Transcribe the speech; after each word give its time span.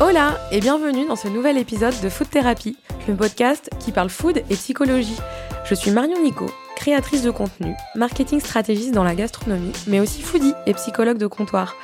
Hola 0.00 0.40
et 0.50 0.58
bienvenue 0.58 1.06
dans 1.06 1.14
ce 1.14 1.28
nouvel 1.28 1.56
épisode 1.56 1.94
de 2.02 2.08
Food 2.08 2.28
Therapy, 2.28 2.76
le 3.06 3.14
podcast 3.14 3.70
qui 3.78 3.92
parle 3.92 4.10
food 4.10 4.38
et 4.50 4.54
psychologie. 4.56 5.16
Je 5.64 5.74
suis 5.76 5.92
Marion 5.92 6.20
Nico, 6.20 6.46
créatrice 6.74 7.22
de 7.22 7.30
contenu, 7.30 7.74
marketing 7.94 8.40
stratégiste 8.40 8.92
dans 8.92 9.04
la 9.04 9.14
gastronomie, 9.14 9.70
mais 9.86 10.00
aussi 10.00 10.20
foodie 10.20 10.52
et 10.66 10.74
psychologue 10.74 11.18
de 11.18 11.28
comptoir. 11.28 11.76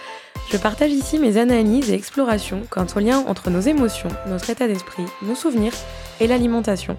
Je 0.51 0.57
partage 0.57 0.91
ici 0.91 1.21
mes 1.21 1.37
analyses 1.37 1.89
et 1.89 1.95
explorations 1.95 2.63
quant 2.69 2.87
au 2.97 2.99
lien 2.99 3.25
entre 3.29 3.49
nos 3.49 3.61
émotions, 3.61 4.11
notre 4.27 4.51
état 4.51 4.67
d'esprit, 4.67 5.05
nos 5.23 5.37
souvenirs 5.37 5.75
et 6.19 6.27
l'alimentation. 6.27 6.97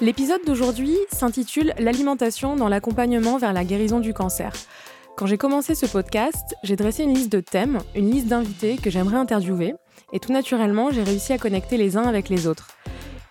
L'épisode 0.00 0.44
d'aujourd'hui 0.44 0.96
s'intitule 1.12 1.74
L'alimentation 1.78 2.56
dans 2.56 2.68
l'accompagnement 2.68 3.38
vers 3.38 3.52
la 3.52 3.64
guérison 3.64 4.00
du 4.00 4.14
cancer. 4.14 4.52
Quand 5.18 5.26
j'ai 5.26 5.36
commencé 5.36 5.74
ce 5.74 5.86
podcast, 5.86 6.54
j'ai 6.62 6.76
dressé 6.76 7.02
une 7.02 7.12
liste 7.12 7.32
de 7.32 7.40
thèmes, 7.40 7.80
une 7.96 8.08
liste 8.08 8.28
d'invités 8.28 8.76
que 8.76 8.88
j'aimerais 8.88 9.16
interviewer, 9.16 9.74
et 10.12 10.20
tout 10.20 10.32
naturellement, 10.32 10.92
j'ai 10.92 11.02
réussi 11.02 11.32
à 11.32 11.38
connecter 11.38 11.76
les 11.76 11.96
uns 11.96 12.04
avec 12.04 12.28
les 12.28 12.46
autres. 12.46 12.68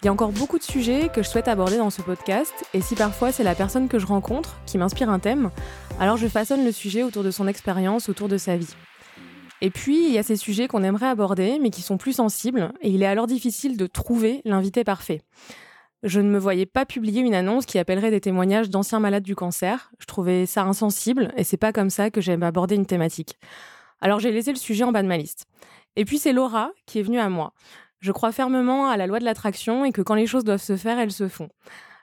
Il 0.02 0.08
y 0.08 0.10
a 0.10 0.12
encore 0.12 0.34
beaucoup 0.34 0.58
de 0.58 0.64
sujets 0.64 1.08
que 1.08 1.24
je 1.24 1.30
souhaite 1.30 1.48
aborder 1.48 1.78
dans 1.78 1.90
ce 1.90 2.02
podcast, 2.02 2.54
et 2.74 2.82
si 2.82 2.96
parfois 2.96 3.32
c'est 3.32 3.46
la 3.46 3.56
personne 3.56 3.88
que 3.88 4.00
je 4.00 4.06
rencontre 4.06 4.60
qui 4.66 4.78
m'inspire 4.78 5.10
un 5.10 5.20
thème, 5.20 5.50
alors 5.98 6.18
je 6.18 6.28
façonne 6.28 6.66
le 6.66 6.74
sujet 6.74 7.04
autour 7.04 7.24
de 7.24 7.32
son 7.32 7.48
expérience, 7.48 8.10
autour 8.10 8.28
de 8.28 8.38
sa 8.38 8.58
vie. 8.58 8.76
Et 9.62 9.70
puis, 9.70 10.08
il 10.08 10.12
y 10.12 10.18
a 10.18 10.24
ces 10.24 10.36
sujets 10.36 10.68
qu'on 10.68 10.84
aimerait 10.84 11.08
aborder, 11.08 11.58
mais 11.58 11.70
qui 11.70 11.82
sont 11.82 11.98
plus 11.98 12.18
sensibles, 12.18 12.74
et 12.82 12.90
il 12.90 13.02
est 13.02 13.08
alors 13.08 13.28
difficile 13.28 13.78
de 13.78 13.88
trouver 13.88 14.42
l'invité 14.44 14.84
parfait 14.84 15.22
je 16.04 16.20
ne 16.20 16.30
me 16.30 16.38
voyais 16.38 16.66
pas 16.66 16.86
publier 16.86 17.22
une 17.22 17.34
annonce 17.34 17.66
qui 17.66 17.80
appellerait 17.80 18.12
des 18.12 18.22
témoignages 18.22 18.70
d'anciens 18.70 19.00
malades 19.00 19.24
du 19.24 19.36
cancer. 19.36 19.92
Je 20.00 20.06
trouvais 20.06 20.46
ça 20.46 20.64
insensible 20.64 21.34
et 21.38 21.44
c'est 21.44 21.58
pas 21.58 21.74
comme 21.74 21.90
ça 21.90 22.12
que 22.12 22.22
j'aime 22.22 22.44
aborder 22.44 22.76
une 22.76 22.86
thématique. 22.86 23.38
Alors 24.00 24.20
j'ai 24.20 24.32
laissé 24.32 24.52
le 24.52 24.58
sujet 24.58 24.84
en 24.84 24.92
bas 24.92 25.02
de 25.02 25.08
ma 25.08 25.18
liste. 25.18 25.46
Et 25.96 26.06
puis 26.06 26.20
c'est 26.20 26.34
Laura 26.34 26.72
qui 26.86 27.00
est 27.00 27.04
venue 27.04 27.20
à 27.20 27.30
moi. 27.30 27.54
Je 28.00 28.12
crois 28.12 28.32
fermement 28.32 28.90
à 28.90 28.98
la 28.98 29.08
loi 29.08 29.20
de 29.20 29.26
l'attraction 29.26 29.86
et 29.86 29.92
que 29.92 30.02
quand 30.02 30.14
les 30.14 30.28
choses 30.28 30.44
doivent 30.44 30.62
se 30.62 30.78
faire, 30.78 31.00
elles 31.00 31.12
se 31.12 31.28
font. 31.28 31.50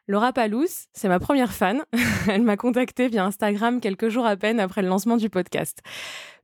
Laura 0.06 0.32
Palous, 0.32 0.88
c'est 0.92 1.08
ma 1.08 1.18
première 1.18 1.52
fan. 1.52 1.82
Elle 2.28 2.42
m'a 2.42 2.58
contactée 2.58 3.08
via 3.08 3.24
Instagram 3.24 3.80
quelques 3.80 4.10
jours 4.10 4.26
à 4.26 4.36
peine 4.36 4.60
après 4.60 4.82
le 4.82 4.88
lancement 4.88 5.16
du 5.16 5.30
podcast. 5.30 5.80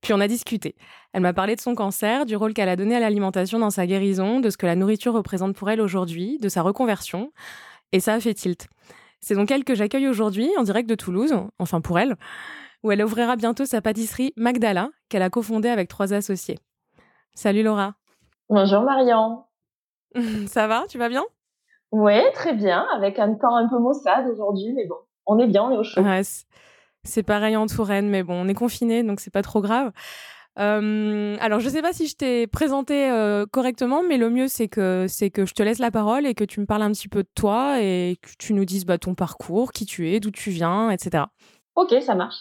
Puis 0.00 0.14
on 0.14 0.20
a 0.20 0.28
discuté. 0.28 0.76
Elle 1.12 1.22
m'a 1.22 1.32
parlé 1.32 1.56
de 1.56 1.60
son 1.60 1.74
cancer, 1.74 2.24
du 2.24 2.36
rôle 2.36 2.54
qu'elle 2.54 2.68
a 2.68 2.76
donné 2.76 2.94
à 2.94 3.00
l'alimentation 3.00 3.58
dans 3.58 3.70
sa 3.70 3.86
guérison, 3.86 4.40
de 4.40 4.48
ce 4.48 4.56
que 4.56 4.66
la 4.66 4.76
nourriture 4.76 5.12
représente 5.12 5.56
pour 5.56 5.68
elle 5.70 5.80
aujourd'hui, 5.80 6.38
de 6.38 6.48
sa 6.48 6.62
reconversion. 6.62 7.32
Et 7.92 7.98
ça 7.98 8.14
a 8.14 8.20
fait 8.20 8.34
tilt. 8.34 8.68
C'est 9.20 9.34
donc 9.34 9.50
elle 9.50 9.64
que 9.64 9.74
j'accueille 9.74 10.08
aujourd'hui 10.08 10.50
en 10.56 10.62
direct 10.62 10.88
de 10.88 10.94
Toulouse, 10.94 11.34
enfin 11.58 11.80
pour 11.80 11.98
elle, 11.98 12.16
où 12.82 12.92
elle 12.92 13.02
ouvrira 13.04 13.36
bientôt 13.36 13.66
sa 13.66 13.82
pâtisserie 13.82 14.32
Magdala, 14.36 14.90
qu'elle 15.08 15.22
a 15.22 15.30
cofondée 15.30 15.68
avec 15.68 15.88
trois 15.88 16.14
associés. 16.14 16.58
Salut 17.34 17.62
Laura. 17.62 17.94
Bonjour 18.48 18.82
Marion. 18.82 19.44
ça 20.46 20.66
va, 20.66 20.84
tu 20.88 20.96
vas 20.96 21.08
bien? 21.08 21.24
Oui, 21.92 22.20
très 22.34 22.54
bien, 22.54 22.86
avec 22.94 23.18
un 23.18 23.34
temps 23.34 23.56
un 23.56 23.68
peu 23.68 23.78
maussade 23.78 24.28
aujourd'hui, 24.32 24.72
mais 24.74 24.86
bon, 24.86 24.96
on 25.26 25.38
est 25.38 25.48
bien, 25.48 25.64
on 25.64 25.72
est 25.72 25.76
au 25.76 25.82
chaud. 25.82 26.02
c'est 27.02 27.22
pareil 27.24 27.56
en 27.56 27.66
Touraine, 27.66 28.08
mais 28.08 28.22
bon, 28.22 28.34
on 28.34 28.48
est 28.48 28.54
confiné, 28.54 29.02
donc 29.02 29.20
c'est 29.20 29.32
pas 29.32 29.42
trop 29.42 29.60
grave. 29.60 29.90
Euh, 30.58 31.36
alors, 31.40 31.60
je 31.60 31.66
ne 31.66 31.70
sais 31.70 31.82
pas 31.82 31.92
si 31.92 32.06
je 32.06 32.16
t'ai 32.16 32.46
présenté 32.46 33.10
euh, 33.10 33.46
correctement, 33.46 34.02
mais 34.02 34.16
le 34.16 34.30
mieux, 34.30 34.48
c'est 34.48 34.68
que, 34.68 35.06
c'est 35.08 35.30
que 35.30 35.46
je 35.46 35.54
te 35.54 35.62
laisse 35.62 35.78
la 35.78 35.90
parole 35.90 36.26
et 36.26 36.34
que 36.34 36.44
tu 36.44 36.60
me 36.60 36.66
parles 36.66 36.82
un 36.82 36.90
petit 36.90 37.08
peu 37.08 37.22
de 37.22 37.28
toi 37.34 37.80
et 37.80 38.18
que 38.20 38.30
tu 38.38 38.52
nous 38.52 38.64
dises 38.64 38.84
bah, 38.84 38.98
ton 38.98 39.14
parcours, 39.14 39.72
qui 39.72 39.86
tu 39.86 40.10
es, 40.10 40.20
d'où 40.20 40.30
tu 40.30 40.50
viens, 40.50 40.90
etc. 40.90 41.24
Ok, 41.76 41.94
ça 42.02 42.14
marche. 42.14 42.36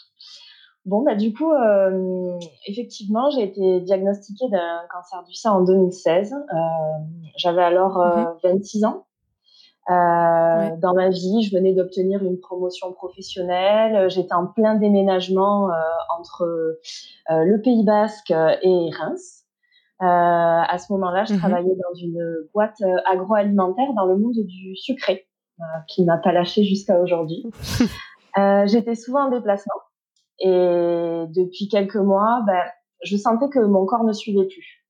Bon, 0.86 1.04
bah, 1.04 1.16
du 1.16 1.34
coup, 1.34 1.52
euh, 1.52 2.40
effectivement, 2.68 3.30
j'ai 3.30 3.44
été 3.44 3.82
diagnostiquée 3.82 4.50
d'un 4.50 4.82
cancer 4.92 5.23
du 5.23 5.36
sein 5.36 5.52
en 5.52 5.64
2016. 5.64 6.34
J'avais 7.38 7.64
alors 7.64 8.00
26 8.44 8.80
mhm. 8.80 8.86
ans. 8.86 9.06
Euh, 9.89 10.76
dans 10.77 10.94
ma 10.94 11.10
vie, 11.10 11.42
je 11.42 11.55
venais 11.55 11.73
d'obtenir 11.73 12.23
une 12.23 12.39
promotion 12.39 12.94
professionnelle. 12.94 14.10
J'étais 14.10 14.33
en 14.33 14.45
plein 14.45 14.76
déménagement 14.76 15.70
euh, 15.70 15.73
entre 16.17 16.44
euh, 16.44 17.44
le 17.44 17.60
Pays 17.61 17.83
Basque 17.83 18.30
et 18.30 18.89
Reims. 18.92 19.45
à 20.00 20.77
ce 20.77 20.94
moment-là, 20.94 21.26
je 21.26 21.33
mmh 21.33 21.38
travaillais 21.38 21.76
dans 21.76 22.00
une 22.00 22.23
boîte 22.54 22.82
agroalimentaire 23.11 23.94
dans 23.95 24.05
le 24.05 24.17
monde 24.17 24.38
du 24.38 24.76
sucré, 24.76 25.27
qui 25.88 26.06
m'a 26.06 26.17
pas 26.17 26.33
lâché 26.33 26.64
jusqu'à 26.64 27.00
aujourd'hui. 27.00 27.45
J'étais 28.67 28.95
souvent 28.95 29.26
en 29.26 29.30
déplacement 29.30 29.73
et 30.42 31.26
depuis 31.36 31.67
quelques 31.67 31.95
mois, 31.95 32.42
ben, 32.45 32.61
je 33.04 33.17
sentais 33.17 33.50
que 33.50 33.60
mon 33.60 33.86
corps 33.86 34.04
ne 34.04 34.14
suivait 34.14 34.48
plus. 34.48 34.86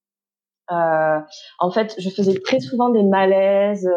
en 0.69 1.71
fait, 1.71 1.95
je 1.97 2.09
faisais 2.09 2.37
très 2.43 2.59
souvent 2.59 2.89
des 2.89 3.03
malaises 3.03 3.89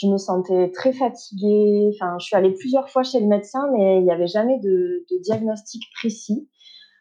je 0.00 0.06
me 0.06 0.16
sentais 0.16 0.70
très 0.70 0.92
fatiguée. 0.92 1.90
Enfin, 1.94 2.16
je 2.18 2.26
suis 2.26 2.36
allée 2.36 2.52
plusieurs 2.52 2.88
fois 2.88 3.02
chez 3.02 3.20
le 3.20 3.26
médecin, 3.26 3.68
mais 3.72 3.98
il 3.98 4.04
n'y 4.04 4.12
avait 4.12 4.26
jamais 4.26 4.58
de, 4.60 5.04
de 5.10 5.22
diagnostic 5.22 5.82
précis. 5.94 6.48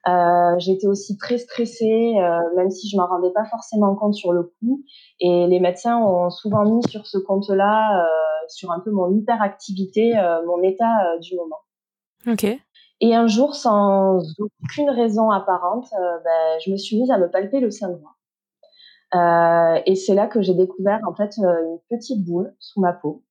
Euh, 0.07 0.55
J'étais 0.57 0.87
aussi 0.87 1.17
très 1.17 1.37
stressée, 1.37 2.13
euh, 2.17 2.39
même 2.55 2.69
si 2.71 2.89
je 2.89 2.97
m'en 2.97 3.07
rendais 3.07 3.31
pas 3.31 3.45
forcément 3.45 3.93
compte 3.95 4.15
sur 4.15 4.31
le 4.31 4.43
coup. 4.43 4.83
Et 5.19 5.47
les 5.47 5.59
médecins 5.59 5.97
ont 5.97 6.29
souvent 6.29 6.63
mis 6.63 6.81
sur 6.89 7.05
ce 7.05 7.17
compte-là, 7.17 8.03
euh, 8.03 8.45
sur 8.47 8.71
un 8.71 8.79
peu 8.79 8.91
mon 8.91 9.13
hyperactivité, 9.13 10.13
mon 10.47 10.61
état 10.63 11.17
du 11.21 11.35
moment. 11.35 11.59
Ok. 12.27 12.45
Et 12.99 13.13
un 13.13 13.27
jour, 13.27 13.53
sans 13.53 14.19
aucune 14.39 14.89
raison 14.89 15.29
apparente, 15.29 15.87
ben, 15.91 16.59
je 16.65 16.71
me 16.71 16.77
suis 16.77 16.99
mise 16.99 17.11
à 17.11 17.19
me 17.19 17.29
palper 17.29 17.59
le 17.59 17.69
sein 17.69 17.89
droit. 17.89 18.16
Euh, 19.15 19.79
et 19.85 19.95
c'est 19.95 20.15
là 20.15 20.27
que 20.27 20.41
j'ai 20.41 20.53
découvert 20.53 20.99
en 21.07 21.15
fait 21.15 21.33
euh, 21.39 21.63
une 21.63 21.79
petite 21.89 22.25
boule 22.25 22.53
sous 22.59 22.81
ma 22.81 22.93
peau. 22.93 23.23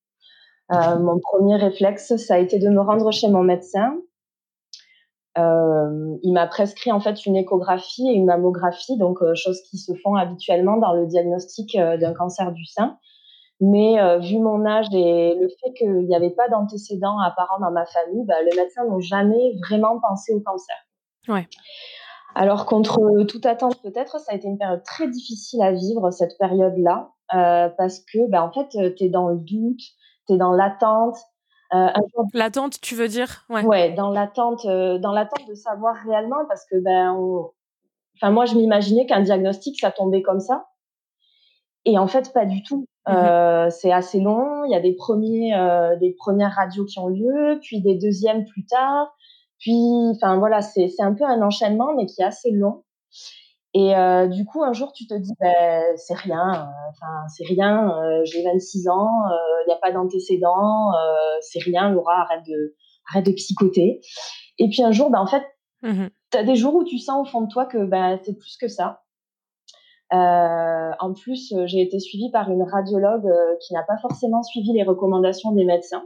Euh, 0.73 0.99
mon 0.99 1.21
premier 1.21 1.57
réflexe, 1.57 2.17
ça 2.17 2.35
a 2.35 2.39
été 2.39 2.59
de 2.59 2.69
me 2.69 2.81
rendre 2.81 3.13
chez 3.13 3.29
mon 3.29 3.43
médecin. 3.43 3.97
Euh, 5.39 6.17
il 6.23 6.33
m'a 6.33 6.47
prescrit 6.47 6.91
en 6.91 6.99
fait 6.99 7.27
une 7.27 7.37
échographie 7.37 8.09
et 8.09 8.15
une 8.15 8.25
mammographie, 8.25 8.97
donc 8.97 9.19
choses 9.35 9.61
qui 9.71 9.77
se 9.77 9.93
font 10.03 10.15
habituellement 10.15 10.79
dans 10.79 10.95
le 10.95 11.07
diagnostic 11.07 11.77
d'un 11.77 12.15
cancer 12.15 12.53
du 12.53 12.65
sein. 12.65 12.99
Mais 13.61 14.19
vu 14.21 14.39
mon 14.39 14.67
âge 14.67 14.87
et 14.93 15.35
le 15.35 15.49
fait 15.49 15.73
qu'il 15.75 16.07
n'y 16.07 16.17
avait 16.17 16.31
pas 16.31 16.49
d'antécédents 16.49 17.19
apparents 17.21 17.61
dans 17.61 17.71
ma 17.71 17.87
famille, 17.87 18.25
bah, 18.25 18.35
les 18.43 18.57
médecins 18.57 18.85
n'ont 18.87 19.01
jamais 19.01 19.57
vraiment 19.69 20.01
pensé 20.01 20.35
au 20.35 20.41
cancer. 20.41 20.77
Ouais. 21.29 21.47
Alors 22.37 22.67
contre 22.67 23.25
toute 23.25 23.47
attente 23.47 23.81
peut-être, 23.81 24.21
ça 24.21 24.33
a 24.33 24.35
été 24.35 24.47
une 24.47 24.59
période 24.59 24.83
très 24.85 25.09
difficile 25.09 25.63
à 25.63 25.73
vivre 25.73 26.11
cette 26.11 26.37
période-là 26.39 27.11
euh, 27.35 27.71
parce 27.79 28.01
que 28.01 28.29
ben 28.29 28.43
en 28.43 28.53
fait 28.53 28.69
tu 28.95 29.05
es 29.05 29.09
dans 29.09 29.29
le 29.29 29.39
doute, 29.39 29.81
tu 30.27 30.35
es 30.35 30.37
dans 30.37 30.53
l'attente. 30.53 31.17
Euh, 31.73 31.89
l'attente, 32.35 32.79
tu 32.83 32.95
veux 32.95 33.09
dire? 33.09 33.47
Ouais. 33.49 33.65
Ouais, 33.65 33.93
dans 33.95 34.11
l'attente, 34.11 34.67
euh, 34.67 34.99
dans 34.99 35.13
l'attente 35.13 35.49
de 35.49 35.55
savoir 35.55 35.97
réellement 36.07 36.45
parce 36.47 36.67
que 36.67 36.77
ben, 36.77 37.17
enfin 38.17 38.31
moi 38.31 38.45
je 38.45 38.55
m'imaginais 38.55 39.07
qu'un 39.07 39.23
diagnostic 39.23 39.81
ça 39.81 39.91
tombait 39.91 40.23
comme 40.23 40.41
ça 40.41 40.67
et 41.87 41.97
en 41.97 42.07
fait 42.07 42.35
pas 42.35 42.45
du 42.45 42.63
tout. 42.63 42.87
Mmh 43.09 43.71
c'est 43.71 43.93
assez 43.93 44.21
long. 44.21 44.65
Il 44.65 44.73
y 44.73 44.75
a 44.75 44.81
des 44.81 44.95
premiers, 44.95 45.53
des 46.01 46.13
premières 46.19 46.53
radios 46.53 46.85
qui 46.85 46.99
ont 46.99 47.09
lieu, 47.09 47.59
puis 47.63 47.81
des 47.81 47.97
deuxièmes 47.97 48.45
plus 48.45 48.67
tard. 48.67 49.17
Puis, 49.59 49.75
enfin 50.15 50.39
voilà, 50.39 50.61
c'est 50.61 50.91
un 51.01 51.15
peu 51.15 51.25
un 51.25 51.43
enchaînement, 51.43 51.95
mais 51.97 52.07
qui 52.07 52.23
est 52.23 52.25
assez 52.25 52.51
long. 52.51 52.85
Et 53.79 53.95
euh, 53.95 54.27
du 54.27 54.47
coup, 54.47 54.65
un 54.65 54.73
jour, 54.73 54.91
tu 54.95 55.07
te 55.07 55.13
dis, 55.13 55.35
ben, 55.39 55.83
c'est 55.97 56.15
rien, 56.15 56.49
euh, 56.49 56.91
enfin, 56.91 57.29
c'est 57.29 57.45
rien, 57.45 57.91
euh, 57.91 58.23
j'ai 58.25 58.43
26 58.43 58.89
ans, 58.89 59.11
il 59.63 59.69
n'y 59.69 59.75
a 59.75 59.77
pas 59.77 59.93
d'antécédents, 59.93 60.93
c'est 61.43 61.59
rien, 61.59 61.91
Laura, 61.91 62.23
arrête 62.23 62.43
de, 62.47 62.75
arrête 63.11 63.27
de 63.27 63.33
psychoter. 63.33 64.01
Et 64.59 64.71
puis 64.71 64.83
un 64.83 64.93
jour, 64.93 65.11
ben, 65.11 65.21
en 65.21 65.27
fait, 65.27 65.45
mmh 65.83 66.07
tu 66.33 66.39
as 66.39 66.43
des 66.43 66.57
jours 66.57 66.75
où 66.75 66.83
tu 66.83 66.99
sens 66.99 67.25
au 67.25 67.31
fond 67.31 67.43
de 67.43 67.49
toi 67.49 67.67
que 67.67 67.85
ben, 67.85 68.19
c'est 68.25 68.37
plus 68.37 68.57
que 68.57 68.67
ça. 68.67 69.03
en 70.11 71.13
plus, 71.13 71.55
j'ai 71.67 71.83
été 71.83 72.01
suivie 72.01 72.31
par 72.33 72.51
une 72.51 72.63
radiologue 72.63 73.31
qui 73.61 73.75
n'a 73.75 73.85
pas 73.85 73.97
forcément 73.99 74.43
suivi 74.43 74.73
les 74.73 74.83
recommandations 74.83 75.53
des 75.53 75.65
médecins. 75.65 76.05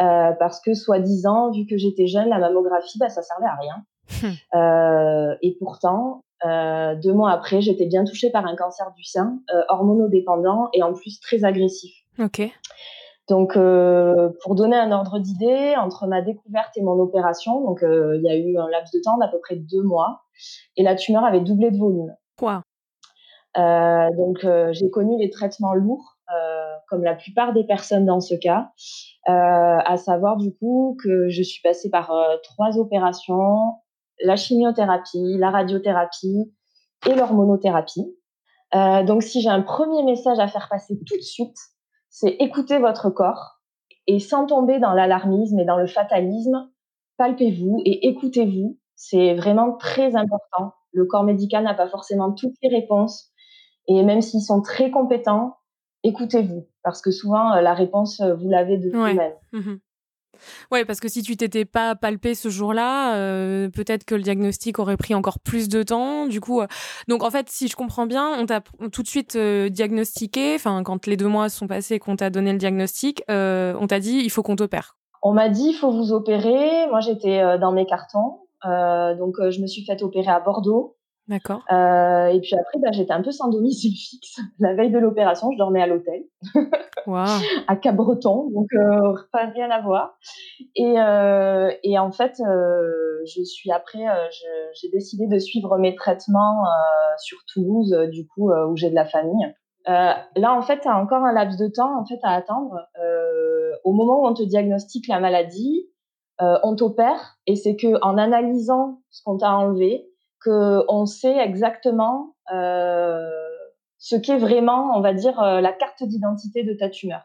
Euh, 0.00 0.32
parce 0.38 0.60
que 0.60 0.72
soi-disant, 0.72 1.50
vu 1.50 1.66
que 1.66 1.76
j'étais 1.76 2.06
jeune, 2.06 2.28
la 2.28 2.38
mammographie, 2.38 2.98
bah, 2.98 3.10
ça 3.10 3.22
servait 3.22 3.46
à 3.46 3.56
rien. 3.56 3.84
Hum. 4.24 4.34
Euh, 4.54 5.36
et 5.42 5.56
pourtant, 5.58 6.24
euh, 6.46 6.94
deux 6.96 7.12
mois 7.12 7.32
après, 7.32 7.60
j'étais 7.60 7.86
bien 7.86 8.04
touchée 8.04 8.30
par 8.30 8.46
un 8.46 8.56
cancer 8.56 8.92
du 8.96 9.04
sein, 9.04 9.40
hormonodépendant 9.68 10.68
et 10.72 10.82
en 10.82 10.94
plus 10.94 11.20
très 11.20 11.44
agressif. 11.44 11.92
Ok. 12.18 12.42
Donc, 13.28 13.52
pour 13.54 14.54
donner 14.56 14.76
un 14.76 14.90
ordre 14.90 15.18
d'idée, 15.20 15.74
entre 15.76 16.06
ma 16.06 16.22
découverte 16.22 16.76
et 16.76 16.82
mon 16.82 16.98
opération, 16.98 17.60
donc 17.60 17.80
il 17.82 18.22
y 18.24 18.28
a 18.28 18.36
eu 18.36 18.58
un 18.58 18.68
laps 18.68 18.92
de 18.92 19.00
temps 19.04 19.18
d'à 19.18 19.28
peu 19.28 19.38
près 19.38 19.54
deux 19.54 19.82
mois, 19.82 20.22
et 20.76 20.82
la 20.82 20.96
tumeur 20.96 21.24
avait 21.24 21.40
doublé 21.40 21.70
de 21.70 21.78
volume. 21.78 22.12
Quoi? 22.36 22.62
Donc, 23.54 24.44
j'ai 24.72 24.90
connu 24.90 25.16
les 25.18 25.30
traitements 25.30 25.74
lourds, 25.74 26.16
comme 26.90 27.04
la 27.04 27.14
plupart 27.14 27.52
des 27.52 27.64
personnes 27.64 28.04
dans 28.04 28.20
ce 28.20 28.34
cas. 28.34 28.70
Euh, 29.28 29.32
à 29.32 29.96
savoir 29.96 30.36
du 30.36 30.52
coup 30.52 30.96
que 31.02 31.28
je 31.28 31.42
suis 31.42 31.62
passée 31.62 31.88
par 31.88 32.10
euh, 32.10 32.36
trois 32.42 32.78
opérations, 32.78 33.76
la 34.22 34.36
chimiothérapie, 34.36 35.36
la 35.38 35.50
radiothérapie 35.50 36.52
et 37.08 37.14
l'hormonothérapie. 37.14 38.14
Euh, 38.74 39.02
donc, 39.04 39.22
si 39.22 39.40
j'ai 39.40 39.48
un 39.48 39.62
premier 39.62 40.02
message 40.02 40.38
à 40.38 40.48
faire 40.48 40.68
passer 40.68 40.98
tout 41.06 41.16
de 41.16 41.22
suite, 41.22 41.56
c'est 42.08 42.30
écouter 42.40 42.78
votre 42.78 43.10
corps 43.10 43.60
et 44.06 44.18
sans 44.18 44.46
tomber 44.46 44.78
dans 44.78 44.92
l'alarmisme 44.92 45.58
et 45.58 45.64
dans 45.64 45.76
le 45.76 45.86
fatalisme, 45.86 46.68
palpez-vous 47.16 47.80
et 47.84 48.08
écoutez-vous. 48.08 48.78
C'est 48.96 49.34
vraiment 49.34 49.76
très 49.76 50.16
important. 50.16 50.74
Le 50.92 51.04
corps 51.06 51.24
médical 51.24 51.64
n'a 51.64 51.74
pas 51.74 51.88
forcément 51.88 52.32
toutes 52.32 52.56
les 52.62 52.68
réponses 52.68 53.30
et 53.86 54.02
même 54.02 54.20
s'ils 54.20 54.42
sont 54.42 54.60
très 54.60 54.90
compétents, 54.90 55.56
écoutez-vous 56.04 56.66
parce 56.82 57.02
que 57.02 57.10
souvent 57.10 57.54
euh, 57.54 57.60
la 57.60 57.74
réponse 57.74 58.20
euh, 58.20 58.34
vous 58.34 58.48
l'avez 58.48 58.78
de 58.78 58.90
vous-même. 58.90 59.32
Mmh 59.52 59.76
Ouais, 60.70 60.84
parce 60.84 61.00
que 61.00 61.08
si 61.08 61.22
tu 61.22 61.36
t'étais 61.36 61.64
pas 61.64 61.94
palpé 61.94 62.34
ce 62.34 62.48
jour-là, 62.48 63.16
euh, 63.16 63.68
peut-être 63.68 64.04
que 64.04 64.14
le 64.14 64.22
diagnostic 64.22 64.78
aurait 64.78 64.96
pris 64.96 65.14
encore 65.14 65.38
plus 65.38 65.68
de 65.68 65.82
temps. 65.82 66.26
Du 66.26 66.40
coup, 66.40 66.60
euh, 66.60 66.66
donc 67.08 67.22
en 67.22 67.30
fait, 67.30 67.48
si 67.48 67.68
je 67.68 67.76
comprends 67.76 68.06
bien, 68.06 68.28
on 68.38 68.46
t'a 68.46 68.60
tout 68.92 69.02
de 69.02 69.08
suite 69.08 69.36
euh, 69.36 69.68
diagnostiqué. 69.68 70.54
Enfin, 70.54 70.82
quand 70.82 71.06
les 71.06 71.16
deux 71.16 71.28
mois 71.28 71.48
sont 71.48 71.66
passés 71.66 71.94
et 71.94 71.98
qu'on 71.98 72.16
t'a 72.16 72.30
donné 72.30 72.52
le 72.52 72.58
diagnostic, 72.58 73.22
on 73.28 73.86
t'a 73.88 74.00
dit 74.00 74.20
il 74.22 74.30
faut 74.30 74.42
qu'on 74.42 74.56
t'opère. 74.56 74.96
On 75.22 75.32
m'a 75.32 75.48
dit 75.48 75.68
il 75.68 75.74
faut 75.74 75.90
vous 75.90 76.12
opérer. 76.12 76.86
Moi, 76.88 77.00
j'étais 77.00 77.58
dans 77.58 77.72
mes 77.72 77.86
cartons, 77.86 78.38
donc 78.64 79.36
je 79.50 79.60
me 79.60 79.66
suis 79.66 79.84
fait 79.84 80.02
opérer 80.02 80.30
à 80.30 80.40
Bordeaux. 80.40 80.96
D'accord. 81.30 81.62
Euh, 81.70 82.26
et 82.26 82.40
puis 82.40 82.56
après, 82.56 82.80
bah, 82.80 82.88
j'étais 82.90 83.12
un 83.12 83.22
peu 83.22 83.30
sans 83.30 83.48
domicile 83.50 83.92
fixe. 83.92 84.40
La 84.58 84.74
veille 84.74 84.90
de 84.90 84.98
l'opération, 84.98 85.52
je 85.52 85.58
dormais 85.58 85.80
à 85.80 85.86
l'hôtel, 85.86 86.24
à 87.68 87.76
Cabreton, 87.76 88.50
donc 88.50 88.66
euh, 88.74 89.14
pas 89.32 89.46
rien 89.46 89.70
à 89.70 89.80
voir. 89.80 90.18
Et, 90.74 90.98
euh, 90.98 91.70
et 91.84 92.00
en 92.00 92.10
fait, 92.10 92.40
euh, 92.40 93.22
je 93.32 93.44
suis 93.44 93.70
après, 93.70 94.04
j'ai 94.74 94.88
décidé 94.90 95.28
de 95.28 95.38
suivre 95.38 95.78
mes 95.78 95.94
traitements 95.94 96.64
sur 97.18 97.38
Toulouse, 97.52 97.96
du 98.10 98.26
coup, 98.26 98.50
où 98.50 98.76
j'ai 98.76 98.90
de 98.90 98.96
la 98.96 99.06
famille. 99.06 99.54
là, 99.86 100.52
en 100.52 100.62
fait, 100.62 100.80
tu 100.80 100.88
as 100.88 100.98
encore 100.98 101.24
un 101.24 101.32
laps 101.32 101.56
de 101.60 101.68
temps 101.68 101.96
en 101.96 102.04
fait 102.04 102.18
à 102.24 102.34
attendre. 102.34 102.74
au 103.84 103.92
moment 103.92 104.22
où 104.22 104.26
on 104.26 104.34
te 104.34 104.42
diagnostique 104.42 105.06
la 105.06 105.20
maladie, 105.20 105.88
on 106.40 106.74
t'opère, 106.74 107.36
et 107.46 107.54
c'est 107.54 107.76
que 107.76 108.02
en 108.02 108.18
analysant 108.18 108.98
ce 109.10 109.22
qu'on 109.22 109.36
t'a 109.36 109.52
enlevé, 109.52 110.09
qu'on 110.44 111.06
sait 111.06 111.36
exactement 111.36 112.34
euh, 112.52 113.28
ce 113.98 114.16
qu'est 114.16 114.38
vraiment, 114.38 114.96
on 114.96 115.00
va 115.00 115.12
dire, 115.12 115.40
euh, 115.42 115.60
la 115.60 115.72
carte 115.72 116.02
d'identité 116.02 116.62
de 116.64 116.72
ta 116.72 116.88
tumeur. 116.88 117.22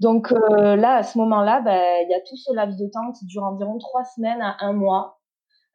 Donc 0.00 0.32
euh, 0.32 0.76
là, 0.76 0.96
à 0.96 1.02
ce 1.02 1.16
moment-là, 1.18 1.60
ben, 1.60 1.80
il 2.04 2.10
y 2.10 2.14
a 2.14 2.20
tout 2.20 2.36
ce 2.36 2.52
laps 2.54 2.78
de 2.78 2.86
temps 2.88 3.12
qui 3.12 3.24
dure 3.26 3.44
environ 3.44 3.78
trois 3.78 4.04
semaines 4.04 4.42
à 4.42 4.56
un 4.60 4.72
mois, 4.72 5.20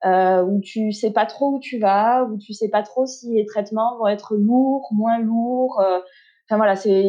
où 0.05 0.61
tu 0.61 0.91
sais 0.91 1.11
pas 1.11 1.25
trop 1.25 1.55
où 1.55 1.59
tu 1.59 1.79
vas, 1.79 2.23
où 2.25 2.37
tu 2.37 2.53
sais 2.53 2.69
pas 2.69 2.83
trop 2.83 3.05
si 3.05 3.33
les 3.33 3.45
traitements 3.45 3.97
vont 3.97 4.07
être 4.07 4.35
lourds, 4.35 4.87
moins 4.91 5.17
lourds. 5.19 5.81
Enfin 6.45 6.57
voilà, 6.57 6.75
c'est 6.75 7.03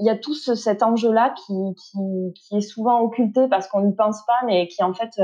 il 0.00 0.04
y 0.06 0.10
a, 0.10 0.16
tout 0.16 0.34
ce, 0.34 0.54
cet 0.54 0.84
enjeu-là 0.84 1.34
qui, 1.34 1.54
qui, 1.74 1.98
qui, 2.34 2.56
est 2.56 2.60
souvent 2.60 3.00
occulté 3.00 3.48
parce 3.48 3.66
qu'on 3.66 3.80
n'y 3.80 3.96
pense 3.96 4.24
pas, 4.26 4.46
mais 4.46 4.68
qui 4.68 4.82
en 4.84 4.94
fait 4.94 5.18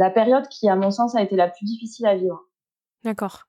la 0.00 0.10
période 0.10 0.48
qui, 0.48 0.68
à 0.68 0.76
mon 0.76 0.90
sens, 0.90 1.14
a 1.14 1.22
été 1.22 1.36
la 1.36 1.48
plus 1.48 1.64
difficile 1.64 2.06
à 2.06 2.16
vivre. 2.16 2.42
D'accord. 3.04 3.44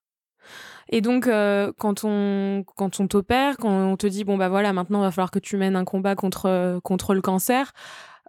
Et 0.90 1.02
donc, 1.02 1.28
euh, 1.28 1.72
quand 1.80 2.04
on 2.04 2.64
quand 2.76 3.00
on 3.00 3.08
t'opère, 3.08 3.58
quand 3.58 3.70
on 3.70 3.96
te 3.96 4.08
dit 4.08 4.24
bon 4.24 4.38
bah 4.38 4.50
voilà, 4.50 4.74
maintenant 4.74 5.00
il 5.00 5.04
va 5.04 5.12
falloir 5.12 5.32
que 5.32 5.40
tu 5.40 5.56
mènes 5.56 5.76
un 5.76 5.86
combat 5.86 6.16
contre 6.16 6.80
contre 6.84 7.14
le 7.14 7.22
cancer, 7.22 7.72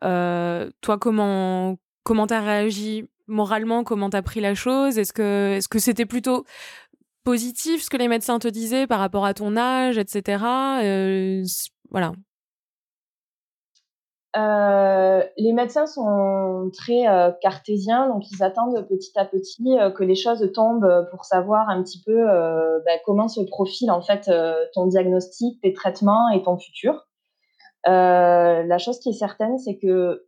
euh, 0.04 0.70
toi 0.80 0.98
comment 0.98 1.78
comment 2.04 2.26
t'as 2.26 2.40
réagi 2.40 3.08
moralement, 3.26 3.82
comment 3.82 4.10
t'as 4.10 4.22
pris 4.22 4.40
la 4.40 4.54
chose? 4.54 4.98
Est-ce 4.98 5.12
que 5.12 5.54
est-ce 5.56 5.68
que 5.68 5.78
c'était 5.78 6.06
plutôt 6.06 6.44
positif 7.24 7.82
ce 7.82 7.90
que 7.90 7.96
les 7.96 8.08
médecins 8.08 8.38
te 8.38 8.48
disaient 8.48 8.86
par 8.86 9.00
rapport 9.00 9.24
à 9.24 9.34
ton 9.34 9.56
âge, 9.56 9.98
etc. 9.98 10.44
Euh, 10.82 11.44
voilà. 11.90 12.12
Euh, 14.34 15.22
les 15.36 15.52
médecins 15.52 15.86
sont 15.86 16.70
très 16.72 17.06
euh, 17.06 17.32
cartésiens, 17.42 18.08
donc 18.08 18.30
ils 18.30 18.42
attendent 18.42 18.86
petit 18.88 19.12
à 19.16 19.26
petit 19.26 19.78
euh, 19.78 19.90
que 19.90 20.04
les 20.04 20.14
choses 20.14 20.50
tombent 20.54 21.06
pour 21.10 21.26
savoir 21.26 21.68
un 21.68 21.82
petit 21.82 22.00
peu 22.04 22.24
bah, 22.24 22.92
comment 23.04 23.28
se 23.28 23.42
profile 23.42 23.90
en 23.90 24.00
fait 24.00 24.30
ton 24.74 24.86
diagnostic, 24.86 25.60
tes 25.60 25.72
traitements 25.72 26.30
et 26.30 26.42
ton 26.42 26.58
futur. 26.58 27.06
la 27.84 28.78
chose 28.78 28.98
qui 29.00 29.10
est 29.10 29.18
certaine, 29.18 29.58
c'est 29.58 29.78
que 29.78 30.26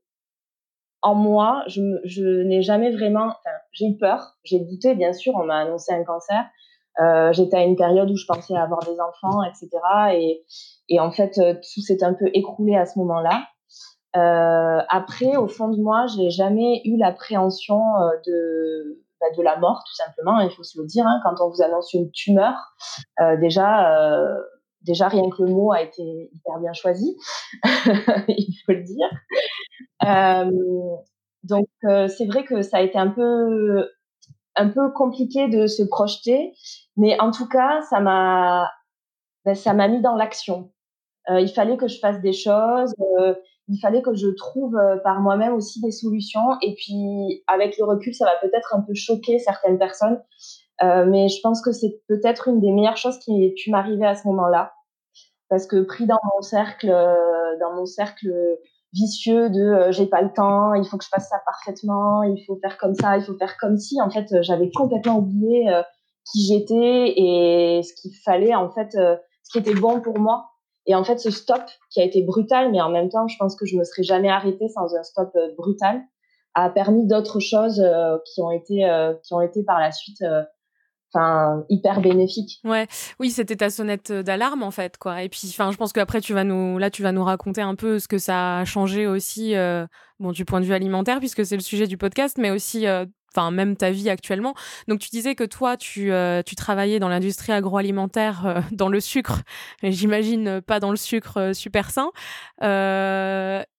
en 1.01 1.15
moi, 1.15 1.65
je, 1.67 2.43
n'ai 2.45 2.63
jamais 2.63 2.91
vraiment, 2.91 3.35
j'ai 3.73 3.89
eu 3.89 3.99
peur, 3.99 4.37
j'ai 4.43 4.59
douté, 4.59 4.95
bien 4.95 5.13
sûr, 5.13 5.35
on 5.37 5.45
m'a 5.45 5.59
annoncé 5.59 5.93
un 5.93 6.03
cancer. 6.03 6.45
J'étais 7.33 7.57
à 7.57 7.63
une 7.63 7.77
période 7.77 8.11
où 8.11 8.17
je 8.17 8.27
pensais 8.27 8.57
avoir 8.57 8.81
des 8.81 8.99
enfants, 9.01 9.43
etc. 9.45 9.69
Et, 10.13 10.45
et 10.89 11.01
en 11.01 11.11
fait, 11.11 11.33
tout 11.35 11.81
s'est 11.81 12.03
un 12.03 12.15
peu 12.15 12.31
écroulé 12.33 12.75
à 12.77 12.87
ce 12.87 12.99
moment-là. 12.99 13.45
Euh, 14.17 14.81
après, 14.89 15.37
au 15.37 15.49
fond 15.49 15.69
de 15.69 15.81
moi, 15.81 16.07
j'ai 16.07 16.31
jamais 16.31 16.83
eu 16.85 16.97
l'appréhension 16.97 17.81
euh, 17.97 18.11
de 18.27 19.05
bah, 19.25 19.27
de 19.37 19.43
la 19.43 19.57
mort, 19.59 19.83
tout 19.87 19.95
simplement. 19.95 20.41
Il 20.41 20.51
faut 20.51 20.63
se 20.63 20.81
le 20.81 20.87
dire. 20.87 21.07
Hein, 21.07 21.21
quand 21.25 21.41
on 21.41 21.49
vous 21.51 21.63
annonce 21.63 21.93
une 21.95 22.11
tumeur, 22.11 22.55
euh, 23.21 23.37
déjà, 23.39 24.13
euh, 24.13 24.37
déjà 24.83 25.09
rien 25.09 25.29
que 25.31 25.43
le 25.43 25.51
mot 25.51 25.73
a 25.73 25.83
été 25.83 26.31
hyper 26.33 26.59
bien 26.61 26.73
choisi, 26.73 27.17
il 28.29 28.55
faut 28.67 28.73
le 28.73 28.83
dire. 28.83 29.09
Euh, 30.05 30.51
donc, 31.43 31.69
euh, 31.85 32.09
c'est 32.09 32.27
vrai 32.27 32.45
que 32.45 32.63
ça 32.63 32.79
a 32.79 32.81
été 32.83 32.99
un 32.99 33.09
peu 33.09 33.89
un 34.57 34.69
peu 34.69 34.93
compliqué 34.93 35.49
de 35.49 35.67
se 35.67 35.83
projeter, 35.83 36.53
mais 36.97 37.19
en 37.21 37.31
tout 37.33 37.49
cas, 37.49 37.83
ça 37.91 38.01
m'a 38.01 38.71
ben, 39.45 39.55
ça 39.55 39.75
m'a 39.75 39.89
mis 39.89 40.01
dans 40.01 40.15
l'action. 40.17 40.73
il 41.29 41.49
fallait 41.49 41.77
que 41.77 41.89
je 41.89 41.99
fasse 41.99 42.21
des 42.21 42.33
choses 42.33 42.95
il 43.69 43.79
fallait 43.79 44.03
que 44.03 44.15
je 44.15 44.29
trouve 44.29 44.77
euh, 44.77 44.97
par 44.99 45.21
moi-même 45.21 45.55
aussi 45.55 45.81
des 45.81 45.91
solutions. 45.91 46.59
Et 46.63 46.75
puis, 46.75 47.43
avec 47.47 47.79
le 47.79 47.85
recul, 47.85 48.15
ça 48.15 48.27
va 48.27 48.33
peut-être 48.41 48.75
un 48.75 48.81
peu 48.81 48.95
choquer 48.95 49.39
certaines 49.39 49.79
personnes. 49.79 50.21
Euh, 50.83 51.07
mais 51.07 51.29
je 51.29 51.41
pense 51.43 51.63
que 51.63 51.73
c'est 51.73 52.01
peut-être 52.09 52.49
une 52.49 52.61
des 52.61 52.73
meilleures 52.73 52.97
choses 52.97 53.19
qui 53.19 53.45
ait 53.45 53.55
pu 53.57 53.71
m'arriver 53.71 54.07
à 54.07 54.15
ce 54.15 54.27
moment-là. 54.29 54.73
Parce 55.49 55.67
que 55.67 55.83
pris 55.83 56.07
dans 56.07 56.19
mon 56.35 56.43
cercle, 56.43 56.91
euh, 56.91 57.59
dans 57.61 57.75
mon 57.75 57.87
cercle 57.87 58.29
vicieux 58.93 59.51
de 59.51 59.61
euh, 59.61 59.93
j'ai 59.93 60.07
pas 60.07 60.23
le 60.23 60.33
temps, 60.33 60.75
il 60.75 60.85
faut 60.87 60.97
que 60.97 61.05
je 61.05 61.09
fasse 61.09 61.29
ça 61.29 61.41
parfaitement, 61.45 62.23
il 62.23 62.43
faut 62.45 62.59
faire 62.61 62.77
comme 62.79 62.95
ça, 62.95 63.17
il 63.17 63.25
faut 63.25 63.37
faire 63.37 63.57
comme 63.59 63.77
si. 63.77 64.01
En 64.01 64.11
fait, 64.11 64.27
j'avais 64.43 64.71
complètement 64.71 65.19
oublié 65.19 65.71
qui 66.33 66.47
j'étais 66.47 67.15
et 67.17 67.83
ce 67.83 67.93
qu'il 68.01 68.13
fallait, 68.25 68.55
en 68.55 68.71
fait, 68.71 68.93
ce 68.93 69.53
qui 69.53 69.59
était 69.59 69.75
bon 69.75 70.01
pour 70.01 70.19
moi. 70.19 70.54
Et 70.87 70.95
en 70.95 71.05
fait, 71.05 71.19
ce 71.19 71.31
stop 71.31 71.63
qui 71.91 72.01
a 72.01 72.05
été 72.05 72.23
brutal, 72.23 72.71
mais 72.71 72.81
en 72.81 72.91
même 72.91 73.09
temps, 73.09 73.27
je 73.27 73.37
pense 73.39 73.57
que 73.57 73.67
je 73.67 73.77
me 73.77 73.85
serais 73.85 74.03
jamais 74.03 74.29
arrêtée 74.29 74.69
sans 74.69 74.95
un 74.95 75.03
stop 75.03 75.31
euh, 75.37 75.55
brutal, 75.57 76.03
a 76.55 76.71
permis 76.71 77.07
d'autres 77.07 77.41
choses 77.41 77.81
euh, 77.81 78.19
qui 78.27 78.43
ont 78.43 78.51
été 78.51 78.85
euh, 78.85 79.15
qui 79.25 79.35
ont 79.35 79.41
été 79.41 79.65
par 79.65 79.81
la 79.81 79.91
suite 79.93 80.23
enfin 81.13 81.65
hyper 81.69 82.01
bénéfiques. 82.01 82.61
Ouais, 82.65 82.87
oui, 83.19 83.31
c'était 83.31 83.57
ta 83.57 83.71
sonnette 83.71 84.13
d'alarme 84.13 84.63
en 84.63 84.71
fait 84.71 84.99
quoi. 84.99 85.23
Et 85.23 85.29
puis 85.29 85.43
enfin 85.49 85.71
je 85.71 85.77
pense 85.77 85.93
qu'après 85.93 86.21
tu 86.21 86.35
vas 86.35 86.45
nous 86.45 86.79
là 86.79 86.91
tu 86.91 87.03
vas 87.03 87.13
nous 87.13 87.25
raconter 87.25 87.61
un 87.61 87.77
peu 87.77 87.99
ce 87.99 88.09
que 88.09 88.19
ça 88.19 88.59
a 88.59 88.65
changé 88.65 89.07
aussi 89.07 89.55
bon 90.19 90.33
du 90.33 90.45
point 90.45 90.61
de 90.61 90.67
vue 90.67 90.75
alimentaire 90.75 91.19
puisque 91.19 91.47
c'est 91.47 91.57
le 91.57 91.63
sujet 91.63 91.87
du 91.87 91.97
podcast 91.97 92.37
mais 92.39 92.51
aussi 92.51 92.87
enfin 93.35 93.51
même 93.51 93.77
ta 93.77 93.91
vie 93.91 94.11
actuellement. 94.11 94.55
Donc 94.89 95.01
tu 95.01 95.11
disais 95.11 95.35
que 95.35 95.45
toi 95.45 95.77
tu, 95.77 96.13
euh, 96.13 96.43
tu 96.43 96.55
travaillais 96.55 96.99
dans 96.99 97.09
l'industrie 97.09 97.53
agroalimentaire 97.53 98.47
euh, 98.47 98.61
dans 98.73 98.89
le 98.89 99.01
sucre, 99.01 99.43
j'imagine 99.83 100.61
pas 100.61 100.81
dans 100.81 100.91
le 100.91 100.97
sucre 100.97 101.39
euh, 101.39 101.53
super 101.53 101.91
sain. 101.91 102.11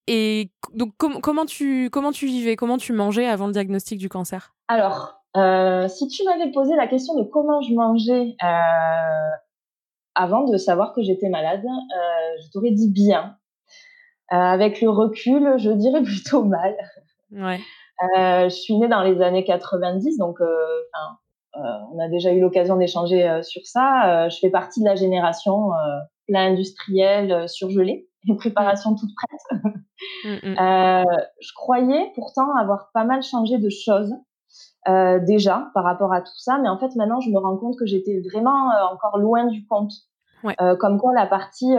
et 0.07 0.51
donc 0.73 0.93
comment 0.97 1.45
tu 1.45 1.89
comment 1.89 2.11
tu 2.11 2.25
vivais, 2.27 2.55
comment 2.55 2.77
tu 2.77 2.93
mangeais 2.93 3.27
avant 3.27 3.47
le 3.47 3.53
diagnostic 3.53 3.99
du 3.99 4.09
cancer? 4.09 4.53
Alors 4.67 5.21
si 5.87 6.07
tu 6.07 6.23
m'avais 6.23 6.51
posé 6.51 6.75
la 6.75 6.87
question 6.87 7.15
de 7.15 7.23
comment 7.23 7.61
je 7.61 7.73
mangeais 7.73 8.35
avant 10.15 10.45
de 10.45 10.57
savoir 10.57 10.93
que 10.93 11.01
j'étais 11.01 11.29
malade, 11.29 11.63
je 12.41 12.51
t'aurais 12.51 12.71
dit 12.71 12.89
bien. 12.89 13.37
avec 14.29 14.81
le 14.81 14.89
recul, 14.89 15.55
je 15.57 15.71
dirais 15.71 16.03
plutôt 16.03 16.43
mal. 16.43 16.75
Ouais. 17.31 17.59
Euh, 18.03 18.49
je 18.49 18.55
suis 18.55 18.77
née 18.77 18.87
dans 18.87 19.01
les 19.01 19.21
années 19.21 19.43
90, 19.43 20.17
donc 20.17 20.41
euh, 20.41 20.45
euh, 20.45 21.59
on 21.93 21.99
a 21.99 22.09
déjà 22.09 22.31
eu 22.33 22.41
l'occasion 22.41 22.75
d'échanger 22.75 23.39
sur 23.43 23.65
ça. 23.65 24.27
je 24.29 24.37
fais 24.39 24.49
partie 24.49 24.81
de 24.81 24.85
la 24.85 24.95
génération 24.95 25.69
plat 26.27 26.41
industriel 26.41 27.47
surgelé, 27.47 28.09
une 28.27 28.37
préparation 28.37 28.95
toute 28.95 29.11
prête. 29.15 29.61
Mm, 30.25 30.49
mm. 30.51 31.05
je 31.39 31.53
croyais 31.55 32.11
pourtant 32.15 32.53
avoir 32.57 32.89
pas 32.93 33.05
mal 33.05 33.23
changé 33.23 33.57
de 33.57 33.69
choses 33.69 34.13
euh, 34.87 35.17
déjà 35.19 35.71
par 35.73 35.83
rapport 35.83 36.13
à 36.13 36.21
tout 36.21 36.37
ça, 36.37 36.59
mais 36.59 36.69
en 36.69 36.77
fait 36.77 36.95
maintenant 36.95 37.19
je 37.19 37.31
me 37.31 37.39
rends 37.39 37.57
compte 37.57 37.75
que 37.75 37.87
j'étais 37.87 38.21
vraiment 38.31 38.71
euh, 38.71 38.93
encore 38.93 39.17
loin 39.17 39.45
du 39.45 39.65
compte. 39.65 39.91
Ouais. 40.43 40.53
Euh, 40.61 40.75
comme 40.75 40.99
quoi 40.99 41.11
la 41.11 41.25
partie 41.25 41.73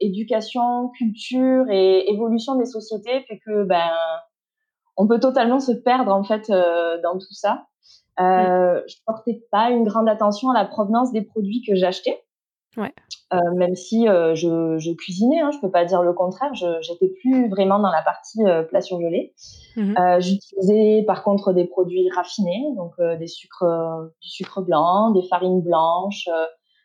éducation, 0.00 0.90
culture 0.98 1.64
et 1.70 2.10
évolution 2.12 2.56
des 2.56 2.66
sociétés 2.66 3.22
fait 3.22 3.38
que 3.38 3.64
ben 3.64 3.88
on 4.96 5.06
peut 5.06 5.20
totalement 5.20 5.60
se 5.60 5.72
perdre 5.72 6.12
en 6.12 6.24
fait 6.24 6.50
euh, 6.50 7.00
dans 7.02 7.18
tout 7.18 7.32
ça. 7.32 7.66
Euh, 8.20 8.80
Je 8.86 8.96
portais 9.06 9.42
pas 9.50 9.70
une 9.70 9.84
grande 9.84 10.08
attention 10.08 10.50
à 10.50 10.54
la 10.54 10.64
provenance 10.64 11.12
des 11.12 11.22
produits 11.22 11.62
que 11.66 11.74
j'achetais. 11.74 12.24
Ouais. 12.76 12.92
Euh, 13.32 13.52
même 13.54 13.74
si 13.76 14.08
euh, 14.08 14.34
je, 14.34 14.78
je, 14.78 14.92
cuisinais, 14.92 15.40
hein, 15.40 15.50
je 15.52 15.58
peux 15.60 15.70
pas 15.70 15.84
dire 15.84 16.02
le 16.02 16.12
contraire, 16.12 16.54
je 16.54 16.66
j'étais 16.80 17.08
plus 17.20 17.48
vraiment 17.48 17.78
dans 17.78 17.90
la 17.90 18.02
partie 18.02 18.44
euh, 18.44 18.62
plat 18.62 18.80
surgelé. 18.80 19.32
Mmh 19.76 19.94
euh, 19.98 20.20
J'utilisais 20.20 21.04
par 21.06 21.22
contre 21.22 21.52
des 21.52 21.66
produits 21.66 22.08
raffinés, 22.14 22.64
donc 22.76 22.92
euh, 22.98 23.16
des 23.16 23.28
sucres, 23.28 23.64
du 24.20 24.28
sucre 24.28 24.60
blanc, 24.62 25.10
des 25.12 25.22
farines 25.28 25.62
blanches. 25.62 26.28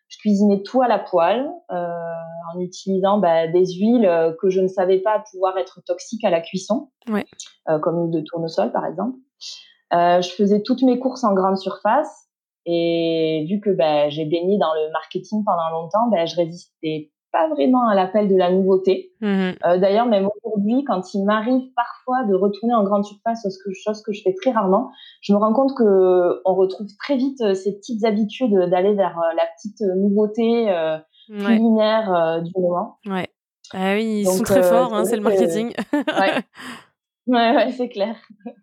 Je 0.09 0.17
cuisinais 0.17 0.61
tout 0.63 0.81
à 0.81 0.87
la 0.87 0.99
poêle 0.99 1.49
en 1.69 2.59
utilisant 2.59 3.19
bah, 3.19 3.47
des 3.47 3.65
huiles 3.73 4.35
que 4.41 4.49
je 4.49 4.59
ne 4.59 4.67
savais 4.67 4.99
pas 4.99 5.23
pouvoir 5.31 5.57
être 5.57 5.81
toxiques 5.85 6.23
à 6.23 6.29
la 6.29 6.41
cuisson, 6.41 6.89
ouais. 7.09 7.25
comme 7.81 7.99
l'huile 7.99 8.21
de 8.21 8.25
tournesol 8.25 8.71
par 8.71 8.85
exemple. 8.85 9.17
je 9.91 10.29
faisais 10.35 10.61
toutes 10.63 10.81
mes 10.81 10.99
courses 10.99 11.23
en 11.23 11.33
grande 11.33 11.57
surface 11.57 12.29
et 12.65 13.45
vu 13.49 13.59
que 13.59 13.69
ben, 13.69 14.09
j'ai 14.09 14.25
baigné 14.25 14.57
dans 14.57 14.73
le 14.73 14.91
marketing 14.91 15.43
pendant 15.45 15.69
longtemps, 15.71 16.07
ben, 16.11 16.25
je 16.27 16.35
résistais 16.35 17.11
pas 17.31 17.47
vraiment 17.49 17.87
à 17.87 17.95
l'appel 17.95 18.27
de 18.27 18.35
la 18.35 18.51
nouveauté. 18.51 19.11
Mmh 19.21 19.51
euh, 19.65 19.77
D'ailleurs, 19.77 20.05
même 20.05 20.27
aujourd'hui, 20.41 20.83
quand 20.85 21.13
il 21.13 21.23
m'arrive 21.25 21.71
parfois 21.75 22.23
de 22.23 22.35
retourner 22.35 22.73
en 22.73 22.83
grande 22.83 23.05
surface, 23.05 23.43
chose 23.43 23.57
que, 23.63 23.71
chose 23.73 24.01
que 24.01 24.11
je 24.11 24.21
fais 24.23 24.33
très 24.33 24.51
rarement, 24.51 24.91
je 25.21 25.33
me 25.33 25.37
rends 25.37 25.53
compte 25.53 25.75
que 25.77 26.41
on 26.45 26.55
retrouve 26.55 26.87
très 26.99 27.17
vite 27.17 27.41
euh, 27.41 27.53
ces 27.53 27.77
petites 27.77 28.03
habitudes 28.03 28.55
d'aller 28.69 28.93
vers 28.93 29.17
euh, 29.19 29.33
la 29.35 29.43
petite 29.55 29.81
nouveauté 29.81 30.71
euh, 30.71 30.97
culinaire 31.27 32.13
euh, 32.13 32.41
du 32.41 32.51
moment. 32.57 32.97
Ouais. 33.05 33.27
Ah 33.73 33.93
oui, 33.93 34.21
ils 34.21 34.27
sont 34.27 34.43
très 34.43 34.63
forts, 34.63 34.93
hein, 34.93 35.05
c'est 35.05 35.15
le 35.15 35.21
marketing. 35.21 35.73
ouais, 35.93 36.43
ouais, 37.27 37.55
ouais 37.55 37.71
c'est 37.71 37.89
clair. 37.89 38.15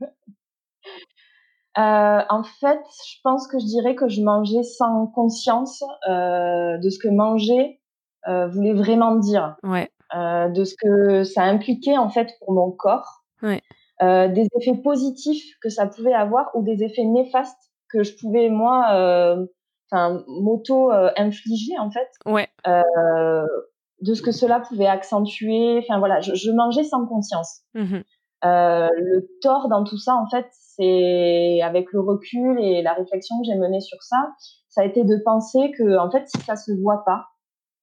Euh, 1.79 2.23
en 2.31 2.43
fait, 2.43 2.81
je 3.07 3.17
pense 3.23 3.47
que 3.49 3.59
je 3.59 3.67
dirais 3.67 3.95
que 3.95 4.09
je 4.09 4.23
mangeais 4.23 4.63
sans 4.63 5.09
conscience 5.09 5.85
euh, 6.09 6.79
de 6.79 6.89
ce 6.89 6.99
que 6.99 7.09
manger 7.09 7.63
euh, 7.63 7.86
voulait 8.27 8.75
vraiment 8.75 9.17
dire, 9.17 9.57
ouais. 9.63 9.91
Euh, 10.15 10.49
de 10.49 10.65
ce 10.65 10.75
que 10.81 11.25
ça 11.25 11.43
impliquait 11.43 11.97
en 11.97 12.09
fait 12.09 12.33
pour 12.41 12.53
mon 12.53 12.71
corps, 12.71 13.25
ouais. 13.43 13.63
Euh, 14.03 14.29
des 14.29 14.47
effets 14.61 14.77
positifs 14.77 15.55
que 15.63 15.71
ça 15.71 15.87
pouvait 15.87 16.13
avoir 16.13 16.51
ou 16.55 16.63
des 16.63 16.85
effets 16.85 17.05
néfastes 17.05 17.73
que 17.91 18.03
je 18.03 18.15
pouvais 18.21 18.51
moi, 18.51 18.89
euh, 18.93 19.47
enfin, 19.91 20.23
m'auto 20.29 20.91
infliger 21.17 21.79
en 21.79 21.91
fait, 21.91 22.09
ouais. 22.27 22.49
de 22.67 24.15
ce 24.15 24.23
que 24.23 24.33
cela 24.33 24.61
pouvait 24.61 24.87
accentuer. 24.87 25.79
Enfin 25.79 25.99
voilà, 25.99 26.21
je, 26.21 26.35
je 26.35 26.51
mangeais 26.51 26.85
sans 26.85 27.07
conscience. 27.07 27.63
Mmh 27.75 28.01
euh, 28.45 28.89
le 28.97 29.29
tort 29.41 29.69
dans 29.69 29.85
tout 29.85 29.99
ça, 29.99 30.15
en 30.15 30.29
fait, 30.29 30.47
c'est 30.53 31.61
avec 31.63 31.93
le 31.93 32.01
recul 32.01 32.59
et 32.61 32.83
la 32.83 32.93
réflexion 32.93 33.41
que 33.41 33.47
j'ai 33.47 33.57
menée 33.57 33.81
sur 33.81 34.03
ça, 34.03 34.31
ça 34.69 34.83
a 34.83 34.85
été 34.85 35.05
de 35.05 35.17
penser 35.25 35.73
que, 35.77 35.99
en 35.99 36.11
fait, 36.11 36.29
si 36.29 36.39
ça 36.43 36.57
se 36.57 36.73
voit 36.73 37.03
pas, 37.05 37.25
euh, 37.25 37.36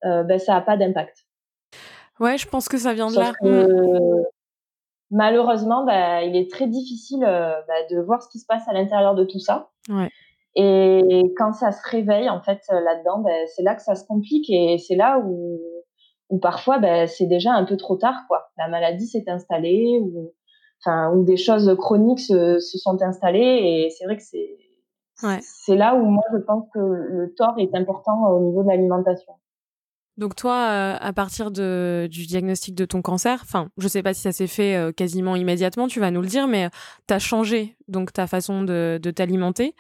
ben 0.04 0.40
ça 0.40 0.56
a 0.56 0.62
pas 0.62 0.78
d'impact. 0.78 1.26
Ouais, 2.20 2.38
je 2.38 2.48
pense 2.48 2.70
que 2.70 2.78
ça 2.78 2.94
vient 2.94 3.08
de 3.08 3.14
Sauf 3.14 3.24
là. 3.24 3.34
Que, 3.42 4.24
malheureusement, 5.12 5.86
ben, 5.86 6.20
il 6.20 6.36
est 6.36 6.50
très 6.50 6.68
difficile 6.68 7.24
euh, 7.24 7.54
ben, 7.68 7.98
de 7.98 8.02
voir 8.02 8.22
ce 8.22 8.30
qui 8.30 8.40
se 8.40 8.46
passe 8.46 8.68
à 8.68 8.74
l'intérieur 8.74 9.16
de 9.16 9.24
tout 9.24 9.40
ça. 9.40 9.70
Ouais. 9.90 10.10
Et 10.56 11.24
quand 11.38 11.54
ça 11.54 11.72
se 11.72 11.82
réveille, 11.90 12.30
en 12.30 12.42
fait, 12.42 12.62
là-dedans, 12.70 13.20
ben, 13.20 13.48
c'est 13.56 13.64
là 13.64 13.76
que 13.76 13.82
ça 13.82 13.96
se 13.96 14.06
complique 14.06 14.50
et 14.50 14.78
c'est 14.78 14.96
là 14.96 15.20
où, 15.20 15.60
où 16.30 16.38
parfois, 16.38 16.78
ben, 16.78 17.08
c'est 17.08 17.26
déjà 17.26 17.54
un 17.54 17.66
peu 17.66 17.78
trop 17.78 17.96
tard, 17.96 18.26
quoi. 18.28 18.50
La 18.58 18.68
maladie 18.68 19.08
s'est 19.08 19.26
installée 19.28 20.00
ou 20.02 20.34
enfin, 20.86 21.12
où 21.12 21.24
des 21.24 21.38
choses 21.38 21.74
chroniques 21.78 22.20
se, 22.20 22.60
se 22.60 22.78
sont 22.78 23.02
installées. 23.02 23.40
Et 23.40 23.90
c'est 23.90 24.06
vrai 24.06 24.18
que 24.18 24.24
c'est 24.24 24.58
ouais. 25.24 25.40
c'est 25.42 25.76
là 25.76 25.96
où 25.96 26.06
moi 26.06 26.24
je 26.34 26.38
pense 26.38 26.66
que 26.74 26.80
le 26.80 27.34
tort 27.36 27.56
est 27.58 27.74
important 27.74 28.30
au 28.30 28.42
niveau 28.42 28.64
de 28.64 28.68
l'alimentation. 28.68 29.34
Donc 30.18 30.36
toi, 30.36 30.54
euh, 30.70 30.98
à 31.00 31.14
partir 31.14 31.50
de, 31.50 32.08
du 32.10 32.26
diagnostic 32.26 32.76
de 32.76 32.86
ton 32.86 33.02
cancer, 33.02 33.40
enfin, 33.42 33.70
je 33.78 33.88
sais 33.88 34.04
pas 34.04 34.14
si 34.14 34.22
ça 34.22 34.32
s'est 34.32 34.48
fait 34.48 34.76
euh, 34.76 34.92
quasiment 34.92 35.36
immédiatement, 35.36 35.88
tu 35.88 36.00
vas 36.00 36.12
nous 36.12 36.22
le 36.22 36.28
dire, 36.28 36.48
mais 36.48 36.70
tu 37.08 37.14
as 37.14 37.20
changé 37.20 37.76
donc 37.88 38.14
ta 38.14 38.28
façon 38.28 38.64
de, 38.64 39.00
de 39.02 39.12
t'alimenter. 39.12 39.76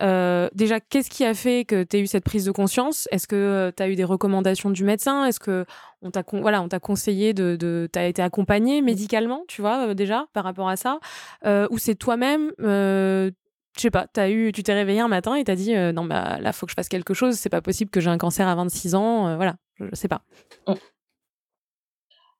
Euh, 0.00 0.48
déjà, 0.54 0.80
qu'est-ce 0.80 1.10
qui 1.10 1.24
a 1.24 1.34
fait 1.34 1.64
que 1.64 1.82
tu 1.82 1.96
aies 1.96 2.00
eu 2.00 2.06
cette 2.06 2.24
prise 2.24 2.44
de 2.44 2.52
conscience? 2.52 3.08
Est-ce 3.10 3.26
que 3.26 3.72
tu 3.76 3.82
as 3.82 3.88
eu 3.88 3.96
des 3.96 4.04
recommandations 4.04 4.70
du 4.70 4.84
médecin? 4.84 5.24
Est-ce 5.24 5.40
que 5.40 5.64
on 6.02 6.10
t'a 6.10 6.22
voilà, 6.32 6.64
conseillé 6.80 7.34
de, 7.34 7.56
de 7.56 7.88
tu 7.92 7.98
as 7.98 8.06
été 8.06 8.22
accompagné 8.22 8.80
médicalement, 8.82 9.44
tu 9.48 9.60
vois, 9.60 9.88
euh, 9.88 9.94
déjà 9.94 10.26
par 10.32 10.44
rapport 10.44 10.68
à 10.68 10.76
ça? 10.76 11.00
Euh, 11.44 11.66
ou 11.70 11.78
c'est 11.78 11.96
toi-même 11.96 12.52
euh, 12.60 13.30
je 13.76 13.82
sais 13.82 13.90
pas, 13.90 14.06
as 14.16 14.30
eu, 14.30 14.50
tu 14.52 14.64
t'es 14.64 14.74
réveillé 14.74 15.00
un 15.00 15.08
matin 15.08 15.36
et 15.36 15.44
t'as 15.44 15.54
dit 15.54 15.72
non 15.72 16.04
bah 16.04 16.38
là 16.40 16.52
faut 16.52 16.66
que 16.66 16.70
je 16.70 16.74
fasse 16.74 16.88
quelque 16.88 17.14
chose, 17.14 17.36
c'est 17.36 17.48
pas 17.48 17.60
possible 17.60 17.92
que 17.92 18.00
j'ai 18.00 18.10
un 18.10 18.18
cancer 18.18 18.48
à 18.48 18.54
26 18.56 18.96
ans, 18.96 19.36
voilà, 19.36 19.54
je, 19.78 19.94
sais 19.94 20.08
pas. 20.08 20.22
Mmh. 20.66 20.74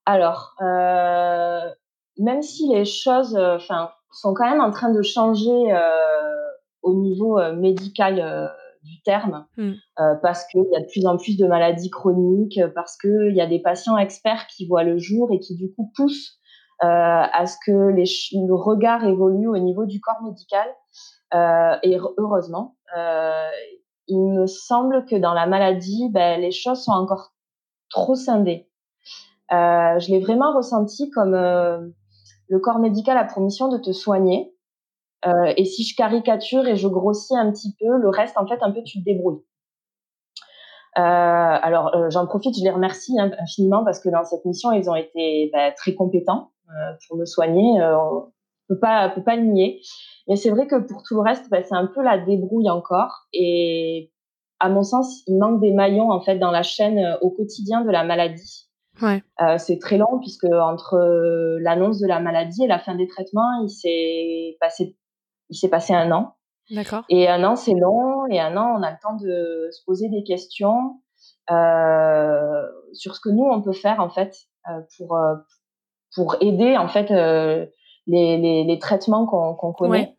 Alors, 0.07 0.54
même 2.18 2.42
si 2.42 2.68
les 2.68 2.85
choses, 2.85 3.37
enfin, 3.37 3.90
sont 4.11 4.35
quand 4.35 4.49
même 4.49 4.61
en 4.61 4.71
train 4.71 4.90
de 4.90 5.02
changer 5.02 5.73
au 6.83 6.95
niveau 6.95 7.38
euh, 7.38 7.54
médical 7.54 8.21
euh, 8.21 8.47
du 8.83 9.02
terme, 9.02 9.47
mm. 9.57 9.73
euh, 10.00 10.14
parce 10.23 10.47
qu'il 10.47 10.64
y 10.71 10.76
a 10.76 10.80
de 10.80 10.87
plus 10.87 11.07
en 11.07 11.16
plus 11.16 11.37
de 11.37 11.47
maladies 11.47 11.90
chroniques, 11.90 12.61
parce 12.75 12.97
qu'il 12.97 13.35
y 13.35 13.40
a 13.40 13.47
des 13.47 13.61
patients 13.61 13.99
experts 13.99 14.47
qui 14.47 14.66
voient 14.66 14.85
le 14.85 14.99
jour 14.99 15.30
et 15.33 15.38
qui 15.40 15.57
du 15.57 15.73
coup 15.73 15.90
poussent 15.97 16.38
à 16.80 17.45
ce 17.45 17.57
que 17.66 17.88
les, 17.88 18.04
le 18.47 18.54
regard 18.54 19.04
évolue 19.04 19.49
au 19.49 19.59
niveau 19.59 19.85
du 19.85 20.00
corps 20.00 20.23
médical. 20.23 20.68
et 21.83 21.99
heureusement, 22.18 22.76
il 24.08 24.18
me 24.18 24.46
semble 24.46 25.04
que 25.04 25.16
dans 25.16 25.34
la 25.34 25.46
maladie, 25.46 26.08
ben, 26.10 26.40
les 26.40 26.50
choses 26.50 26.82
sont 26.84 26.92
encore 26.92 27.32
trop 27.90 28.14
scindées. 28.14 28.68
Euh, 29.52 29.98
je 29.98 30.10
l'ai 30.10 30.20
vraiment 30.20 30.54
ressenti 30.54 31.10
comme 31.10 31.34
euh, 31.34 31.78
le 32.48 32.58
corps 32.58 32.78
médical 32.78 33.16
a 33.16 33.24
pour 33.24 33.42
mission 33.42 33.68
de 33.68 33.78
te 33.78 33.92
soigner, 33.92 34.54
euh, 35.26 35.52
et 35.56 35.64
si 35.64 35.84
je 35.84 35.96
caricature 35.96 36.66
et 36.66 36.76
je 36.76 36.88
grossis 36.88 37.36
un 37.36 37.50
petit 37.50 37.74
peu, 37.78 37.96
le 37.96 38.08
reste, 38.08 38.36
en 38.36 38.46
fait, 38.46 38.58
un 38.62 38.70
peu, 38.70 38.82
tu 38.82 38.98
te 38.98 39.04
débrouilles. 39.04 39.42
Alors, 40.94 42.10
j'en 42.10 42.26
profite, 42.26 42.58
je 42.58 42.64
les 42.64 42.70
remercie 42.70 43.16
hein, 43.20 43.30
infiniment 43.38 43.84
parce 43.84 44.00
que 44.00 44.08
dans 44.08 44.24
cette 44.24 44.44
mission, 44.44 44.72
ils 44.72 44.90
ont 44.90 44.96
été 44.96 45.48
bah, 45.52 45.70
très 45.70 45.94
compétents 45.94 46.50
pour 47.06 47.16
me 47.16 47.24
soigner. 47.24 47.80
Peut 48.68 48.78
pas, 48.78 49.08
peut 49.10 49.22
pas 49.22 49.37
le 49.37 49.44
nier. 49.44 49.80
Mais 50.28 50.37
c'est 50.37 50.50
vrai 50.50 50.66
que 50.66 50.76
pour 50.76 51.02
tout 51.02 51.14
le 51.14 51.22
reste, 51.22 51.48
bah, 51.50 51.62
c'est 51.62 51.75
un 51.75 51.87
peu 51.87 52.02
la 52.02 52.18
débrouille 52.18 52.70
encore. 52.70 53.26
Et 53.32 54.12
à 54.60 54.68
mon 54.68 54.82
sens, 54.82 55.22
il 55.26 55.38
manque 55.38 55.60
des 55.60 55.72
maillons 55.72 56.10
en 56.10 56.20
fait 56.20 56.38
dans 56.38 56.50
la 56.50 56.62
chaîne 56.62 56.98
euh, 56.98 57.16
au 57.20 57.30
quotidien 57.30 57.82
de 57.82 57.90
la 57.90 58.04
maladie. 58.04 58.68
Ouais. 59.00 59.22
Euh, 59.40 59.58
c'est 59.58 59.78
très 59.78 59.96
long 59.96 60.18
puisque 60.20 60.44
entre 60.44 60.98
l'annonce 61.60 62.00
de 62.00 62.06
la 62.08 62.20
maladie 62.20 62.64
et 62.64 62.66
la 62.66 62.80
fin 62.80 62.96
des 62.96 63.06
traitements, 63.06 63.62
il 63.62 63.70
s'est 63.70 64.56
passé 64.60 64.96
il 65.50 65.56
s'est 65.56 65.68
passé 65.68 65.94
un 65.94 66.10
an. 66.12 66.34
D'accord. 66.70 67.04
Et 67.08 67.28
un 67.28 67.44
an, 67.44 67.56
c'est 67.56 67.75
long. 67.75 68.26
Et 68.30 68.40
un 68.40 68.56
an, 68.56 68.75
on 68.78 68.82
a 68.82 68.90
le 68.90 68.96
temps 69.02 69.16
de 69.16 69.68
se 69.70 69.84
poser 69.84 70.08
des 70.08 70.22
questions 70.22 71.00
euh, 71.50 72.66
sur 72.92 73.14
ce 73.14 73.20
que 73.20 73.30
nous, 73.30 73.44
on 73.44 73.62
peut 73.62 73.72
faire, 73.72 74.00
en 74.00 74.10
fait, 74.10 74.37
euh, 74.68 74.80
pour, 74.96 75.16
euh, 75.16 75.34
pour 76.14 76.37
aider, 76.40 76.76
en 76.76 76.88
fait, 76.88 77.10
euh, 77.10 77.66
les, 78.08 78.38
les, 78.38 78.64
les, 78.64 78.78
traitements 78.78 79.26
qu'on 79.26 79.54
qu 79.54 79.76
connaît. 79.76 79.90
Ouais. 79.90 80.16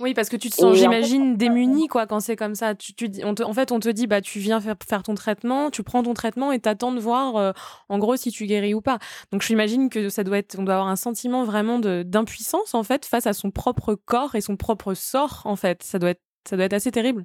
Oui, 0.00 0.14
parce 0.14 0.28
que 0.28 0.36
tu 0.36 0.48
te 0.48 0.54
sens, 0.54 0.76
j'imagine, 0.76 1.22
en 1.22 1.30
fait, 1.32 1.36
démuni 1.36 1.88
quoi, 1.88 2.06
quand 2.06 2.20
c'est 2.20 2.36
comme 2.36 2.54
ça. 2.54 2.74
Tu, 2.74 2.94
tu, 2.94 3.10
on 3.24 3.34
te, 3.34 3.42
en 3.42 3.52
fait, 3.52 3.72
on 3.72 3.80
te 3.80 3.88
dit, 3.88 4.06
bah, 4.06 4.20
tu 4.20 4.38
viens 4.38 4.60
faire, 4.60 4.76
faire 4.88 5.02
ton 5.02 5.14
traitement, 5.14 5.70
tu 5.70 5.82
prends 5.82 6.02
ton 6.02 6.14
traitement 6.14 6.52
et 6.52 6.60
t'attends 6.60 6.92
de 6.92 7.00
voir, 7.00 7.36
euh, 7.36 7.52
en 7.88 7.98
gros, 7.98 8.16
si 8.16 8.30
tu 8.30 8.46
guéris 8.46 8.74
ou 8.74 8.80
pas. 8.80 8.98
Donc, 9.32 9.42
j'imagine 9.42 9.90
que 9.90 10.08
ça 10.08 10.24
doit 10.24 10.38
être, 10.38 10.56
on 10.58 10.62
doit 10.62 10.74
avoir 10.74 10.88
un 10.88 10.96
sentiment 10.96 11.44
vraiment 11.44 11.78
d'impuissance, 11.78 12.74
en 12.74 12.84
fait, 12.84 13.04
face 13.04 13.26
à 13.26 13.32
son 13.32 13.50
propre 13.50 13.94
corps 13.94 14.36
et 14.36 14.40
son 14.40 14.56
propre 14.56 14.94
sort, 14.94 15.42
en 15.44 15.56
fait. 15.56 15.82
Ça 15.82 15.98
doit 15.98 16.10
être, 16.10 16.22
ça 16.48 16.56
doit 16.56 16.66
être 16.66 16.74
assez 16.74 16.92
terrible. 16.92 17.24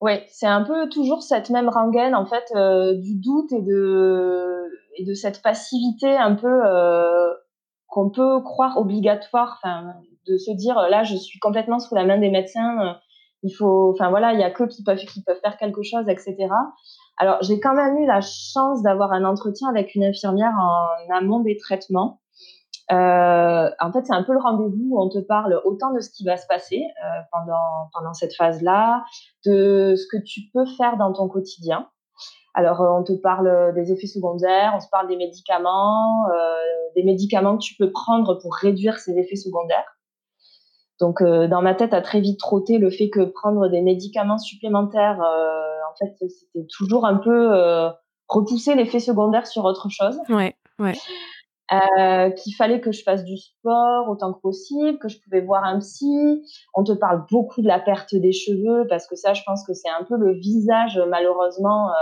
Oui, 0.00 0.12
c'est 0.28 0.46
un 0.46 0.62
peu 0.62 0.88
toujours 0.88 1.24
cette 1.24 1.50
même 1.50 1.68
rengaine, 1.68 2.14
en 2.14 2.24
fait, 2.24 2.44
euh, 2.54 2.94
du 2.94 3.16
doute 3.16 3.52
et 3.52 3.62
de, 3.62 4.70
et 4.96 5.04
de 5.04 5.14
cette 5.14 5.42
passivité 5.42 6.08
un 6.08 6.36
peu 6.36 6.46
euh, 6.46 7.32
qu'on 7.88 8.10
peut 8.10 8.40
croire 8.42 8.78
obligatoire, 8.78 9.58
enfin, 9.62 9.94
de 10.26 10.36
se 10.36 10.50
dire 10.52 10.76
là, 10.88 11.02
je 11.02 11.16
suis 11.16 11.38
complètement 11.38 11.78
sous 11.78 11.94
la 11.94 12.04
main 12.04 12.18
des 12.18 12.30
médecins, 12.30 12.86
euh, 12.86 12.92
il 13.42 13.50
faut, 13.50 13.92
enfin 13.92 14.10
voilà, 14.10 14.32
il 14.32 14.40
y 14.40 14.42
a 14.42 14.50
que 14.50 14.64
qui 14.64 14.82
peuvent 14.82 14.98
qui 14.98 15.22
peuvent 15.22 15.40
faire 15.40 15.56
quelque 15.56 15.82
chose, 15.82 16.08
etc. 16.08 16.36
Alors 17.16 17.38
j'ai 17.42 17.60
quand 17.60 17.74
même 17.74 17.96
eu 17.98 18.06
la 18.06 18.20
chance 18.20 18.82
d'avoir 18.82 19.12
un 19.12 19.24
entretien 19.24 19.68
avec 19.68 19.94
une 19.94 20.04
infirmière 20.04 20.52
en 20.58 21.16
amont 21.16 21.40
des 21.40 21.56
traitements. 21.56 22.20
Euh, 22.90 23.70
en 23.80 23.92
fait, 23.92 24.06
c'est 24.06 24.14
un 24.14 24.22
peu 24.22 24.32
le 24.32 24.40
rendez-vous 24.40 24.88
où 24.90 25.00
on 25.00 25.08
te 25.08 25.18
parle 25.18 25.60
autant 25.64 25.92
de 25.92 26.00
ce 26.00 26.10
qui 26.10 26.24
va 26.24 26.36
se 26.36 26.46
passer 26.46 26.82
euh, 26.82 27.20
pendant 27.32 27.90
pendant 27.92 28.14
cette 28.14 28.34
phase-là, 28.34 29.04
de 29.44 29.94
ce 29.94 30.06
que 30.10 30.22
tu 30.22 30.42
peux 30.52 30.64
faire 30.76 30.96
dans 30.96 31.12
ton 31.12 31.28
quotidien. 31.28 31.88
Alors, 32.54 32.80
euh, 32.80 32.98
on 32.98 33.04
te 33.04 33.12
parle 33.12 33.72
des 33.74 33.92
effets 33.92 34.06
secondaires, 34.06 34.72
on 34.76 34.80
se 34.80 34.88
parle 34.88 35.08
des 35.08 35.16
médicaments, 35.16 36.26
euh, 36.28 36.56
des 36.96 37.02
médicaments 37.02 37.56
que 37.56 37.62
tu 37.62 37.74
peux 37.76 37.90
prendre 37.90 38.34
pour 38.40 38.54
réduire 38.54 38.98
ces 38.98 39.18
effets 39.18 39.36
secondaires. 39.36 39.96
Donc, 41.00 41.22
dans 41.22 41.62
ma 41.62 41.76
tête 41.76 41.94
a 41.94 42.00
très 42.00 42.20
vite 42.20 42.40
trotté 42.40 42.78
le 42.78 42.90
fait 42.90 43.08
que 43.08 43.20
prendre 43.20 43.68
des 43.68 43.82
médicaments 43.82 44.38
supplémentaires, 44.38 45.20
en 45.20 45.96
fait, 45.96 46.12
c'était 46.18 46.66
toujours 46.76 47.06
un 47.06 47.14
peu 47.14 47.52
repousser 48.26 48.74
l'effet 48.74 48.98
secondaire 48.98 49.46
sur 49.46 49.64
autre 49.64 49.88
chose. 49.90 50.18
Ouais, 50.28 50.56
ouais. 50.80 50.94
Euh, 51.70 52.30
qu'il 52.30 52.54
fallait 52.54 52.80
que 52.80 52.92
je 52.92 53.02
fasse 53.02 53.24
du 53.24 53.36
sport 53.36 54.08
autant 54.08 54.32
que 54.32 54.40
possible, 54.40 54.98
que 54.98 55.08
je 55.08 55.20
pouvais 55.20 55.42
voir 55.42 55.64
un 55.64 55.80
psy. 55.80 56.42
On 56.74 56.82
te 56.82 56.92
parle 56.92 57.26
beaucoup 57.30 57.60
de 57.60 57.66
la 57.66 57.78
perte 57.78 58.14
des 58.14 58.32
cheveux 58.32 58.86
parce 58.88 59.06
que 59.06 59.16
ça, 59.16 59.34
je 59.34 59.42
pense 59.44 59.66
que 59.66 59.74
c'est 59.74 59.90
un 59.90 60.02
peu 60.04 60.16
le 60.16 60.32
visage, 60.32 60.98
malheureusement, 61.08 61.90
euh, 61.90 61.92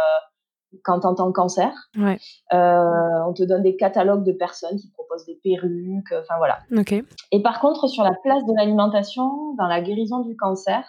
quand 0.85 1.01
t'entends 1.01 1.33
cancer. 1.33 1.73
Ouais. 1.97 2.19
Euh, 2.53 3.25
on 3.27 3.33
te 3.33 3.43
donne 3.43 3.63
des 3.63 3.77
catalogues 3.77 4.25
de 4.25 4.33
personnes 4.33 4.77
qui 4.77 4.91
proposent 4.91 5.27
des 5.27 5.39
perruques, 5.43 6.13
enfin 6.13 6.37
voilà. 6.39 6.59
Okay. 6.77 7.05
Et 7.33 7.43
par 7.43 7.61
contre, 7.61 7.89
sur 7.89 8.05
la 8.05 8.15
place 8.23 8.45
de 8.45 8.53
l'alimentation 8.57 9.55
dans 9.59 9.67
la 9.67 9.81
guérison 9.81 10.21
du 10.21 10.37
cancer, 10.37 10.85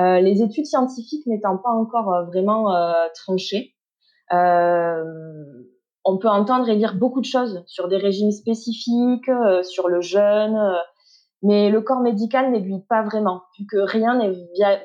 euh, 0.00 0.20
les 0.20 0.42
études 0.42 0.66
scientifiques 0.66 1.26
n'étant 1.26 1.56
pas 1.56 1.70
encore 1.70 2.12
euh, 2.12 2.24
vraiment 2.24 2.74
euh, 2.74 2.92
tranchées, 3.14 3.74
on 6.04 6.18
peut 6.18 6.28
entendre 6.28 6.68
et 6.68 6.74
lire 6.74 6.94
beaucoup 6.96 7.20
de 7.20 7.26
choses 7.26 7.62
sur 7.66 7.88
des 7.88 7.96
régimes 7.96 8.32
spécifiques, 8.32 9.28
euh, 9.28 9.62
sur 9.62 9.88
le 9.88 10.00
jeûne, 10.00 10.56
euh, 10.56 10.78
mais 11.42 11.70
le 11.70 11.80
corps 11.80 12.00
médical 12.00 12.50
n'aiguille 12.50 12.84
pas 12.88 13.02
vraiment, 13.02 13.42
vu 13.58 13.66
que 13.66 13.78
rien 13.78 14.18
n'est 14.18 14.32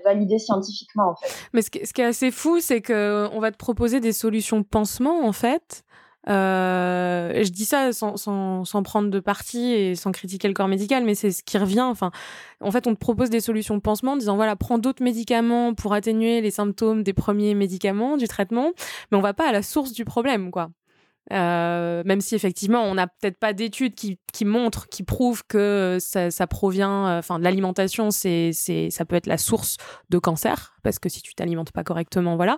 validé 0.04 0.40
scientifiquement 0.40 1.12
en 1.12 1.16
fait. 1.16 1.50
Mais 1.54 1.62
ce 1.62 1.70
qui, 1.70 1.80
est 1.80 2.06
assez 2.06 2.32
fou, 2.32 2.60
c'est 2.60 2.82
qu'on 2.82 3.40
va 3.40 3.52
te 3.52 3.58
proposer 3.58 4.00
des 4.00 4.14
solutions 4.14 4.64
pansement 4.64 5.26
en 5.26 5.32
fait. 5.32 5.84
Euh, 6.30 7.42
je 7.42 7.50
dis 7.52 7.64
ça 7.64 7.94
sans, 7.94 8.18
sans, 8.18 8.66
sans, 8.66 8.84
prendre 8.84 9.10
de 9.10 9.20
parti 9.22 9.72
et 9.72 9.96
sans 9.96 10.12
critiquer 10.12 10.50
le 10.50 10.54
corps 10.54 10.68
médical, 10.68 11.06
mais 11.06 11.16
c'est 11.16 11.32
ce 11.32 11.42
qui 11.42 11.58
revient. 11.58 11.82
Enfin, 11.82 12.12
en 12.60 12.72
fait, 12.72 12.86
on 12.86 12.94
te 12.94 13.00
propose 13.00 13.30
des 13.30 13.40
solutions 13.40 13.80
pansement 13.80 14.14
en 14.14 14.18
disant 14.18 14.36
voilà, 14.36 14.56
prends 14.58 14.78
d'autres 14.78 15.04
médicaments 15.04 15.74
pour 15.74 15.94
atténuer 15.94 16.42
les 16.42 16.52
symptômes 16.52 17.04
des 17.04 17.14
premiers 17.14 17.56
médicaments 17.56 18.18
du 18.18 18.28
traitement, 18.28 18.72
mais 19.12 19.18
on 19.18 19.22
va 19.22 19.34
pas 19.34 19.48
à 19.48 19.52
la 19.54 19.62
source 19.62 19.94
du 19.94 20.04
problème, 20.04 20.52
quoi. 20.52 20.70
Euh, 21.34 22.04
même 22.06 22.22
si 22.22 22.36
effectivement 22.36 22.84
on 22.84 22.96
n'a 22.96 23.08
peut-être 23.08 23.38
pas 23.38 23.52
d'études 23.52 23.96
qui, 23.96 24.18
qui, 24.32 24.46
montrent, 24.46 24.88
qui 24.88 25.04
prouvent 25.04 25.44
que 25.46 25.98
ça, 26.00 26.32
ça 26.32 26.48
provient, 26.48 27.08
euh, 27.08 27.20
enfin 27.20 27.38
de 27.38 27.44
l'alimentation, 27.44 28.12
c'est, 28.12 28.52
c'est, 28.54 28.90
ça 28.92 29.04
peut 29.04 29.16
être 29.18 29.28
la 29.28 29.38
source 29.38 29.78
de 30.10 30.20
cancer 30.20 30.78
parce 30.84 31.00
que 31.00 31.10
si 31.10 31.22
tu 31.22 31.36
t'alimentes 31.36 31.72
pas 31.74 31.84
correctement, 31.84 32.38
voilà. 32.38 32.58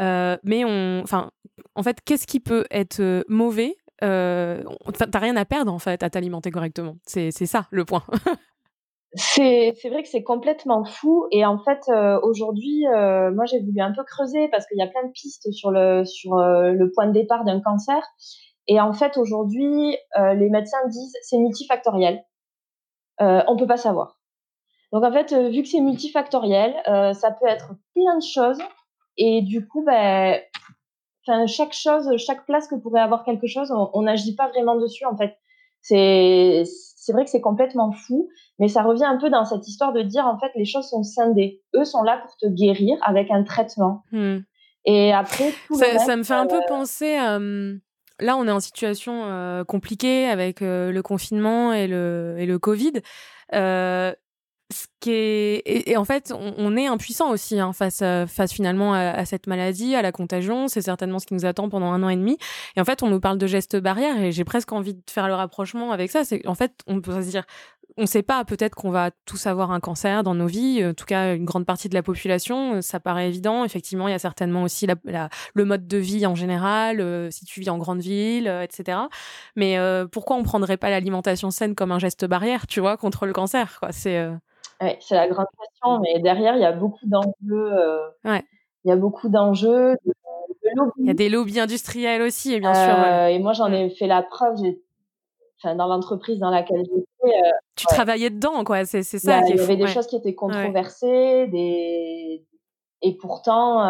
Euh, 0.00 0.36
mais 0.42 0.64
on, 0.64 1.00
enfin, 1.02 1.30
en 1.76 1.82
fait, 1.84 2.00
qu'est-ce 2.04 2.26
qui 2.26 2.40
peut 2.40 2.64
être 2.70 3.00
euh, 3.00 3.22
mauvais? 3.28 3.76
Euh, 4.02 4.62
T'as 5.10 5.18
rien 5.18 5.36
à 5.36 5.44
perdre 5.44 5.72
en 5.72 5.78
fait 5.78 6.02
à 6.02 6.10
t'alimenter 6.10 6.50
correctement. 6.50 6.96
C'est, 7.06 7.30
c'est 7.30 7.46
ça 7.46 7.68
le 7.70 7.84
point. 7.84 8.02
C'est 9.14 9.72
vrai 9.88 10.02
que 10.02 10.08
c'est 10.08 10.22
complètement 10.22 10.84
fou 10.84 11.26
et 11.30 11.46
en 11.46 11.58
fait 11.58 11.80
euh, 11.88 12.20
aujourd'hui 12.22 12.86
euh, 12.88 13.32
moi 13.32 13.46
j'ai 13.46 13.58
voulu 13.60 13.80
un 13.80 13.92
peu 13.92 14.04
creuser 14.04 14.48
parce 14.48 14.66
qu'il 14.66 14.76
y 14.76 14.82
a 14.82 14.86
plein 14.86 15.02
de 15.02 15.12
pistes 15.12 15.50
sur 15.50 15.70
le 15.70 16.04
sur 16.04 16.36
euh, 16.36 16.72
le 16.72 16.90
point 16.90 17.06
de 17.06 17.12
départ 17.12 17.44
d'un 17.44 17.60
cancer 17.60 18.02
et 18.66 18.78
en 18.80 18.92
fait 18.92 19.16
aujourd'hui 19.16 19.96
les 20.14 20.50
médecins 20.50 20.86
disent 20.88 21.16
c'est 21.22 21.38
multifactoriel 21.38 22.22
on 23.18 23.56
peut 23.56 23.66
pas 23.66 23.78
savoir 23.78 24.20
donc 24.92 25.02
en 25.02 25.10
fait 25.10 25.32
vu 25.32 25.62
que 25.62 25.68
c'est 25.68 25.80
multifactoriel 25.80 26.74
ça 26.84 27.30
peut 27.30 27.48
être 27.48 27.72
plein 27.94 28.18
de 28.18 28.22
choses 28.22 28.58
et 29.16 29.40
du 29.40 29.66
coup 29.66 29.82
ben 29.84 30.38
chaque 31.46 31.72
chose 31.72 32.14
chaque 32.18 32.44
place 32.44 32.68
que 32.68 32.74
pourrait 32.74 33.00
avoir 33.00 33.24
quelque 33.24 33.46
chose 33.46 33.72
on 33.94 34.02
n'agit 34.02 34.36
pas 34.36 34.48
vraiment 34.48 34.76
dessus 34.76 35.06
en 35.06 35.16
fait. 35.16 35.34
C'est 35.80 37.12
vrai 37.12 37.24
que 37.24 37.30
c'est 37.30 37.40
complètement 37.40 37.92
fou, 37.92 38.28
mais 38.58 38.68
ça 38.68 38.82
revient 38.82 39.04
un 39.04 39.18
peu 39.18 39.30
dans 39.30 39.44
cette 39.44 39.66
histoire 39.68 39.92
de 39.92 40.02
dire 40.02 40.26
en 40.26 40.38
fait 40.38 40.50
les 40.54 40.64
choses 40.64 40.88
sont 40.88 41.02
scindées. 41.02 41.62
Eux 41.76 41.84
sont 41.84 42.02
là 42.02 42.18
pour 42.18 42.36
te 42.36 42.46
guérir 42.46 42.98
avec 43.02 43.30
un 43.30 43.44
traitement. 43.44 44.02
Hmm. 44.12 44.38
Et 44.84 45.12
après, 45.12 45.52
ça, 45.72 46.16
me 46.16 46.22
fait 46.22 46.34
un 46.34 46.46
peu 46.46 46.56
euh, 46.56 46.66
penser. 46.66 47.16
là, 47.16 48.36
on 48.36 48.46
est 48.46 48.50
en 48.50 48.60
situation 48.60 49.22
euh, 49.24 49.64
compliquée 49.64 50.26
avec 50.26 50.62
euh, 50.62 50.90
le 50.90 51.02
confinement 51.02 51.72
et 51.72 51.86
le, 51.86 52.36
et 52.38 52.46
le 52.46 52.58
Covid 52.58 52.92
ce 54.70 54.84
qui 55.00 55.12
est 55.12 55.62
et, 55.88 55.96
en 55.96 56.04
fait 56.04 56.30
on, 56.30 56.76
est 56.76 56.86
impuissant 56.86 57.30
aussi 57.30 57.58
hein, 57.58 57.72
face 57.72 58.00
face 58.26 58.52
finalement 58.52 58.92
à, 58.92 59.24
cette 59.24 59.46
maladie 59.46 59.94
à 59.94 60.02
la 60.02 60.12
contagion 60.12 60.68
c'est 60.68 60.82
certainement 60.82 61.18
ce 61.18 61.26
qui 61.26 61.32
nous 61.32 61.46
attend 61.46 61.70
pendant 61.70 61.90
un 61.90 62.02
an 62.02 62.10
et 62.10 62.16
demi 62.16 62.36
et 62.76 62.80
en 62.82 62.84
fait 62.84 63.02
on 63.02 63.08
nous 63.08 63.18
parle 63.18 63.38
de 63.38 63.46
gestes 63.46 63.78
barrières 63.78 64.20
et 64.22 64.30
j'ai 64.30 64.44
presque 64.44 64.70
envie 64.72 64.92
de 64.92 65.00
faire 65.08 65.26
le 65.26 65.32
rapprochement 65.32 65.90
avec 65.90 66.10
ça 66.10 66.22
c'est 66.22 66.46
en 66.46 66.54
fait 66.54 66.72
on 66.86 67.00
peut 67.00 67.22
se 67.22 67.30
dire 67.30 67.44
on 67.98 68.02
ne 68.02 68.06
sait 68.06 68.22
pas 68.22 68.44
peut-être 68.44 68.76
qu'on 68.76 68.90
va 68.90 69.10
tous 69.26 69.46
avoir 69.46 69.72
un 69.72 69.80
cancer 69.80 70.22
dans 70.22 70.34
nos 70.34 70.46
vies 70.46 70.84
en 70.86 70.94
tout 70.94 71.04
cas 71.04 71.34
une 71.34 71.44
grande 71.44 71.66
partie 71.66 71.88
de 71.88 71.94
la 71.94 72.02
population 72.02 72.80
ça 72.80 73.00
paraît 73.00 73.28
évident 73.28 73.64
effectivement 73.64 74.08
il 74.08 74.12
y 74.12 74.14
a 74.14 74.20
certainement 74.20 74.62
aussi 74.62 74.86
la, 74.86 75.28
le 75.54 75.64
mode 75.64 75.86
de 75.86 75.98
vie 75.98 76.24
en 76.24 76.36
général 76.36 77.00
euh, 77.00 77.28
si 77.30 77.44
tu 77.44 77.60
vis 77.60 77.70
en 77.70 77.76
grande 77.76 78.00
ville 78.00 78.46
euh, 78.48 78.62
etc 78.62 78.98
mais 79.56 79.78
euh, 79.78 80.06
pourquoi 80.06 80.36
on 80.36 80.44
prendrait 80.44 80.76
pas 80.76 80.90
l'alimentation 80.90 81.50
saine 81.50 81.74
comme 81.74 81.90
un 81.90 81.98
geste 81.98 82.24
barrière 82.24 82.66
tu 82.66 82.80
vois 82.80 82.96
contre 82.96 83.26
le 83.26 83.32
cancer 83.32 83.78
quoi? 83.80 83.92
C'est 83.92 84.28
Ouais, 84.80 84.96
c'est 85.00 85.16
la 85.16 85.26
grande 85.26 85.48
question, 85.58 85.98
mais 85.98 86.20
derrière, 86.20 86.54
il 86.54 86.62
y 86.62 86.64
a 86.64 86.70
beaucoup 86.70 87.04
d'enjeux. 87.04 87.72
Ouais. 88.24 88.44
Il 88.84 88.90
y 88.90 88.92
a 88.92 88.96
beaucoup 88.96 89.28
d'enjeux, 89.28 89.96
de, 90.06 90.12
Il 90.98 91.06
y 91.06 91.10
a 91.10 91.14
des 91.14 91.28
lobbies 91.28 91.58
industriels 91.58 92.22
aussi, 92.22 92.60
bien 92.60 92.74
sûr. 92.74 93.04
Et 93.28 93.40
moi, 93.40 93.54
j'en 93.54 93.72
ai 93.72 93.90
fait 93.90 94.06
la 94.06 94.22
preuve. 94.22 94.54
Enfin, 95.62 95.74
dans 95.74 95.86
l'entreprise 95.86 96.38
dans 96.38 96.50
laquelle 96.50 96.84
j'étais. 96.84 97.36
Euh, 97.36 97.50
tu 97.74 97.86
travaillais 97.86 98.30
dedans, 98.30 98.62
quoi. 98.64 98.84
C'est 98.84 99.02
ça. 99.02 99.40
Il 99.48 99.56
y, 99.56 99.60
avait 99.60 99.76
des 99.76 99.88
choses 99.88 100.06
qui 100.06 100.16
étaient 100.16 100.34
controversées, 100.34 101.48
des... 101.48 102.46
et 103.02 103.16
pourtant, 103.16 103.82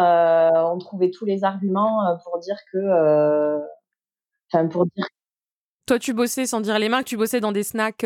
on 0.73 0.77
trouvait 0.79 1.11
tous 1.11 1.25
les 1.25 1.43
arguments 1.43 2.17
pour 2.23 2.39
dire 2.39 2.57
que. 2.71 3.59
Enfin, 4.51 4.67
pour 4.67 4.85
dire. 4.85 5.05
Toi, 5.85 5.99
tu 5.99 6.13
bossais, 6.13 6.45
sans 6.45 6.61
dire 6.61 6.77
les 6.79 6.89
marques, 6.89 7.05
tu 7.05 7.17
bossais 7.17 7.39
dans 7.39 7.51
des 7.51 7.63
snacks 7.63 8.05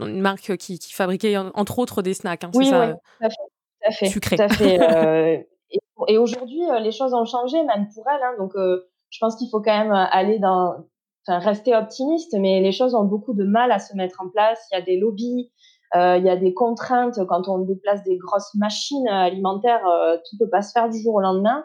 une 0.00 0.20
marque 0.20 0.56
qui, 0.56 0.78
qui, 0.78 0.92
fabriquait 0.92 1.36
entre 1.36 1.78
autres 1.78 2.02
des 2.02 2.14
snacks. 2.14 2.44
Hein, 2.44 2.50
oui, 2.54 2.66
ça, 2.66 2.86
oui, 2.86 2.94
tout 3.18 3.24
à 3.24 3.30
fait. 3.30 3.36
Tout 3.36 3.88
à 3.88 3.92
fait, 3.92 4.06
sucré. 4.06 4.36
Tout 4.36 4.42
à 4.42 4.48
fait 4.48 4.80
euh, 4.96 5.42
et, 5.70 5.80
et 6.08 6.18
aujourd'hui, 6.18 6.62
euh, 6.70 6.78
les 6.78 6.92
choses 6.92 7.14
ont 7.14 7.24
changé, 7.24 7.62
même 7.64 7.88
pour 7.94 8.04
elle. 8.08 8.22
Hein, 8.22 8.34
donc, 8.38 8.54
euh, 8.54 8.88
je 9.10 9.18
pense 9.20 9.36
qu'il 9.36 9.48
faut 9.50 9.60
quand 9.60 9.76
même 9.76 9.92
aller 9.92 10.38
dans, 10.38 10.86
enfin, 11.26 11.38
rester 11.38 11.74
optimiste, 11.74 12.34
mais 12.38 12.60
les 12.60 12.72
choses 12.72 12.94
ont 12.94 13.04
beaucoup 13.04 13.34
de 13.34 13.44
mal 13.44 13.72
à 13.72 13.78
se 13.78 13.94
mettre 13.96 14.20
en 14.20 14.28
place. 14.28 14.60
Il 14.70 14.78
y 14.78 14.78
a 14.78 14.82
des 14.82 14.98
lobbies, 14.98 15.50
euh, 15.94 16.16
il 16.18 16.24
y 16.24 16.30
a 16.30 16.36
des 16.36 16.54
contraintes 16.54 17.18
quand 17.28 17.48
on 17.48 17.58
déplace 17.58 18.02
des 18.04 18.16
grosses 18.16 18.54
machines 18.54 19.08
alimentaires. 19.08 19.86
Euh, 19.86 20.16
tout 20.16 20.36
peut 20.38 20.50
pas 20.50 20.62
se 20.62 20.72
faire 20.72 20.88
du 20.88 21.00
jour 21.00 21.14
au 21.14 21.20
lendemain. 21.20 21.64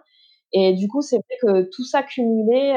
Et 0.53 0.73
du 0.73 0.87
coup, 0.87 1.01
c'est 1.01 1.17
vrai 1.17 1.37
que 1.41 1.69
tout 1.75 1.83
ça 1.83 2.03
cumulé, 2.03 2.73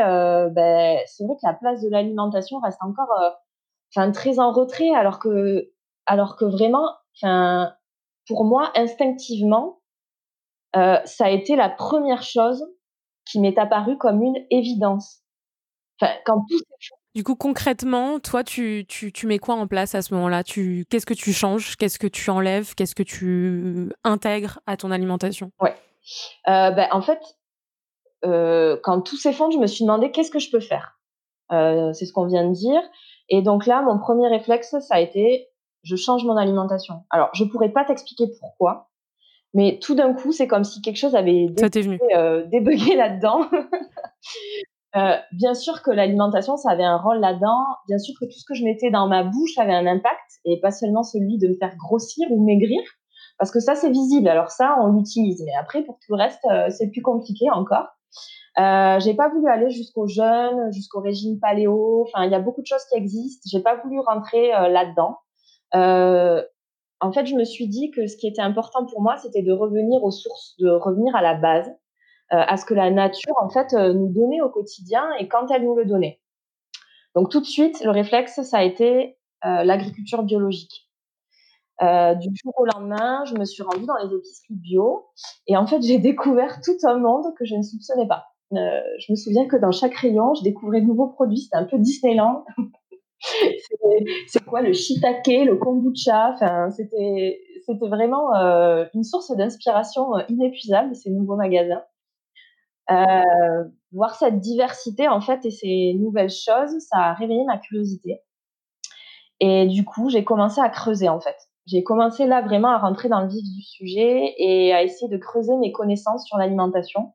ben, 0.55 0.99
c'est 1.07 1.25
vrai 1.25 1.35
que 1.37 1.47
la 1.47 1.55
place 1.55 1.81
de 1.83 1.89
l'alimentation 1.89 2.59
reste 2.59 2.79
encore 2.83 3.11
enfin 3.95 4.11
très 4.11 4.39
en 4.39 4.53
retrait 4.53 4.91
alors 4.95 5.19
que 5.19 5.71
alors 6.07 6.37
que 6.37 6.45
vraiment 6.45 6.89
pour 8.27 8.45
moi 8.45 8.73
instinctivement 8.77 9.81
euh, 10.77 10.99
ça 11.05 11.27
a 11.27 11.31
été 11.31 11.57
la 11.57 11.69
première 11.69 12.23
chose 12.23 12.65
qui 13.25 13.41
m'est 13.41 13.59
apparue 13.59 13.99
comme 13.99 14.23
une 14.23 14.39
évidence 14.51 15.23
enfin 16.01 16.13
quand 16.25 16.45
tout 16.49 16.59
du 17.15 17.25
coup, 17.25 17.35
concrètement, 17.35 18.21
toi, 18.21 18.45
tu, 18.45 18.85
tu, 18.89 19.11
tu 19.13 19.27
mets 19.27 19.41
quoi 19.41 19.57
en 19.57 19.67
place 19.67 19.97
à 19.97 20.03
ce 20.03 20.15
moment-là? 20.15 20.45
Tu, 20.45 20.87
Qu'est-ce 20.89 21.07
que 21.07 21.15
tu 21.15 21.33
changes? 21.33 21.77
Qu'est-ce 21.77 21.99
que 21.99 22.07
tu 22.07 22.31
enlèves? 22.31 22.77
Qu'est-ce 22.77 22.95
que 22.95 23.03
tu 23.03 23.91
intègres 24.05 24.61
à 24.67 24.77
ton 24.77 24.93
alimentation? 24.93 25.51
Ouais. 25.61 25.75
Euh, 26.49 26.71
ben, 26.71 26.87
en 26.93 27.03
fait, 27.03 27.19
euh, 28.25 28.77
quand 28.85 29.01
tout 29.01 29.17
s'effondre, 29.17 29.53
je 29.53 29.59
me 29.59 29.67
suis 29.67 29.85
demandé 29.85 30.13
qu'est-ce 30.13 30.31
que 30.31 30.39
je 30.39 30.51
peux 30.53 30.61
faire. 30.61 31.01
Euh, 31.51 31.93
c'est 31.93 32.07
ce 32.07 32.13
qu'on 32.13 32.27
vient 32.27 32.47
de 32.47 32.53
dire. 32.53 32.81
Et 33.29 33.43
donc 33.43 33.67
là, 33.67 33.83
mon 33.83 33.99
premier 33.99 34.29
réflexe, 34.29 34.77
ça 34.81 34.95
a 34.95 35.01
été, 35.01 35.49
je 35.83 35.97
change 35.97 36.25
mon 36.25 36.37
alimentation. 36.37 37.03
Alors, 37.11 37.31
je 37.35 37.43
pourrais 37.45 37.71
pas 37.71 37.85
t'expliquer 37.85 38.27
pourquoi, 38.39 38.91
mais 39.53 39.81
tout 39.81 39.97
d'un 39.97 40.15
coup, 40.15 40.31
c'est 40.31 40.47
comme 40.47 40.65
si 40.65 40.81
quelque 40.81 40.97
chose 40.97 41.17
avait 41.17 41.47
euh, 42.15 42.45
débugué 42.47 42.95
là-dedans. 42.95 43.49
euh, 44.97 45.17
bien 45.33 45.55
sûr 45.55 45.83
que 45.83 45.91
l'alimentation, 45.91 46.57
ça 46.57 46.71
avait 46.71 46.85
un 46.85 46.97
rôle 46.97 47.21
là-dedans. 47.21 47.65
Bien 47.87 47.99
sûr 47.99 48.15
que 48.21 48.25
tout 48.27 48.39
ce 48.39 48.45
que 48.45 48.55
je 48.55 48.65
mettais 48.65 48.91
dans 48.91 49.07
ma 49.07 49.23
bouche 49.23 49.57
avait 49.59 49.75
un 49.75 49.87
impact, 49.87 50.41
et 50.45 50.61
pas 50.61 50.71
seulement 50.71 51.03
celui 51.03 51.39
de 51.39 51.49
me 51.49 51.55
faire 51.55 51.77
grossir 51.77 52.27
ou 52.31 52.45
maigrir, 52.45 52.81
parce 53.39 53.51
que 53.51 53.61
ça, 53.61 53.75
c'est 53.75 53.91
visible. 53.91 54.29
Alors 54.29 54.51
ça, 54.51 54.77
on 54.83 54.89
l'utilise. 54.89 55.43
Mais 55.45 55.55
après, 55.59 55.83
pour 55.83 55.95
tout 55.95 56.15
le 56.15 56.23
reste, 56.23 56.45
euh, 56.51 56.69
c'est 56.71 56.91
plus 56.91 57.03
compliqué 57.03 57.47
encore. 57.51 57.87
Euh, 58.59 58.99
j'ai 59.01 59.15
pas 59.15 59.29
voulu 59.29 59.49
aller 59.49 59.71
jusqu'au 59.71 60.07
jeûne, 60.07 60.73
jusqu'au 60.73 61.01
régime 61.01 61.39
paléo. 61.39 62.05
Enfin, 62.07 62.25
il 62.25 62.33
y 62.33 62.35
a 62.35 62.41
beaucoup 62.41 62.61
de 62.61 62.67
choses 62.67 62.85
qui 62.91 62.99
existent. 62.99 63.49
J'ai 63.51 63.63
pas 63.63 63.77
voulu 63.77 64.01
rentrer 64.01 64.55
euh, 64.55 64.69
là-dedans. 64.69 65.19
Euh, 65.75 66.43
en 67.01 67.13
fait, 67.13 67.27
je 67.27 67.35
me 67.35 67.45
suis 67.45 67.69
dit 67.69 67.91
que 67.91 68.07
ce 68.07 68.17
qui 68.17 68.27
était 68.27 68.43
important 68.43 68.85
pour 68.87 69.01
moi, 69.01 69.17
c'était 69.17 69.43
de 69.43 69.53
revenir 69.53 70.03
aux 70.03 70.11
sources, 70.11 70.57
de 70.59 70.69
revenir 70.69 71.15
à 71.17 71.23
la 71.23 71.35
base, 71.35 71.71
à 72.31 72.57
ce 72.57 72.65
que 72.65 72.75
la 72.75 72.91
nature, 72.91 73.35
en 73.41 73.49
fait, 73.49 73.75
euh, 73.75 73.93
nous 73.93 74.09
donnait 74.09 74.41
au 74.41 74.49
quotidien 74.49 75.05
et 75.19 75.29
quand 75.29 75.51
elle 75.51 75.65
nous 75.65 75.75
le 75.75 75.85
donnait. 75.85 76.21
Donc, 77.15 77.31
tout 77.31 77.41
de 77.41 77.47
suite, 77.47 77.83
le 77.83 77.91
réflexe, 77.91 78.41
ça 78.43 78.59
a 78.59 78.63
été 78.63 79.17
l'agriculture 79.43 80.23
biologique. 80.23 80.87
du 81.81 82.29
jour 82.37 82.53
au 82.59 82.67
lendemain, 82.67 83.25
je 83.25 83.35
me 83.35 83.45
suis 83.47 83.63
rendue 83.63 83.87
dans 83.87 83.97
les 83.97 84.15
épiceries 84.15 84.55
bio 84.55 85.07
et 85.47 85.57
en 85.57 85.67
fait, 85.67 85.81
j'ai 85.83 85.99
découvert 85.99 86.61
tout 86.61 86.77
un 86.85 86.99
monde 86.99 87.25
que 87.39 87.45
je 87.45 87.57
ne 87.57 87.63
soupçonnais 87.63 88.07
pas. 88.07 88.27
je 88.53 89.11
me 89.11 89.17
souviens 89.17 89.49
que 89.49 89.57
dans 89.57 89.73
chaque 89.73 89.95
rayon, 89.95 90.35
je 90.35 90.45
découvrais 90.45 90.83
de 90.83 90.87
nouveaux 90.87 91.09
produits. 91.09 91.39
C'était 91.39 91.57
un 91.57 91.65
peu 91.65 91.79
Disneyland. 91.79 92.45
c'est 94.29 94.45
quoi 94.45 94.61
le 94.61 94.73
shiitake, 94.73 95.47
le 95.47 95.57
kombucha? 95.57 96.33
Enfin, 96.35 96.71
c'était 96.71 97.41
vraiment 97.81 98.35
euh, 98.35 98.85
une 98.95 99.05
source 99.05 99.35
d'inspiration 99.37 100.17
euh, 100.17 100.23
inépuisable 100.29 100.95
ces 100.95 101.11
nouveaux 101.11 101.37
magasins. 101.37 101.83
Euh, 102.91 103.65
voir 103.93 104.15
cette 104.15 104.41
diversité 104.41 105.09
en 105.09 105.21
fait 105.21 105.45
et 105.45 105.51
ces 105.51 105.95
nouvelles 105.99 106.31
choses, 106.31 106.79
ça 106.81 106.99
a 106.99 107.15
réveillé 107.15 107.45
ma 107.45 107.59
curiosité. 107.59 108.21
Et 109.41 109.67
du 109.67 109.85
coup, 109.85 110.11
j'ai 110.11 110.25
commencé 110.25 110.61
à 110.61 110.69
creuser 110.69 111.09
en 111.09 111.21
fait. 111.21 111.37
J'ai 111.67 111.83
commencé 111.83 112.27
là 112.27 112.43
vraiment 112.43 112.69
à 112.69 112.79
rentrer 112.79 113.09
dans 113.09 113.21
le 113.21 113.29
vif 113.29 113.45
du 113.45 113.63
sujet 113.63 114.35
et 114.39 114.73
à 114.73 114.83
essayer 114.83 115.09
de 115.09 115.17
creuser 115.17 115.57
mes 115.57 115.73
connaissances 115.73 116.27
sur 116.27 116.37
l'alimentation 116.37 117.13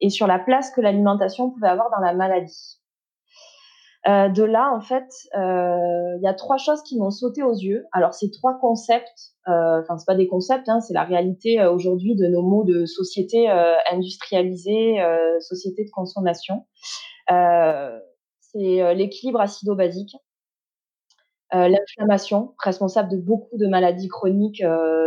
et 0.00 0.10
sur 0.10 0.26
la 0.26 0.38
place 0.38 0.70
que 0.70 0.80
l'alimentation 0.80 1.50
pouvait 1.50 1.68
avoir 1.68 1.90
dans 1.90 2.00
la 2.00 2.14
maladie. 2.14 2.77
Euh, 4.06 4.28
de 4.28 4.44
là, 4.44 4.72
en 4.74 4.80
fait, 4.80 5.08
euh, 5.36 6.16
il 6.16 6.22
y 6.22 6.28
a 6.28 6.34
trois 6.34 6.56
choses 6.56 6.82
qui 6.82 6.98
m'ont 6.98 7.10
sauté 7.10 7.42
aux 7.42 7.54
yeux. 7.54 7.84
Alors, 7.92 8.14
ces 8.14 8.30
trois 8.30 8.58
concepts, 8.60 9.34
euh, 9.48 9.80
enfin, 9.82 9.98
c'est 9.98 10.06
pas 10.06 10.14
des 10.14 10.28
concepts, 10.28 10.68
hein, 10.68 10.80
c'est 10.80 10.94
la 10.94 11.04
réalité 11.04 11.64
aujourd'hui 11.66 12.14
de 12.14 12.26
nos 12.26 12.42
mots 12.42 12.64
de 12.64 12.86
société 12.86 13.48
industrialisée, 13.90 14.98
société 15.40 15.84
de 15.84 15.90
consommation. 15.90 16.66
c'est 17.28 18.94
l'équilibre 18.94 19.40
acido-basique, 19.40 20.16
l'inflammation, 21.52 22.54
responsable 22.62 23.10
de 23.10 23.16
beaucoup 23.16 23.56
de 23.58 23.66
maladies 23.66 24.08
chroniques 24.08 24.62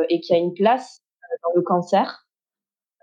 et 0.09 0.19
qui 0.19 0.33
a 0.33 0.37
une 0.37 0.53
place 0.53 1.01
dans 1.43 1.51
le 1.55 1.61
cancer. 1.61 2.27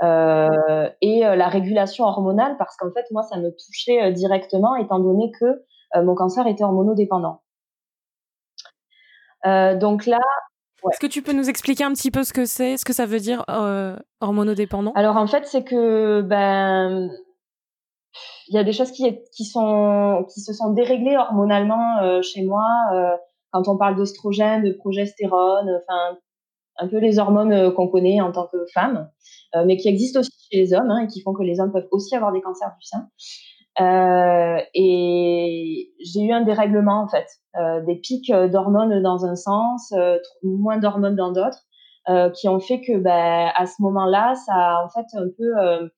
et 0.03 1.21
la 1.21 1.49
régulation 1.49 2.05
hormonale 2.05 2.57
parce 2.59 2.77
qu'en 2.77 2.93
fait 2.93 3.07
moi 3.11 3.23
ça 3.23 3.39
me 3.39 3.51
touchait 3.51 4.13
directement 4.13 4.77
étant 4.77 4.99
donné 5.01 5.33
que 5.41 5.47
euh, 5.47 5.57
mon 5.95 6.15
cancer 6.15 6.47
était 6.47 6.65
hormonodépendant. 6.65 7.41
Euh, 9.47 9.77
donc 9.77 10.07
là, 10.07 10.19
Est-ce 10.91 11.01
que 11.01 11.07
tu 11.07 11.23
peux 11.23 11.33
nous 11.33 11.49
expliquer 11.49 11.85
un 11.85 11.93
petit 11.93 12.11
peu 12.11 12.25
ce 12.25 12.33
que 12.33 12.45
c'est, 12.45 12.77
ce 12.77 12.85
que 12.85 12.93
ça 12.93 13.07
veut 13.07 13.21
dire 13.21 13.45
euh, 13.49 13.97
hormonodépendant 14.21 14.93
Alors 14.95 15.17
en 15.17 15.27
fait, 15.27 15.47
c'est 15.47 15.65
que 15.65 16.23
ben 16.23 17.11
il 18.49 18.55
y 18.55 18.59
a 18.59 18.65
des 18.65 18.73
choses 18.73 18.91
qui, 18.91 19.05
qui 19.33 19.45
sont 19.45 20.27
qui 20.33 20.41
se 20.41 20.53
sont 20.53 20.73
déréglées 20.73 21.17
hormonalement 21.17 22.23
chez 22.23 22.43
moi 22.43 22.65
quand 23.51 23.69
on 23.69 23.77
parle 23.77 23.97
d'oestrogène, 23.97 24.65
de 24.65 24.73
progestérone, 24.73 25.81
enfin 25.83 26.19
un 26.81 26.89
peu 26.89 26.99
les 26.99 27.19
hormones 27.19 27.75
qu'on 27.75 27.89
connaît 27.89 28.21
en 28.21 28.33
tant 28.33 28.47
que 28.47 28.65
femme, 28.73 29.11
mais 29.67 29.77
qui 29.77 29.89
existent 29.89 30.21
aussi 30.21 30.33
chez 30.51 30.59
les 30.59 30.73
hommes 30.73 30.91
hein, 30.91 31.05
et 31.05 31.07
qui 31.07 31.21
font 31.21 31.35
que 31.35 31.43
les 31.43 31.61
hommes 31.61 31.73
peuvent 31.73 31.89
aussi 31.91 32.17
avoir 32.17 32.33
des 32.33 32.41
cancers 32.41 32.73
du 32.81 32.87
sein. 32.87 33.09
Euh, 33.81 34.61
et 34.75 35.93
j'ai 36.01 36.21
eu 36.23 36.33
un 36.33 36.41
dérèglement 36.41 37.03
en 37.03 37.09
fait, 37.09 37.27
euh, 37.57 37.81
des 37.83 37.95
pics 37.97 38.33
d'hormones 38.33 39.03
dans 39.03 39.25
un 39.25 39.37
sens, 39.37 39.93
euh, 39.93 40.19
moins 40.43 40.79
d'hormones 40.79 41.15
dans 41.15 41.31
d'autres, 41.31 41.61
euh, 42.09 42.29
qui 42.31 42.49
ont 42.49 42.59
fait 42.59 42.81
que 42.81 42.99
bah, 42.99 43.51
à 43.51 43.67
ce 43.67 43.81
moment-là, 43.83 44.35
ça 44.35 44.53
a 44.53 44.85
en 44.85 44.89
fait 44.89 45.07
un 45.17 45.29
peu 45.37 45.91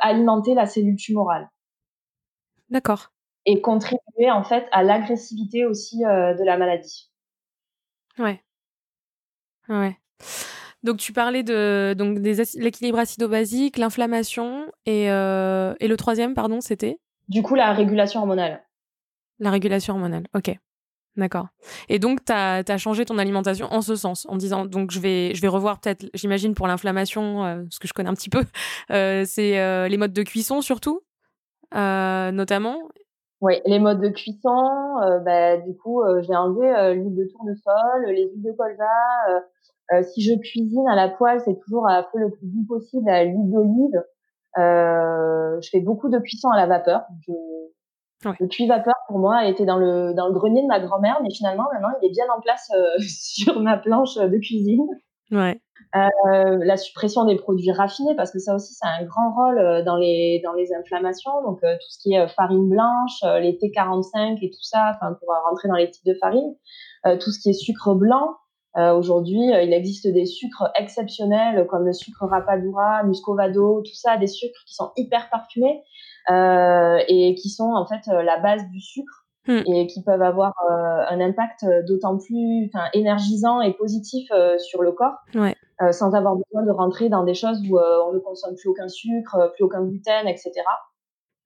alimenté 0.00 0.54
la 0.54 0.64
cellule 0.64 0.96
tumorale. 0.96 1.48
D'accord. 2.70 3.10
Et 3.44 3.60
contribué 3.60 4.30
en 4.30 4.42
fait 4.42 4.66
à 4.72 4.82
l'agressivité 4.82 5.66
aussi 5.66 5.98
de 5.98 6.44
la 6.44 6.56
maladie. 6.56 7.10
Ouais. 8.18 8.42
Ouais. 9.68 9.96
Donc 10.82 10.96
tu 10.96 11.12
parlais 11.12 11.42
de 11.42 11.94
donc 11.94 12.20
des 12.20 12.42
l'équilibre 12.54 12.98
acido-basique, 12.98 13.78
l'inflammation 13.78 14.70
et, 14.86 15.04
et 15.06 15.88
le 15.88 15.94
troisième, 15.96 16.34
pardon, 16.34 16.60
c'était? 16.60 16.98
Du 17.28 17.42
coup, 17.42 17.54
la 17.54 17.72
régulation 17.72 18.20
hormonale. 18.20 18.62
La 19.38 19.50
régulation 19.50 19.94
hormonale, 19.94 20.26
ok. 20.34 20.58
D'accord. 21.18 21.48
Et 21.88 21.98
donc, 21.98 22.24
tu 22.24 22.32
as, 22.32 22.78
changé 22.78 23.04
ton 23.04 23.18
alimentation 23.18 23.66
en 23.72 23.82
ce 23.82 23.96
sens, 23.96 24.24
en 24.28 24.36
disant, 24.36 24.64
donc 24.64 24.92
je 24.92 25.00
vais, 25.00 25.34
je 25.34 25.42
vais 25.42 25.48
revoir 25.48 25.80
peut-être, 25.80 26.06
j'imagine 26.14 26.54
pour 26.54 26.68
l'inflammation, 26.68 27.44
euh, 27.44 27.64
ce 27.70 27.80
que 27.80 27.88
je 27.88 27.92
connais 27.92 28.08
un 28.08 28.14
petit 28.14 28.30
peu, 28.30 28.42
euh, 28.92 29.24
c'est 29.26 29.58
euh, 29.58 29.88
les 29.88 29.96
modes 29.96 30.12
de 30.12 30.22
cuisson 30.22 30.60
surtout, 30.60 31.00
notamment. 31.72 32.78
Oui, 33.40 33.54
les 33.66 33.80
modes 33.80 34.00
de 34.00 34.08
cuisson, 34.10 34.64
bah, 35.24 35.56
du 35.58 35.76
coup, 35.76 36.02
j'ai 36.20 36.34
enlevé 36.34 36.94
l'huile 36.94 37.14
de 37.14 37.24
tournesol, 37.32 38.06
les 38.06 38.24
huiles 38.24 38.42
de 38.42 38.52
colza. 38.52 40.02
si 40.02 40.22
je 40.22 40.34
cuisine 40.34 40.86
à 40.88 40.96
la 40.96 41.08
poêle, 41.08 41.40
c'est 41.44 41.58
toujours 41.64 41.88
à 41.88 42.04
feu 42.04 42.18
le 42.18 42.30
plus 42.30 42.46
doux 42.46 42.64
possible 42.66 43.08
à 43.08 43.24
l'huile 43.24 43.50
d'olive. 43.50 44.02
Euh, 44.56 45.60
je 45.60 45.68
fais 45.70 45.80
beaucoup 45.80 46.08
de 46.08 46.18
cuisson 46.18 46.48
à 46.48 46.56
la 46.56 46.66
vapeur. 46.66 47.02
Je, 47.26 47.32
Le 48.40 48.48
puits 48.48 48.66
vapeur, 48.66 48.94
pour 49.06 49.18
moi, 49.18 49.46
était 49.46 49.64
dans 49.64 49.76
le, 49.76 50.14
dans 50.14 50.28
le 50.28 50.32
grenier 50.32 50.62
de 50.62 50.66
ma 50.66 50.80
grand-mère, 50.80 51.20
mais 51.22 51.30
finalement, 51.30 51.64
maintenant, 51.72 51.90
il 52.00 52.06
est 52.06 52.10
bien 52.12 52.26
en 52.36 52.40
place 52.40 52.70
euh, 52.74 52.98
sur 53.08 53.60
ma 53.60 53.76
planche 53.76 54.16
de 54.16 54.38
cuisine. 54.38 54.86
Ouais. 55.30 55.60
Euh, 55.94 56.58
la 56.64 56.76
suppression 56.76 57.24
des 57.24 57.36
produits 57.36 57.70
raffinés, 57.70 58.14
parce 58.16 58.32
que 58.32 58.38
ça 58.38 58.54
aussi, 58.54 58.74
ça 58.74 58.88
a 58.88 59.02
un 59.02 59.04
grand 59.04 59.32
rôle 59.34 59.84
dans 59.84 59.96
les, 59.96 60.40
dans 60.44 60.52
les 60.52 60.74
inflammations. 60.74 61.42
Donc, 61.42 61.62
euh, 61.64 61.74
tout 61.74 61.90
ce 61.90 61.98
qui 62.02 62.14
est 62.14 62.28
farine 62.28 62.68
blanche, 62.68 63.22
les 63.40 63.58
T45 63.58 64.38
et 64.42 64.50
tout 64.50 64.62
ça, 64.62 64.92
enfin, 64.94 65.14
pour 65.14 65.28
rentrer 65.48 65.68
dans 65.68 65.76
les 65.76 65.90
types 65.90 66.06
de 66.06 66.14
farine. 66.14 66.54
tout 67.20 67.30
ce 67.30 67.40
qui 67.40 67.50
est 67.50 67.54
sucre 67.54 67.94
blanc, 67.94 68.36
aujourd'hui, 68.78 69.52
euh, 69.52 69.62
il 69.62 69.72
existe 69.72 70.06
des 70.06 70.26
sucres 70.26 70.70
exceptionnels 70.78 71.66
comme 71.66 71.84
le 71.84 71.92
sucre 71.92 72.26
rapadura, 72.26 73.02
muscovado, 73.04 73.82
tout 73.82 73.94
ça, 73.94 74.16
des 74.16 74.26
sucres 74.26 74.62
qui 74.66 74.74
sont 74.74 74.92
hyper 74.96 75.30
parfumés 75.30 75.82
euh, 76.30 76.98
et 77.08 77.34
qui 77.34 77.50
sont 77.50 77.72
en 77.72 77.86
fait 77.86 78.06
la 78.06 78.38
base 78.38 78.62
du 78.68 78.80
sucre 78.80 79.26
hmm. 79.46 79.62
et 79.66 79.86
qui 79.86 80.02
peuvent 80.02 80.22
avoir 80.22 80.52
un 81.08 81.20
impact 81.20 81.64
d'autant 81.86 82.18
plus 82.18 82.70
énergisant 82.92 83.60
et 83.60 83.72
positif 83.72 84.30
sur 84.58 84.82
le 84.82 84.92
corps, 84.92 85.16
sans 85.90 86.14
avoir 86.14 86.36
besoin 86.36 86.64
de 86.64 86.70
rentrer 86.70 87.08
dans 87.08 87.24
des 87.24 87.34
choses 87.34 87.60
où 87.68 87.78
on 87.78 88.12
ne 88.12 88.18
consomme 88.18 88.54
plus 88.56 88.68
aucun 88.68 88.88
sucre, 88.88 89.52
plus 89.54 89.64
aucun 89.64 89.82
gluten, 89.82 90.28
etc. 90.28 90.52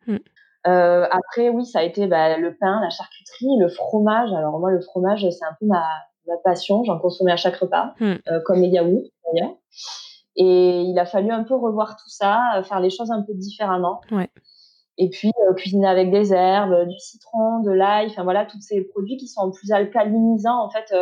Hmm. 0.07 0.19
après, 0.65 1.49
oui, 1.51 1.65
ça 1.65 1.79
a 1.79 1.83
été 1.83 2.07
bah, 2.09 2.37
le 2.37 2.57
pain, 2.57 2.81
la 2.83 2.91
charcuterie, 2.91 3.59
le 3.61 3.69
fromage. 3.69 4.33
Alors 4.33 4.59
moi, 4.59 4.71
le 4.71 4.81
fromage, 4.81 5.25
c'est 5.31 5.45
un 5.45 5.57
peu 5.61 5.67
ma, 5.67 5.85
ma 6.27 6.37
passion. 6.39 6.85
J'en 6.85 6.99
consommais 6.99 7.33
à 7.33 7.37
chaque 7.37 7.57
repas, 7.57 7.95
hmm. 8.01 8.15
euh, 8.29 8.41
comme 8.45 8.61
les 8.61 8.69
yaourts 8.69 9.09
d'ailleurs. 9.25 9.55
Et 10.37 10.81
il 10.83 10.99
a 10.99 11.05
fallu 11.05 11.31
un 11.31 11.45
peu 11.45 11.55
revoir 11.55 11.97
tout 11.97 12.09
ça, 12.09 12.41
euh, 12.57 12.63
faire 12.63 12.81
les 12.81 12.91
choses 12.91 13.11
un 13.11 13.23
peu 13.23 13.35
différemment. 13.35 14.01
Ouais. 14.11 14.31
Et 14.99 15.09
puis 15.09 15.33
euh, 15.49 15.55
cuisiner 15.55 15.89
avec 15.89 16.11
des 16.11 16.33
herbes, 16.33 16.89
du 16.89 16.99
citron, 16.99 17.61
de 17.61 17.71
l'ail, 17.71 18.09
enfin 18.09 18.25
voilà, 18.25 18.47
tous 18.47 18.61
ces 18.61 18.83
produits 18.83 19.17
qui 19.17 19.29
sont 19.29 19.51
plus 19.51 19.73
alcalinisants 19.73 20.63
en 20.63 20.71
fait, 20.71 20.95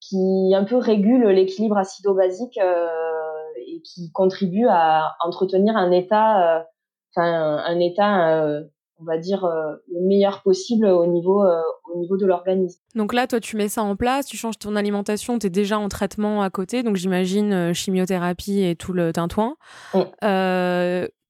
qui 0.00 0.52
un 0.54 0.64
peu 0.64 0.76
régulent 0.76 1.28
l'équilibre 1.28 1.78
acido-basique 1.78 2.58
et 2.58 3.82
qui 3.82 4.12
contribuent 4.12 4.68
à 4.68 5.16
entretenir 5.24 5.76
un 5.76 5.90
état, 5.90 6.66
enfin 7.14 7.62
un 7.64 7.78
état 7.80 8.62
on 9.00 9.04
va 9.04 9.18
dire, 9.18 9.44
euh, 9.44 9.74
le 9.92 10.06
meilleur 10.06 10.42
possible 10.42 10.86
au 10.86 11.06
niveau, 11.06 11.42
euh, 11.42 11.60
au 11.92 11.98
niveau 11.98 12.16
de 12.16 12.26
l'organisme. 12.26 12.80
Donc 12.94 13.12
là, 13.12 13.26
toi, 13.26 13.40
tu 13.40 13.56
mets 13.56 13.68
ça 13.68 13.82
en 13.82 13.96
place, 13.96 14.26
tu 14.26 14.36
changes 14.36 14.58
ton 14.58 14.76
alimentation, 14.76 15.38
tu 15.38 15.46
es 15.46 15.50
déjà 15.50 15.78
en 15.78 15.88
traitement 15.88 16.42
à 16.42 16.50
côté, 16.50 16.82
donc 16.82 16.96
j'imagine 16.96 17.52
euh, 17.52 17.72
chimiothérapie 17.72 18.62
et 18.62 18.76
tout 18.76 18.92
le 18.92 19.12
tintouin. 19.12 19.56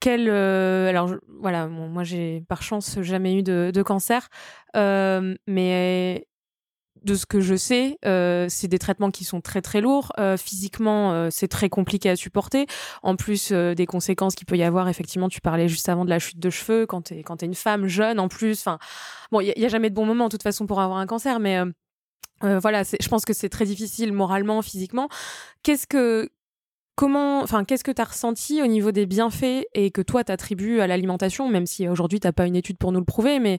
quel, 0.01 0.31
alors 0.31 1.11
voilà, 1.41 1.69
moi 1.69 2.05
j'ai 2.05 2.43
par 2.49 2.63
chance 2.63 2.99
jamais 3.03 3.35
eu 3.35 3.43
de, 3.43 3.71
de 3.73 3.83
cancer, 3.83 4.29
mais 4.75 6.27
de 7.05 7.15
ce 7.15 7.27
que 7.27 7.41
je 7.41 7.55
sais, 7.55 7.99
euh, 8.05 8.47
c'est 8.49 8.69
des 8.69 8.79
traitements 8.79 9.11
qui 9.11 9.25
sont 9.25 9.41
très 9.41 9.63
très 9.63 9.81
lourds. 9.81 10.13
Euh, 10.19 10.37
physiquement, 10.37 11.13
euh, 11.13 11.29
c'est 11.31 11.49
très 11.49 11.69
compliqué 11.69 12.11
à 12.11 12.17
supporter. 12.17 12.67
En 13.03 13.17
plus 13.17 13.53
des 13.53 13.87
conséquences 13.87 14.35
qu'il 14.35 14.47
peut 14.47 14.57
y 14.57 14.63
avoir, 14.63 14.89
effectivement, 14.89 15.29
tu 15.29 15.41
parlais 15.41 15.69
juste 15.69 15.89
avant 15.89 16.05
de 16.05 16.11
la 16.11 16.19
chute 16.19 16.39
de 16.39 16.51
cheveux 16.51 16.87
quand 16.87 17.03
tu 17.03 17.15
es, 17.15 17.23
quand 17.23 17.43
es 17.43 17.47
une 17.47 17.55
femme 17.55 17.87
jeune 17.87 18.21
en 18.21 18.29
plus. 18.29 18.61
Enfin, 18.61 18.79
bon, 19.33 19.41
il 19.41 19.53
n'y 19.57 19.65
a, 19.65 19.69
jamais 19.69 19.91
de 19.91 19.95
bon 19.95 20.07
moment 20.07 20.25
de 20.25 20.31
toute 20.31 20.43
façon 20.43 20.67
pour 20.67 20.81
avoir 20.81 20.99
un 20.99 21.07
cancer, 21.07 21.41
mais 21.41 21.59
voilà, 22.43 22.83
je 22.85 23.09
pense 23.09 23.25
que 23.25 23.35
c'est 23.35 23.51
très 23.51 23.67
difficile 23.67 24.13
moralement, 24.13 24.63
physiquement. 24.63 25.09
Qu'est-ce 25.63 25.87
que. 25.87 26.31
Comment, 26.97 27.41
enfin, 27.41 27.65
qu'est-ce 27.65 27.85
que 27.85 27.93
tu 27.93 28.03
as 28.03 28.05
ressenti 28.05 28.61
au 28.61 28.67
niveau 28.67 28.93
des 28.93 29.07
bienfaits 29.07 29.65
et 29.73 29.91
que 29.91 30.03
toi 30.03 30.23
t'attribues 30.23 30.81
à 30.81 30.87
l'alimentation, 30.87 31.49
même 31.49 31.65
si 31.65 31.89
aujourd'hui 31.89 32.21
t'as 32.21 32.33
pas 32.33 32.47
une 32.47 32.57
étude 32.57 32.77
pour 32.77 32.93
nous 32.93 32.99
le 32.99 33.07
prouver, 33.07 33.39
mais 33.39 33.59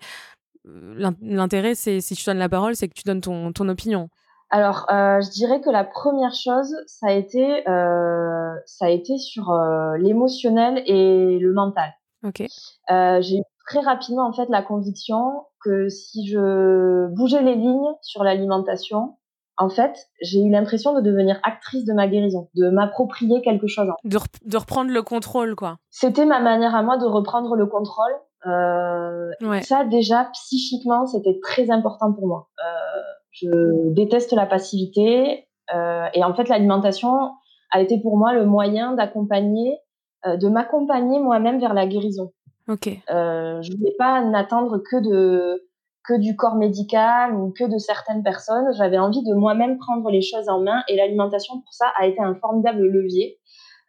l'intérêt, 0.66 1.76
c'est 1.76 2.02
si 2.02 2.16
tu 2.16 2.26
donnes 2.26 2.38
la 2.38 2.50
parole, 2.50 2.76
c'est 2.76 2.88
que 2.88 2.94
tu 2.94 3.04
donnes 3.04 3.22
ton, 3.22 3.52
ton 3.52 3.68
opinion. 3.70 4.10
Alors, 4.52 4.86
euh, 4.92 5.22
je 5.22 5.30
dirais 5.32 5.62
que 5.62 5.70
la 5.70 5.86
première 5.86 6.34
chose, 6.34 6.76
ça 6.86 7.08
a 7.08 7.14
été, 7.14 7.68
euh, 7.70 8.54
ça 8.66 8.86
a 8.86 8.90
été 8.90 9.18
sur 9.18 9.52
euh, 9.52 9.98
l'émotionnel 9.98 10.84
et 10.86 11.40
le 11.40 11.54
mental. 11.54 11.94
Ok. 12.24 12.44
J'ai 12.90 13.38
eu 13.38 13.44
très 13.66 13.80
rapidement 13.80 14.28
en 14.28 14.34
fait 14.34 14.50
la 14.50 14.62
conviction 14.62 15.46
que 15.64 15.88
si 15.88 16.28
je 16.28 17.08
bougeais 17.16 17.42
les 17.42 17.56
lignes 17.56 17.94
sur 18.02 18.24
l'alimentation, 18.24 19.16
en 19.58 19.70
fait, 19.70 20.08
j'ai 20.22 20.40
eu 20.40 20.50
l'impression 20.50 20.94
de 20.94 21.02
devenir 21.02 21.40
actrice 21.44 21.86
de 21.86 21.94
ma 21.94 22.08
guérison, 22.08 22.50
de 22.56 22.70
m'approprier 22.70 23.42
quelque 23.42 23.68
chose. 23.68 23.88
De, 24.04 24.18
de, 24.44 24.58
reprendre 24.58 24.92
le 24.92 25.02
contrôle, 25.02 25.56
quoi. 25.56 25.78
C'était 25.92 26.26
ma 26.26 26.40
manière 26.40 26.76
à 26.76 26.84
moi 26.84 26.98
de 26.98 27.06
reprendre 27.06 27.56
le 27.56 27.68
contrôle. 27.68 28.12
Euh, 28.48 29.32
Ça, 29.62 29.86
déjà, 29.86 30.30
psychiquement, 30.34 31.06
c'était 31.06 31.40
très 31.42 31.70
important 31.70 32.14
pour 32.14 32.28
moi. 32.28 32.50
Euh, 32.60 33.02
je 33.32 33.94
déteste 33.94 34.34
la 34.34 34.46
passivité. 34.46 35.48
Euh, 35.74 36.06
et 36.14 36.24
en 36.24 36.34
fait, 36.34 36.50
l'alimentation 36.50 37.32
a 37.72 37.82
été 37.82 38.00
pour 38.00 38.18
moi 38.18 38.34
le 38.34 38.46
moyen 38.46 38.94
d'accompagner, 38.94 39.80
euh, 40.26 40.38
de 40.38 40.48
m'accompagner 40.50 41.20
moi-même 41.20 41.60
vers 41.60 41.74
la 41.74 41.88
guérison. 41.88 42.32
Ok. 42.68 42.88
Euh, 42.88 43.62
je 43.62 43.72
ne 43.72 43.78
voulais 43.78 43.96
pas 43.98 44.22
n'attendre 44.22 44.80
que 44.80 44.98
de 44.98 45.68
que 46.04 46.16
du 46.16 46.36
corps 46.36 46.56
médical 46.56 47.36
ou 47.36 47.54
que 47.56 47.64
de 47.64 47.78
certaines 47.78 48.24
personnes. 48.24 48.74
J'avais 48.76 48.98
envie 48.98 49.24
de 49.24 49.36
moi-même 49.36 49.78
prendre 49.78 50.10
les 50.10 50.22
choses 50.22 50.50
en 50.50 50.60
main 50.60 50.82
et 50.88 50.96
l'alimentation 50.96 51.56
pour 51.62 51.74
ça 51.74 51.86
a 52.00 52.08
été 52.08 52.20
un 52.20 52.34
formidable 52.36 52.82
levier 52.82 53.38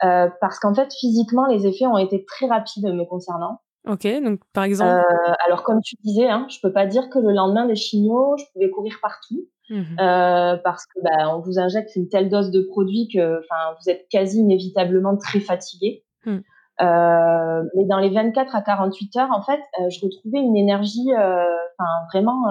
euh, 0.05 0.29
parce 0.41 0.59
qu'en 0.59 0.75
fait 0.75 0.93
physiquement 0.93 1.47
les 1.47 1.67
effets 1.67 1.87
ont 1.87 1.97
été 1.97 2.25
très 2.27 2.47
rapides 2.47 2.85
me 2.85 3.05
concernant. 3.05 3.61
Ok, 3.89 4.07
donc 4.23 4.41
par 4.53 4.65
exemple. 4.65 4.91
Euh, 4.91 5.33
alors 5.45 5.65
comme 5.65 5.81
tu 5.83 5.97
disais, 6.05 6.29
hein, 6.29 6.47
je 6.49 6.59
peux 6.63 6.73
pas 6.73 6.87
dire 6.87 7.11
que 7.11 7.19
le 7.19 7.33
lendemain 7.33 7.67
des 7.67 7.75
chimios, 7.75 8.37
je 8.39 8.45
pouvais 8.53 8.71
courir 8.71 8.99
partout 9.03 9.49
mmh 9.71 9.99
euh, 10.01 10.57
parce 10.63 10.87
que 10.87 11.01
bah, 11.03 11.35
on 11.35 11.41
vous 11.41 11.59
injecte 11.59 11.97
une 11.97 12.09
telle 12.09 12.29
dose 12.29 12.51
de 12.51 12.63
produit 12.63 13.09
que, 13.13 13.39
enfin, 13.41 13.75
vous 13.81 13.91
êtes 13.91 14.07
quasi 14.09 14.39
inévitablement 14.39 15.17
très 15.17 15.41
fatigué. 15.41 16.05
Mmh. 16.27 16.39
Euh, 16.81 17.63
mais 17.77 17.85
dans 17.87 17.99
les 17.99 18.11
24 18.11 18.55
à 18.55 18.63
48 18.63 19.17
heures, 19.17 19.31
en 19.33 19.43
fait, 19.43 19.61
je 19.89 20.05
retrouvais 20.05 20.39
une 20.39 20.57
énergie, 20.57 21.11
enfin 21.13 21.91
vraiment 22.13 22.43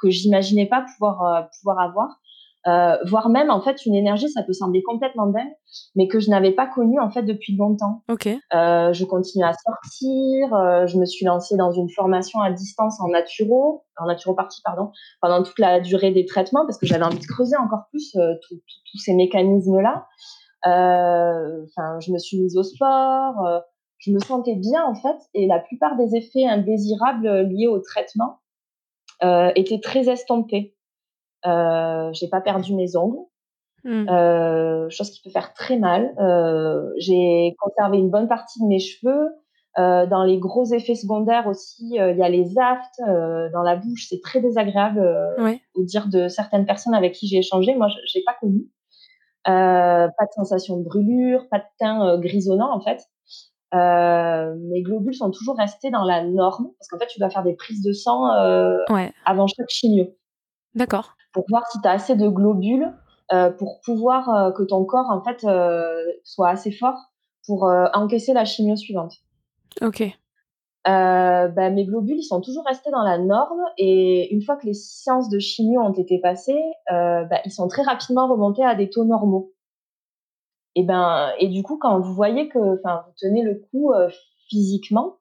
que 0.00 0.10
j'imaginais 0.10 0.66
pas 0.66 0.84
pouvoir 0.94 1.48
pouvoir 1.58 1.80
avoir. 1.80 2.08
Euh, 2.68 2.96
voire 3.06 3.30
même 3.30 3.50
en 3.50 3.60
fait 3.62 3.86
une 3.86 3.94
énergie, 3.94 4.28
ça 4.28 4.42
peut 4.42 4.52
sembler 4.52 4.82
complètement 4.82 5.26
dingue, 5.26 5.52
mais 5.96 6.06
que 6.06 6.20
je 6.20 6.28
n'avais 6.28 6.52
pas 6.52 6.66
connue 6.66 7.00
en 7.00 7.10
fait 7.10 7.22
depuis 7.22 7.56
longtemps. 7.56 8.02
Ok. 8.10 8.26
Euh, 8.26 8.92
je 8.92 9.04
continue 9.04 9.44
à 9.44 9.52
sortir, 9.54 10.54
euh, 10.54 10.86
je 10.86 10.98
me 10.98 11.06
suis 11.06 11.24
lancée 11.24 11.56
dans 11.56 11.70
une 11.72 11.88
formation 11.88 12.40
à 12.40 12.50
distance 12.50 13.00
en 13.00 13.08
naturo, 13.08 13.84
en 13.96 14.06
naturopathie 14.06 14.60
pardon, 14.62 14.90
pendant 15.22 15.42
toute 15.42 15.58
la 15.58 15.80
durée 15.80 16.10
des 16.10 16.26
traitements 16.26 16.66
parce 16.66 16.78
que 16.78 16.86
j'avais 16.86 17.04
envie 17.04 17.20
de 17.20 17.26
creuser 17.26 17.56
encore 17.56 17.84
plus 17.90 18.12
tous 18.12 18.98
ces 18.98 19.14
mécanismes 19.14 19.80
là. 19.80 20.06
Enfin, 20.64 22.00
je 22.00 22.12
me 22.12 22.18
suis 22.18 22.38
mise 22.38 22.56
au 22.58 22.64
sport, 22.64 23.62
je 23.98 24.10
me 24.10 24.18
sentais 24.18 24.56
bien 24.56 24.84
en 24.84 24.94
fait, 24.94 25.16
et 25.32 25.46
la 25.46 25.60
plupart 25.60 25.96
des 25.96 26.16
effets 26.16 26.46
indésirables 26.46 27.48
liés 27.48 27.68
au 27.68 27.78
traitement 27.78 28.40
étaient 29.54 29.80
très 29.80 30.10
estompés. 30.10 30.74
Euh, 31.46 32.10
j'ai 32.12 32.28
pas 32.28 32.40
perdu 32.40 32.74
mes 32.74 32.96
ongles, 32.96 33.20
mmh. 33.84 34.08
euh, 34.08 34.90
chose 34.90 35.10
qui 35.10 35.22
peut 35.22 35.30
faire 35.30 35.52
très 35.54 35.78
mal. 35.78 36.14
Euh, 36.18 36.90
j'ai 36.98 37.54
conservé 37.60 37.98
une 37.98 38.10
bonne 38.10 38.28
partie 38.28 38.60
de 38.60 38.66
mes 38.66 38.80
cheveux. 38.80 39.28
Euh, 39.78 40.06
dans 40.06 40.24
les 40.24 40.38
gros 40.38 40.64
effets 40.64 40.96
secondaires 40.96 41.46
aussi, 41.46 41.90
il 41.90 42.16
y 42.16 42.22
a 42.22 42.28
les 42.28 42.58
aftes 42.58 43.00
dans 43.52 43.62
la 43.62 43.76
bouche. 43.76 44.06
C'est 44.08 44.20
très 44.20 44.40
désagréable 44.40 45.00
ouais. 45.38 45.60
au 45.74 45.84
dire 45.84 46.08
de 46.08 46.26
certaines 46.26 46.66
personnes 46.66 46.94
avec 46.94 47.12
qui 47.12 47.28
j'ai 47.28 47.38
échangé. 47.38 47.74
Moi, 47.76 47.88
j'ai 48.06 48.22
pas 48.24 48.34
connu. 48.40 48.66
pas 49.44 50.08
de 50.08 50.32
sensation 50.34 50.78
de 50.78 50.84
brûlure, 50.84 51.48
pas 51.48 51.58
de 51.58 51.64
teint 51.78 52.18
grisonnant 52.18 52.74
en 52.74 52.80
fait. 52.80 53.06
Euh, 53.74 54.54
mes 54.70 54.82
globules 54.82 55.14
sont 55.14 55.30
toujours 55.30 55.56
restés 55.58 55.90
dans 55.90 56.04
la 56.04 56.24
norme 56.24 56.70
parce 56.78 56.88
qu'en 56.88 56.98
fait, 56.98 57.06
tu 57.06 57.18
dois 57.18 57.28
faire 57.28 57.42
des 57.42 57.54
prises 57.54 57.82
de 57.82 57.92
sang 57.92 58.32
euh, 58.32 58.78
ouais. 58.88 59.12
avant 59.26 59.46
chaque 59.46 59.68
chimio. 59.68 60.06
D'accord 60.74 61.14
pour 61.38 61.46
voir 61.48 61.70
si 61.70 61.80
tu 61.80 61.86
as 61.86 61.92
assez 61.92 62.16
de 62.16 62.28
globules 62.28 62.92
euh, 63.32 63.50
pour 63.50 63.80
pouvoir 63.84 64.28
euh, 64.28 64.50
que 64.50 64.64
ton 64.64 64.84
corps 64.84 65.08
en 65.08 65.22
fait 65.22 65.44
euh, 65.44 66.02
soit 66.24 66.48
assez 66.48 66.72
fort 66.72 66.96
pour 67.46 67.70
encaisser 67.94 68.34
la 68.34 68.44
chimio 68.44 68.76
suivante. 68.76 69.14
Ok. 69.80 70.02
Bah, 70.84 71.70
mes 71.70 71.84
globules 71.86 72.18
ils 72.18 72.24
sont 72.24 72.40
toujours 72.40 72.64
restés 72.66 72.90
dans 72.90 73.02
la 73.02 73.18
norme 73.18 73.62
et 73.78 74.34
une 74.34 74.42
fois 74.42 74.56
que 74.56 74.66
les 74.66 74.74
séances 74.74 75.30
de 75.30 75.38
chimio 75.38 75.80
ont 75.80 75.92
été 75.92 76.18
passées, 76.18 76.60
bah, 76.90 77.40
ils 77.46 77.52
sont 77.52 77.68
très 77.68 77.82
rapidement 77.82 78.28
remontés 78.28 78.64
à 78.64 78.74
des 78.74 78.90
taux 78.90 79.04
normaux. 79.04 79.52
Et 80.74 80.82
ben 80.82 81.30
et 81.38 81.48
du 81.48 81.62
coup 81.62 81.78
quand 81.78 82.00
vous 82.00 82.14
voyez 82.14 82.48
que 82.48 82.78
enfin 82.78 83.04
vous 83.06 83.14
tenez 83.16 83.42
le 83.42 83.62
coup 83.70 83.92
physiquement, 84.50 85.16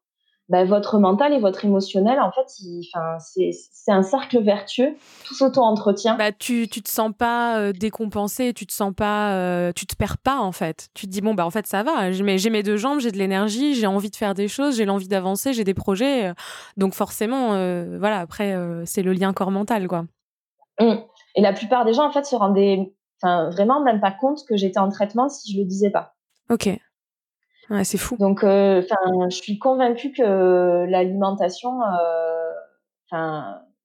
bah, 0.49 0.63
votre 0.63 0.97
mental 0.97 1.33
et 1.33 1.39
votre 1.39 1.65
émotionnel, 1.65 2.19
en 2.21 2.31
fait, 2.31 2.47
c'est 2.47 3.91
un 3.91 4.01
cercle 4.01 4.41
vertueux, 4.41 4.95
tout 5.25 5.33
s'auto-entretient. 5.33 6.15
Bah, 6.15 6.31
tu, 6.31 6.69
tu 6.69 6.81
te 6.81 6.89
sens 6.89 7.11
pas 7.17 7.59
euh, 7.59 7.73
décompensé, 7.73 8.53
tu 8.53 8.65
te 8.65 8.71
sens 8.71 8.93
pas, 8.95 9.33
euh, 9.33 9.73
tu 9.75 9.85
te 9.85 9.95
perds 9.95 10.17
pas, 10.17 10.37
en 10.37 10.53
fait. 10.53 10.87
Tu 10.93 11.05
te 11.05 11.11
dis, 11.11 11.19
bon, 11.19 11.33
bah, 11.33 11.45
en 11.45 11.49
fait, 11.49 11.67
ça 11.67 11.83
va, 11.83 12.11
j'ai 12.11 12.23
mes, 12.23 12.37
mes 12.49 12.63
deux 12.63 12.77
jambes, 12.77 12.99
j'ai 12.99 13.11
de 13.11 13.17
l'énergie, 13.17 13.75
j'ai 13.75 13.87
envie 13.87 14.09
de 14.09 14.15
faire 14.15 14.33
des 14.33 14.47
choses, 14.47 14.77
j'ai 14.77 14.85
l'envie 14.85 15.09
d'avancer, 15.09 15.51
j'ai 15.51 15.65
des 15.65 15.73
projets. 15.73 16.27
Euh, 16.27 16.33
donc, 16.77 16.93
forcément, 16.93 17.49
voilà, 17.99 18.19
après, 18.19 18.55
c'est 18.85 19.03
le 19.03 19.13
lien 19.13 19.33
corps-mental, 19.33 19.87
quoi. 19.87 20.05
Mmh. 20.79 20.95
Et 21.35 21.41
la 21.41 21.53
plupart 21.53 21.83
des 21.83 21.93
gens, 21.93 22.07
en 22.07 22.11
fait, 22.11 22.25
se 22.25 22.35
rendaient 22.35 22.93
vraiment 23.21 23.83
même 23.83 23.99
pas 23.99 24.11
compte 24.11 24.45
que 24.47 24.55
j'étais 24.55 24.79
en 24.79 24.89
traitement 24.89 25.27
si 25.27 25.53
je 25.53 25.59
le 25.59 25.65
disais 25.65 25.89
pas. 25.89 26.13
Ok 26.49 26.69
c'est 27.83 27.97
fou. 27.97 28.17
Donc, 28.17 28.43
euh, 28.43 28.81
je 29.29 29.35
suis 29.35 29.57
convaincue 29.59 30.11
que 30.11 30.85
l'alimentation, 30.85 31.81
euh, 33.13 33.41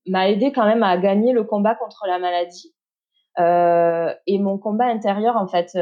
m'a 0.06 0.28
aidé 0.28 0.52
quand 0.52 0.66
même 0.66 0.82
à 0.82 0.96
gagner 0.98 1.32
le 1.32 1.44
combat 1.44 1.74
contre 1.74 2.06
la 2.06 2.18
maladie. 2.18 2.74
Euh, 3.38 4.12
et 4.26 4.38
mon 4.38 4.58
combat 4.58 4.86
intérieur, 4.86 5.36
en 5.36 5.46
fait, 5.46 5.78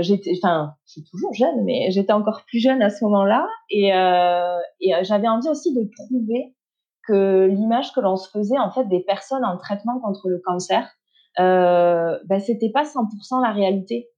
j'étais, 0.00 0.32
enfin, 0.42 0.74
je 0.86 0.92
suis 0.92 1.04
toujours 1.04 1.32
jeune, 1.34 1.64
mais 1.64 1.90
j'étais 1.90 2.12
encore 2.12 2.42
plus 2.46 2.58
jeune 2.58 2.82
à 2.82 2.90
ce 2.90 3.04
moment-là, 3.04 3.46
et, 3.70 3.88
et 3.88 5.04
j'avais 5.04 5.28
envie 5.28 5.48
aussi 5.48 5.74
de 5.74 5.88
prouver 5.96 6.54
que 7.06 7.46
l'image 7.46 7.92
que 7.92 8.00
l'on 8.00 8.16
se 8.16 8.30
faisait 8.30 8.58
en 8.58 8.70
fait 8.70 8.84
des 8.84 9.00
personnes 9.00 9.44
en 9.44 9.56
traitement 9.56 9.98
contre 9.98 10.28
le 10.28 10.40
cancer, 10.44 10.86
euh, 11.38 12.18
ben, 12.26 12.40
c'était 12.40 12.70
pas 12.70 12.84
100% 12.84 13.42
la 13.42 13.52
réalité. 13.52 14.08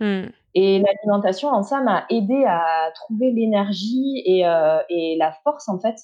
Mmh. 0.00 0.28
Et 0.54 0.80
l'alimentation, 0.80 1.48
en 1.48 1.62
ça, 1.62 1.80
m'a 1.80 2.04
aidé 2.10 2.44
à 2.46 2.90
trouver 2.94 3.30
l'énergie 3.30 4.22
et, 4.24 4.46
euh, 4.46 4.78
et, 4.88 5.16
la 5.18 5.32
force, 5.44 5.68
en 5.68 5.78
fait, 5.78 5.96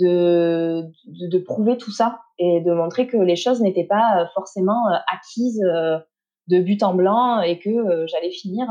de, 0.00 0.82
de, 1.06 1.28
de, 1.28 1.38
prouver 1.38 1.76
tout 1.76 1.90
ça 1.90 2.20
et 2.38 2.60
de 2.60 2.72
montrer 2.72 3.06
que 3.06 3.16
les 3.16 3.36
choses 3.36 3.60
n'étaient 3.60 3.84
pas 3.84 4.20
euh, 4.20 4.26
forcément 4.34 4.88
euh, 4.88 4.96
acquises 5.12 5.60
de 5.60 6.60
but 6.60 6.82
en 6.82 6.94
blanc 6.94 7.40
et 7.40 7.58
que 7.58 8.06
j'allais 8.06 8.30
finir 8.30 8.66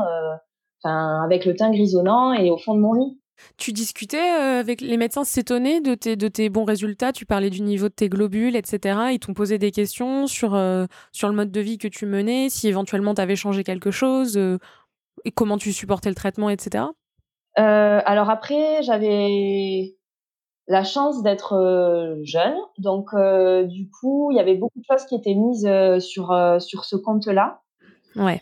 enfin 0.82 1.22
avec 1.22 1.44
le 1.44 1.54
teint 1.54 1.70
grisonnant 1.70 2.32
et 2.32 2.50
au 2.50 2.56
fond 2.56 2.74
de 2.74 2.80
mon 2.80 2.94
lit. 2.94 3.20
Tu 3.56 3.72
discutais 3.72 4.18
avec 4.18 4.80
les 4.80 4.96
médecins 4.96 5.24
s'étonnaient 5.24 5.80
de 5.80 5.94
tes, 5.94 6.16
de 6.16 6.28
tes 6.28 6.48
bons 6.48 6.64
résultats, 6.64 7.12
tu 7.12 7.26
parlais 7.26 7.50
du 7.50 7.62
niveau 7.62 7.88
de 7.88 7.94
tes 7.94 8.08
globules, 8.08 8.56
etc. 8.56 8.98
Ils 9.12 9.18
t'ont 9.18 9.34
posé 9.34 9.58
des 9.58 9.70
questions 9.70 10.26
sur, 10.26 10.60
sur 11.12 11.28
le 11.28 11.34
mode 11.34 11.50
de 11.50 11.60
vie 11.60 11.78
que 11.78 11.88
tu 11.88 12.06
menais, 12.06 12.48
si 12.50 12.68
éventuellement 12.68 13.14
tu 13.14 13.20
avais 13.20 13.36
changé 13.36 13.64
quelque 13.64 13.90
chose 13.90 14.38
et 15.24 15.30
comment 15.30 15.58
tu 15.58 15.72
supportais 15.72 16.08
le 16.08 16.14
traitement, 16.14 16.50
etc. 16.50 16.84
Euh, 17.58 18.00
alors 18.04 18.30
après, 18.30 18.82
j'avais 18.82 19.96
la 20.68 20.84
chance 20.84 21.22
d'être 21.22 21.54
euh, 21.54 22.16
jeune, 22.22 22.56
donc 22.78 23.08
euh, 23.14 23.64
du 23.64 23.88
coup, 23.90 24.30
il 24.30 24.36
y 24.36 24.40
avait 24.40 24.54
beaucoup 24.54 24.78
de 24.78 24.84
choses 24.88 25.06
qui 25.06 25.14
étaient 25.14 25.34
mises 25.34 25.66
euh, 25.66 25.98
sur 25.98 26.28
sur 26.60 26.84
ce 26.84 26.96
compte-là. 26.96 27.60
Ouais. 28.16 28.40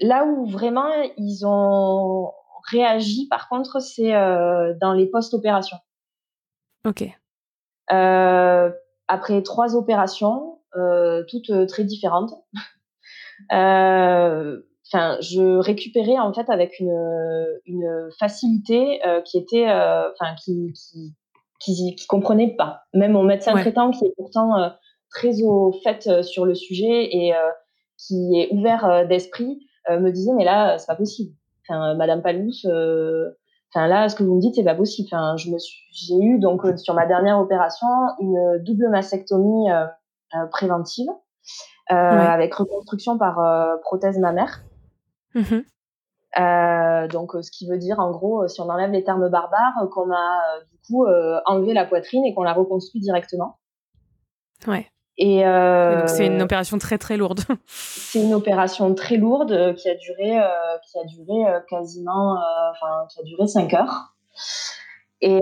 là 0.00 0.24
où 0.24 0.46
vraiment 0.46 0.90
ils 1.16 1.46
ont 1.46 2.32
réagi, 2.70 3.26
par 3.28 3.48
contre, 3.48 3.80
c'est 3.80 4.12
dans 4.12 4.92
les 4.92 5.06
post-opérations. 5.06 5.78
Ok. 6.86 7.04
après 7.88 9.42
trois 9.42 9.76
opérations, 9.76 10.60
toutes 11.28 11.66
très 11.68 11.84
différentes. 11.84 12.34
Euh, 13.52 14.60
enfin, 14.86 15.16
je 15.20 15.58
récupérais 15.58 16.18
en 16.18 16.32
fait 16.32 16.48
avec 16.50 16.78
une, 16.78 17.58
une 17.66 18.08
facilité 18.18 19.04
euh, 19.06 19.20
qui 19.22 19.38
était, 19.38 19.68
euh, 19.68 20.10
enfin, 20.12 20.34
qui, 20.36 20.72
qui, 20.74 21.14
qui, 21.60 21.96
qui, 21.96 22.06
comprenait 22.06 22.54
pas. 22.56 22.82
Même 22.94 23.12
mon 23.12 23.22
médecin 23.22 23.52
traitant, 23.52 23.90
qui 23.90 24.04
est 24.04 24.12
pourtant 24.16 24.72
très 25.10 25.42
au 25.42 25.72
fait 25.82 26.22
sur 26.22 26.44
le 26.44 26.54
sujet 26.54 27.04
et 27.14 27.32
qui 27.98 28.40
est 28.40 28.52
ouvert 28.52 29.06
d'esprit, 29.06 29.66
me 29.90 30.10
disait 30.10 30.32
mais 30.34 30.44
là 30.44 30.78
c'est 30.78 30.86
pas 30.86 30.96
possible. 30.96 31.34
Enfin, 31.72 31.94
Madame 31.94 32.22
Palous, 32.22 32.66
enfin 33.74 33.86
là 33.86 34.08
ce 34.10 34.14
que 34.14 34.22
vous 34.22 34.34
me 34.34 34.40
dites 34.40 34.56
c'est 34.56 34.64
pas 34.64 34.74
possible. 34.74 35.08
Enfin, 35.10 35.36
je 35.36 35.50
me 35.50 35.58
suis, 35.58 35.82
j'ai 35.92 36.18
eu 36.18 36.38
donc 36.38 36.62
sur 36.76 36.94
ma 36.94 37.06
dernière 37.06 37.38
opération 37.38 37.86
une 38.20 38.58
double 38.62 38.90
mastectomie 38.90 39.68
préventive. 40.50 41.08
Euh, 41.90 41.94
avec 41.94 42.54
reconstruction 42.54 43.18
par 43.18 43.40
euh, 43.40 43.76
prothèse 43.82 44.18
mammaire. 44.18 44.62
Mmh 45.34 45.62
euh, 46.40 47.08
donc, 47.08 47.32
ce 47.42 47.50
qui 47.50 47.68
veut 47.68 47.76
dire, 47.76 47.98
en 47.98 48.10
gros, 48.10 48.48
si 48.48 48.58
on 48.62 48.70
enlève 48.70 48.90
les 48.90 49.04
termes 49.04 49.28
barbares, 49.28 49.86
qu'on 49.90 50.10
a 50.10 50.40
du 50.70 50.78
coup 50.86 51.04
enlevé 51.44 51.74
la 51.74 51.84
poitrine 51.84 52.24
et 52.24 52.32
qu'on 52.32 52.42
la 52.42 52.54
reconstruit 52.54 53.02
directement. 53.02 53.58
Ouais. 54.66 54.86
Et 55.18 55.42
c'est 56.06 56.26
une 56.26 56.42
opération 56.42 56.78
très 56.78 56.98
très 56.98 57.16
lourde. 57.16 57.40
c'est 57.66 58.22
une 58.22 58.34
opération 58.34 58.94
très 58.94 59.16
lourde 59.16 59.74
qui 59.76 59.88
a 59.88 59.94
duré, 59.94 60.40
qui 60.84 60.98
a 60.98 61.04
duré 61.04 61.60
quasiment, 61.68 62.32
enfin, 62.70 63.06
qui 63.10 63.20
a 63.20 63.22
duré 63.24 63.46
cinq 63.46 63.74
heures. 63.74 64.14
Et, 65.20 65.40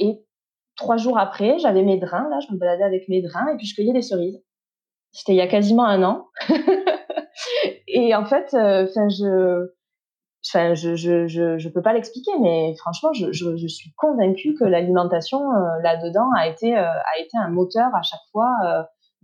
et 0.00 0.24
trois 0.76 0.96
jours 0.96 1.18
après, 1.18 1.58
j'avais 1.58 1.82
mes 1.82 1.98
drains, 1.98 2.28
là, 2.30 2.40
je 2.40 2.52
me 2.52 2.58
baladais 2.58 2.84
avec 2.84 3.08
mes 3.08 3.22
drains 3.22 3.46
et 3.52 3.56
puis 3.56 3.66
je 3.66 3.74
cueillais 3.74 3.92
des 3.92 4.02
cerises. 4.02 4.42
C'était 5.12 5.32
il 5.32 5.36
y 5.36 5.40
a 5.40 5.46
quasiment 5.46 5.84
un 5.84 6.02
an. 6.02 6.26
et 7.86 8.14
en 8.14 8.24
fait, 8.24 8.48
enfin, 8.52 9.08
je, 9.08 9.70
Enfin, 10.46 10.74
je, 10.74 10.94
je, 10.94 11.26
je, 11.26 11.58
je, 11.58 11.68
peux 11.68 11.80
pas 11.80 11.94
l'expliquer, 11.94 12.32
mais 12.40 12.74
franchement, 12.76 13.12
je, 13.12 13.32
je, 13.32 13.66
suis 13.66 13.92
convaincue 13.96 14.54
que 14.54 14.64
l'alimentation 14.64 15.40
là-dedans 15.82 16.28
a 16.36 16.48
été, 16.48 16.76
a 16.76 17.18
été 17.18 17.36
un 17.38 17.48
moteur 17.48 17.94
à 17.94 18.02
chaque 18.02 18.20
fois 18.30 18.50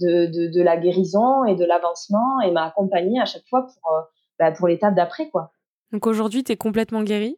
de, 0.01 0.27
de, 0.27 0.51
de, 0.51 0.63
la 0.63 0.79
guérison 0.79 1.45
et 1.45 1.57
de 1.57 1.65
l'avancement 1.67 2.41
et 2.41 2.51
m'a 2.51 2.65
accompagnée 2.65 3.21
à 3.21 3.27
chaque 3.27 3.47
fois 3.51 3.67
pour, 3.67 3.93
bah, 4.39 4.51
pour 4.51 4.67
l'étape 4.67 4.95
d'après. 4.95 5.29
quoi. 5.29 5.53
Donc 5.93 6.07
aujourd'hui, 6.07 6.43
tu 6.43 6.53
es 6.53 6.57
complètement 6.57 7.03
guérie? 7.03 7.37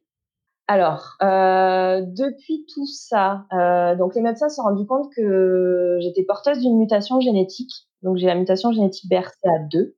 Alors, 0.68 1.16
euh, 1.23 2.03
depuis 2.03 2.66
tout 2.73 2.87
ça, 2.87 3.45
euh, 3.53 3.97
donc 3.97 4.14
les 4.14 4.23
médecins 4.23 4.49
se 4.49 4.57
sont 4.57 4.62
rendus 4.62 4.87
compte 4.87 5.12
que 5.14 5.99
j'étais 6.01 6.23
porteuse 6.23 6.61
d'une 6.61 6.79
mutation 6.79 7.21
génétique. 7.21 7.73
Donc 8.03 8.16
j'ai 8.16 8.27
la 8.27 8.35
mutation 8.35 8.73
génétique 8.73 9.11
BRCA2. 9.11 9.92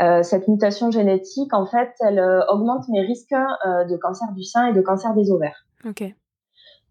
Euh, 0.00 0.22
cette 0.22 0.48
mutation 0.48 0.90
génétique, 0.90 1.52
en 1.52 1.66
fait, 1.66 1.92
elle 2.00 2.18
euh, 2.18 2.40
augmente 2.48 2.88
mes 2.88 3.02
risques 3.02 3.32
euh, 3.32 3.84
de 3.84 3.96
cancer 3.96 4.32
du 4.32 4.42
sein 4.42 4.68
et 4.68 4.72
de 4.72 4.80
cancer 4.80 5.14
des 5.14 5.30
ovaires. 5.30 5.66
Ok. 5.84 6.04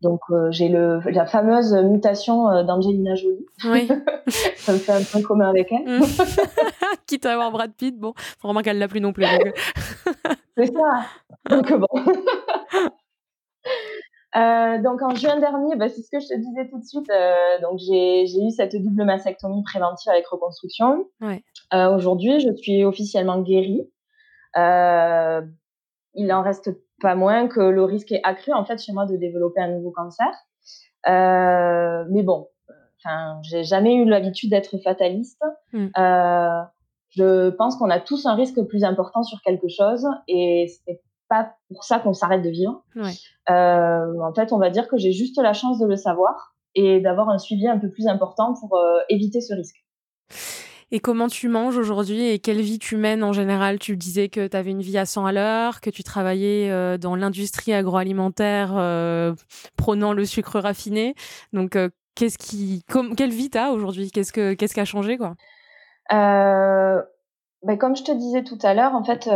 Donc 0.01 0.21
j'ai 0.51 0.69
la 0.69 1.25
fameuse 1.25 1.73
mutation 1.73 2.63
d'Angelina 2.63 3.15
Jolie. 3.15 3.45
Oui. 3.65 3.85
ça 4.55 4.71
me 4.71 4.77
fait 4.77 4.93
un 4.93 5.03
point 5.03 5.21
commun 5.21 5.49
avec 5.49 5.69
elle. 5.73 5.99
Quitte 7.05 7.25
à 7.25 7.33
avoir 7.33 7.51
Brad 7.51 7.73
Pitt, 7.73 7.99
bon, 7.99 8.13
faut 8.15 8.47
vraiment 8.47 8.61
qu'elle 8.61 8.79
l'a 8.79 8.87
plus 8.87 9.01
non 9.01 9.11
plus. 9.11 9.25
C'est 10.55 10.71
ça. 10.71 11.01
Donc 11.49 11.73
bon. 11.73 11.87
Euh, 14.35 14.79
donc 14.81 15.01
en 15.01 15.15
juin 15.15 15.39
dernier, 15.39 15.75
bah, 15.75 15.89
c'est 15.89 16.01
ce 16.01 16.09
que 16.11 16.19
je 16.19 16.27
te 16.27 16.37
disais 16.37 16.67
tout 16.69 16.79
de 16.79 16.85
suite. 16.85 17.09
Euh, 17.09 17.59
donc 17.61 17.79
j'ai 17.79 18.23
eu 18.23 18.51
cette 18.51 18.75
double 18.75 19.03
mastectomie 19.03 19.63
préventive 19.63 20.11
avec 20.11 20.27
reconstruction. 20.27 21.05
Ouais. 21.21 21.43
Euh, 21.73 21.95
Aujourd'hui, 21.95 22.39
je 22.39 22.53
suis 22.55 22.83
officiellement 22.83 23.41
guérie. 23.41 23.89
Euh, 24.57 25.41
il 26.13 26.31
en 26.31 26.43
reste 26.43 26.71
pas 27.01 27.15
moins 27.15 27.47
que 27.47 27.61
le 27.61 27.83
risque 27.83 28.11
est 28.11 28.21
accru 28.23 28.51
en 28.53 28.65
fait 28.65 28.81
chez 28.81 28.91
moi 28.91 29.05
de 29.05 29.15
développer 29.15 29.61
un 29.61 29.69
nouveau 29.69 29.91
cancer. 29.91 30.27
Euh, 31.07 32.05
mais 32.09 32.23
bon, 32.23 32.49
enfin, 32.97 33.39
j'ai 33.43 33.63
jamais 33.63 33.95
eu 33.95 34.05
l'habitude 34.05 34.51
d'être 34.51 34.77
fataliste. 34.83 35.41
Mm. 35.73 35.87
je 37.11 37.49
pense 37.51 37.77
qu'on 37.77 37.89
a 37.89 37.99
tous 37.99 38.25
un 38.27 38.35
risque 38.35 38.61
plus 38.67 38.83
important 38.83 39.23
sur 39.23 39.41
quelque 39.41 39.69
chose 39.69 40.05
et 40.27 40.67
c'est 40.85 41.01
pas 41.29 41.55
pour 41.69 41.83
ça 41.83 41.99
qu'on 41.99 42.13
s'arrête 42.13 42.41
de 42.41 42.49
vivre. 42.49 42.83
Ouais. 42.95 43.13
Euh, 43.49 44.21
en 44.21 44.33
fait, 44.33 44.51
on 44.51 44.57
va 44.57 44.69
dire 44.69 44.87
que 44.87 44.97
j'ai 44.97 45.11
juste 45.11 45.39
la 45.41 45.53
chance 45.53 45.79
de 45.79 45.85
le 45.85 45.95
savoir 45.95 46.55
et 46.75 46.99
d'avoir 46.99 47.29
un 47.29 47.37
suivi 47.37 47.67
un 47.67 47.77
peu 47.77 47.89
plus 47.89 48.07
important 48.07 48.53
pour 48.59 48.77
euh, 48.77 48.99
éviter 49.09 49.39
ce 49.39 49.53
risque. 49.53 49.77
Et 50.91 50.99
comment 50.99 51.27
tu 51.27 51.49
manges 51.49 51.77
aujourd'hui 51.77 52.29
et 52.29 52.39
quelle 52.39 52.61
vie 52.61 52.79
tu 52.79 52.97
mènes 52.97 53.23
en 53.23 53.31
général? 53.31 53.77
Tu 53.77 53.95
disais 53.95 54.27
que 54.27 54.47
tu 54.47 54.57
avais 54.57 54.71
une 54.71 54.81
vie 54.81 54.97
à 54.97 55.05
100 55.05 55.27
à 55.27 55.31
l'heure, 55.31 55.81
que 55.81 55.91
tu 55.91 56.03
travaillais 56.03 56.71
euh, 56.71 56.97
dans 56.97 57.15
l'industrie 57.15 57.73
agroalimentaire 57.73 58.71
prônant 59.77 60.13
le 60.13 60.25
sucre 60.25 60.59
raffiné. 60.59 61.13
Donc, 61.53 61.77
qu'est-ce 62.15 62.39
qui, 62.39 62.83
quelle 63.15 63.29
vie 63.29 63.51
tu 63.51 63.57
as 63.59 63.71
aujourd'hui? 63.71 64.09
Qu'est-ce 64.09 64.33
que 64.33 64.53
qu'est-ce 64.53 64.73
qui 64.73 64.79
a 64.79 64.85
changé 64.85 65.17
quoi? 65.17 65.35
Ben, 66.09 67.77
Comme 67.77 67.95
je 67.95 68.03
te 68.03 68.11
disais 68.11 68.43
tout 68.43 68.57
à 68.63 68.73
l'heure, 68.73 68.95
en 68.95 69.03
fait, 69.03 69.29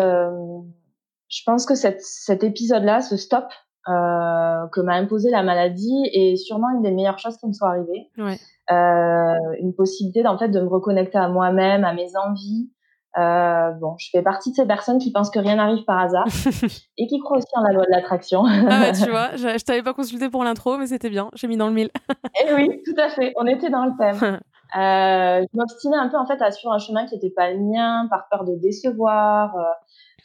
je 1.34 1.42
pense 1.46 1.66
que 1.66 1.76
cette, 1.76 2.02
cet 2.02 2.44
épisode-là, 2.44 3.02
ce 3.02 3.18
stop 3.18 3.46
euh, 3.90 4.68
que 4.72 4.82
m'a 4.82 4.94
imposé 4.94 5.30
la 5.32 5.44
maladie, 5.44 6.10
est 6.14 6.36
sûrement 6.38 6.70
une 6.76 6.84
des 6.84 6.92
meilleures 6.92 7.20
choses 7.20 7.38
qui 7.38 7.48
me 7.48 7.54
soit 7.54 7.70
arrivées. 7.70 8.10
Ouais. 8.18 8.38
Euh, 8.72 9.56
une 9.60 9.74
possibilité 9.76 10.26
en 10.26 10.38
fait 10.38 10.50
de 10.50 10.62
me 10.62 10.68
reconnecter 10.68 11.18
à 11.18 11.28
moi-même, 11.28 11.84
à 11.84 11.94
mes 11.94 12.16
envies. 12.16 12.70
Euh, 13.18 13.72
bon, 13.82 13.96
je 14.00 14.10
fais 14.12 14.22
partie 14.22 14.52
de 14.52 14.56
ces 14.56 14.66
personnes 14.66 15.00
qui 15.00 15.12
pensent 15.12 15.30
que 15.30 15.40
rien 15.40 15.56
n'arrive 15.56 15.84
par 15.86 16.00
hasard 16.00 16.26
et 16.98 17.08
qui 17.08 17.20
croient 17.20 17.38
aussi 17.38 17.48
en 17.56 17.62
la 17.62 17.74
loi 17.74 17.84
de 17.86 17.92
l'attraction. 17.92 18.44
ah 18.46 18.92
tu 18.92 19.10
vois, 19.12 19.36
je, 19.36 19.58
je 19.58 19.64
t'avais 19.66 19.84
pas 19.84 19.94
consulté 19.94 20.30
pour 20.30 20.44
l'intro, 20.44 20.78
mais 20.78 20.88
c'était 20.88 21.10
bien, 21.10 21.30
j'ai 21.34 21.48
mis 21.48 21.58
dans 21.58 21.68
le 21.68 21.74
mille. 21.74 21.90
et 22.10 22.46
eh 22.48 22.54
oui, 22.54 22.82
tout 22.86 23.00
à 23.00 23.10
fait, 23.10 23.34
on 23.38 23.46
était 23.46 23.70
dans 23.70 23.86
le 23.86 23.92
thème. 24.00 24.16
euh, 24.78 25.46
je 25.52 25.58
m'obstinais 25.58 25.98
un 25.98 26.10
peu 26.10 26.18
en 26.18 26.26
fait 26.26 26.42
à 26.42 26.52
suivre 26.52 26.74
un 26.74 26.80
chemin 26.80 27.06
qui 27.06 27.16
n'était 27.16 27.34
pas 27.36 27.52
le 27.52 27.60
mien, 27.60 28.08
par 28.10 28.28
peur 28.30 28.46
de 28.46 28.56
décevoir. 28.56 29.54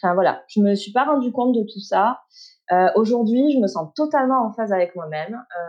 Euh, 0.04 0.08
Enfin 0.08 0.14
voilà, 0.14 0.42
je 0.48 0.60
me 0.60 0.74
suis 0.74 0.92
pas 0.92 1.04
rendu 1.04 1.32
compte 1.32 1.54
de 1.54 1.62
tout 1.62 1.80
ça. 1.80 2.20
Euh, 2.72 2.88
Aujourd'hui, 2.96 3.52
je 3.52 3.58
me 3.58 3.66
sens 3.66 3.92
totalement 3.94 4.46
en 4.46 4.52
phase 4.52 4.72
avec 4.72 4.94
moi-même. 4.94 5.34
Euh, 5.34 5.64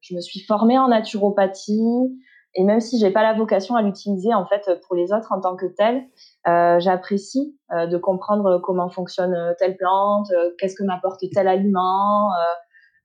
je 0.00 0.14
me 0.14 0.20
suis 0.20 0.40
formée 0.40 0.78
en 0.78 0.88
naturopathie 0.88 2.18
et 2.56 2.62
même 2.62 2.80
si 2.80 2.98
j'ai 2.98 3.10
pas 3.10 3.22
la 3.22 3.32
vocation 3.32 3.74
à 3.74 3.82
l'utiliser 3.82 4.32
en 4.32 4.46
fait 4.46 4.80
pour 4.86 4.94
les 4.94 5.12
autres 5.12 5.32
en 5.32 5.40
tant 5.40 5.56
que 5.56 5.66
telle, 5.66 6.04
euh, 6.46 6.78
j'apprécie 6.78 7.58
euh, 7.72 7.86
de 7.86 7.96
comprendre 7.96 8.60
comment 8.62 8.88
fonctionne 8.90 9.54
telle 9.58 9.76
plante, 9.76 10.30
euh, 10.30 10.50
qu'est-ce 10.58 10.76
que 10.76 10.84
m'apporte 10.84 11.24
tel 11.32 11.48
aliment, 11.48 12.30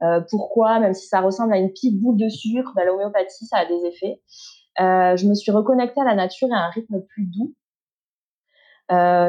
euh, 0.03 0.21
pourquoi, 0.29 0.79
même 0.79 0.93
si 0.93 1.07
ça 1.07 1.21
ressemble 1.21 1.53
à 1.53 1.57
une 1.57 1.69
petite 1.69 1.99
boule 1.99 2.17
de 2.17 2.29
sucre, 2.29 2.73
ben, 2.75 2.85
l'homéopathie 2.85 3.45
ça 3.45 3.57
a 3.57 3.65
des 3.65 3.85
effets. 3.85 4.21
je 4.77 5.27
me 5.27 5.33
suis 5.33 5.51
reconnectée 5.51 6.01
à 6.01 6.05
la 6.05 6.15
nature 6.15 6.47
et 6.49 6.53
à 6.53 6.65
un 6.65 6.69
rythme 6.69 7.01
plus 7.01 7.25
doux. 7.25 7.55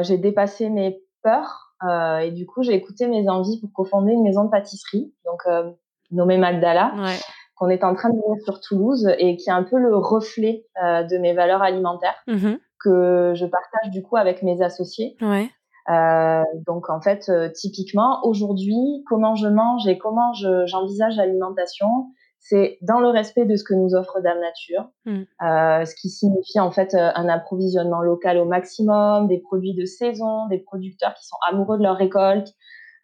j'ai 0.03 0.17
dépassé 0.17 0.69
mes 0.69 1.01
peur. 1.23 1.73
Euh, 1.83 2.19
et 2.19 2.31
du 2.31 2.45
coup, 2.45 2.63
j'ai 2.63 2.73
écouté 2.73 3.07
mes 3.07 3.27
envies 3.27 3.59
pour 3.59 3.71
cofonder 3.73 4.13
une 4.13 4.23
maison 4.23 4.45
de 4.45 4.49
pâtisserie, 4.49 5.13
donc 5.25 5.41
euh, 5.47 5.71
nommée 6.11 6.37
Magdala, 6.37 6.93
ouais. 6.97 7.17
qu'on 7.55 7.69
est 7.69 7.83
en 7.83 7.95
train 7.95 8.09
de 8.09 8.17
voir 8.17 8.37
sur 8.43 8.59
Toulouse 8.59 9.09
et 9.17 9.35
qui 9.37 9.49
est 9.49 9.53
un 9.53 9.63
peu 9.63 9.77
le 9.77 9.95
reflet 9.95 10.65
euh, 10.83 11.03
de 11.03 11.17
mes 11.17 11.33
valeurs 11.33 11.61
alimentaires 11.61 12.17
mmh 12.27 12.55
que 12.83 13.33
je 13.35 13.45
partage 13.45 13.91
du 13.91 14.01
coup 14.01 14.17
avec 14.17 14.41
mes 14.41 14.63
associés. 14.63 15.15
Ouais. 15.21 15.51
Euh, 15.89 16.43
donc 16.67 16.89
en 16.89 17.01
fait, 17.01 17.29
euh, 17.29 17.49
typiquement 17.49 18.19
aujourd'hui, 18.23 19.03
comment 19.07 19.35
je 19.35 19.47
mange 19.47 19.87
et 19.87 19.97
comment 19.97 20.33
j'envisage 20.33 21.17
l'alimentation, 21.17 22.07
c'est 22.41 22.79
dans 22.81 22.99
le 22.99 23.07
respect 23.07 23.45
de 23.45 23.55
ce 23.55 23.63
que 23.63 23.75
nous 23.75 23.93
offre 23.93 24.19
Dame 24.19 24.39
Nature, 24.39 24.89
mm. 25.05 25.21
euh, 25.43 25.85
ce 25.85 25.95
qui 25.95 26.09
signifie 26.09 26.59
en 26.59 26.71
fait 26.71 26.95
euh, 26.95 27.11
un 27.13 27.29
approvisionnement 27.29 28.01
local 28.01 28.39
au 28.39 28.45
maximum, 28.45 29.27
des 29.27 29.37
produits 29.37 29.75
de 29.75 29.85
saison, 29.85 30.47
des 30.47 30.57
producteurs 30.57 31.13
qui 31.13 31.25
sont 31.25 31.37
amoureux 31.47 31.77
de 31.77 31.83
leur 31.83 31.97
récolte, 31.97 32.49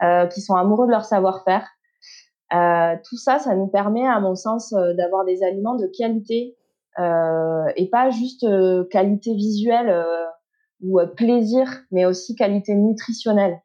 euh, 0.01 0.25
qui 0.25 0.41
sont 0.41 0.55
amoureux 0.55 0.87
de 0.87 0.91
leur 0.91 1.05
savoir-faire. 1.05 1.67
Euh, 2.53 2.95
tout 3.07 3.17
ça, 3.17 3.37
ça 3.37 3.55
nous 3.55 3.67
permet, 3.67 4.07
à 4.07 4.19
mon 4.19 4.33
sens, 4.33 4.73
d'avoir 4.73 5.23
des 5.23 5.43
aliments 5.43 5.75
de 5.75 5.87
qualité 5.87 6.55
et 6.99 7.89
pas 7.91 8.09
juste 8.09 8.43
qualité 8.89 9.35
visuelle 9.35 10.03
ou 10.81 10.99
plaisir, 11.15 11.69
mais 11.91 12.05
aussi 12.05 12.35
qualité 12.35 12.73
nutritionnelle. 12.73 13.61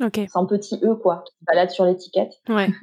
Ok. 0.00 0.20
Sans 0.28 0.46
petit 0.46 0.80
e 0.82 0.94
quoi, 0.96 1.22
qui 1.24 1.36
balade 1.46 1.70
sur 1.70 1.84
l'étiquette. 1.84 2.32
Ouais. 2.48 2.66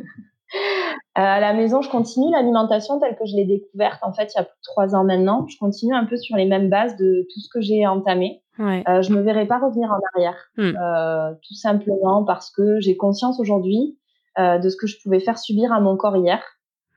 Euh, 1.18 1.22
à 1.22 1.40
la 1.40 1.54
maison, 1.54 1.82
je 1.82 1.90
continue 1.90 2.32
l'alimentation 2.32 3.00
telle 3.00 3.16
que 3.16 3.26
je 3.26 3.36
l'ai 3.36 3.46
découverte 3.46 4.00
en 4.02 4.14
fait 4.14 4.34
il 4.34 4.38
y 4.38 4.42
a 4.42 4.44
plus 4.44 4.56
de 4.56 4.64
trois 4.64 4.96
ans 4.96 5.04
maintenant. 5.04 5.46
Je 5.48 5.58
continue 5.60 5.94
un 5.94 6.06
peu 6.06 6.18
sur 6.18 6.36
les 6.38 6.46
mêmes 6.46 6.70
bases 6.70 6.96
de 6.96 7.28
tout 7.32 7.40
ce 7.40 7.50
que 7.54 7.62
j'ai 7.62 7.86
entamé. 7.86 8.42
Ouais. 8.58 8.84
Euh, 8.88 9.02
je 9.02 9.14
me 9.14 9.22
verrai 9.22 9.46
pas 9.46 9.60
revenir 9.60 9.92
en 9.92 10.00
arrière, 10.14 10.38
mm. 10.58 10.76
euh, 10.76 11.34
tout 11.48 11.56
simplement 11.56 12.24
parce 12.24 12.52
que 12.52 12.80
j'ai 12.80 12.98
conscience 12.98 13.40
aujourd'hui 13.40 13.98
euh, 14.40 14.58
de 14.58 14.70
ce 14.70 14.76
que 14.76 14.88
je 14.88 15.00
pouvais 15.02 15.20
faire 15.20 15.38
subir 15.38 15.72
à 15.72 15.80
mon 15.80 15.96
corps 15.96 16.18
hier. 16.18 16.42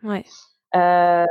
Ouais. 0.03 0.25
Euh, 0.75 1.25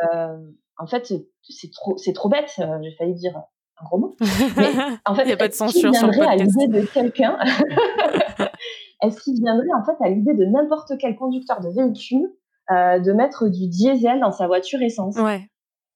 en 0.78 0.88
fait, 0.88 1.12
c'est 1.42 1.72
trop, 1.72 1.98
c'est 1.98 2.14
trop 2.14 2.30
bête. 2.30 2.54
Euh, 2.60 2.78
j'ai 2.84 2.92
failli 2.92 3.16
dire 3.16 3.36
un 3.38 3.86
gros 3.86 3.98
mot. 3.98 4.16
Mais 4.58 4.72
en 5.06 5.16
fait, 5.16 5.24
il 5.24 5.28
n'y 5.28 5.34
a 5.34 5.38
pas 5.38 5.48
de 5.48 5.54
censure 5.54 5.94
sur 5.96 6.08
le 6.08 6.22
à 6.22 6.36
l'idée 6.36 6.68
de 6.68 6.86
quelqu'un 6.86 7.38
Est-ce 9.02 9.22
qu'il 9.22 9.40
viendrait 9.42 9.68
en 9.78 9.84
fait 9.84 10.04
à 10.04 10.10
l'idée 10.10 10.34
de 10.34 10.46
n'importe 10.46 10.94
quel 11.00 11.16
conducteur 11.16 11.60
de 11.60 11.70
véhicule 11.70 12.32
euh, 12.72 13.00
de 13.00 13.12
mettre 13.14 13.48
du 13.48 13.68
diesel 13.68 14.20
dans 14.20 14.32
sa 14.32 14.48
voiture 14.48 14.82
essence 14.82 15.18
Ouais. 15.18 15.50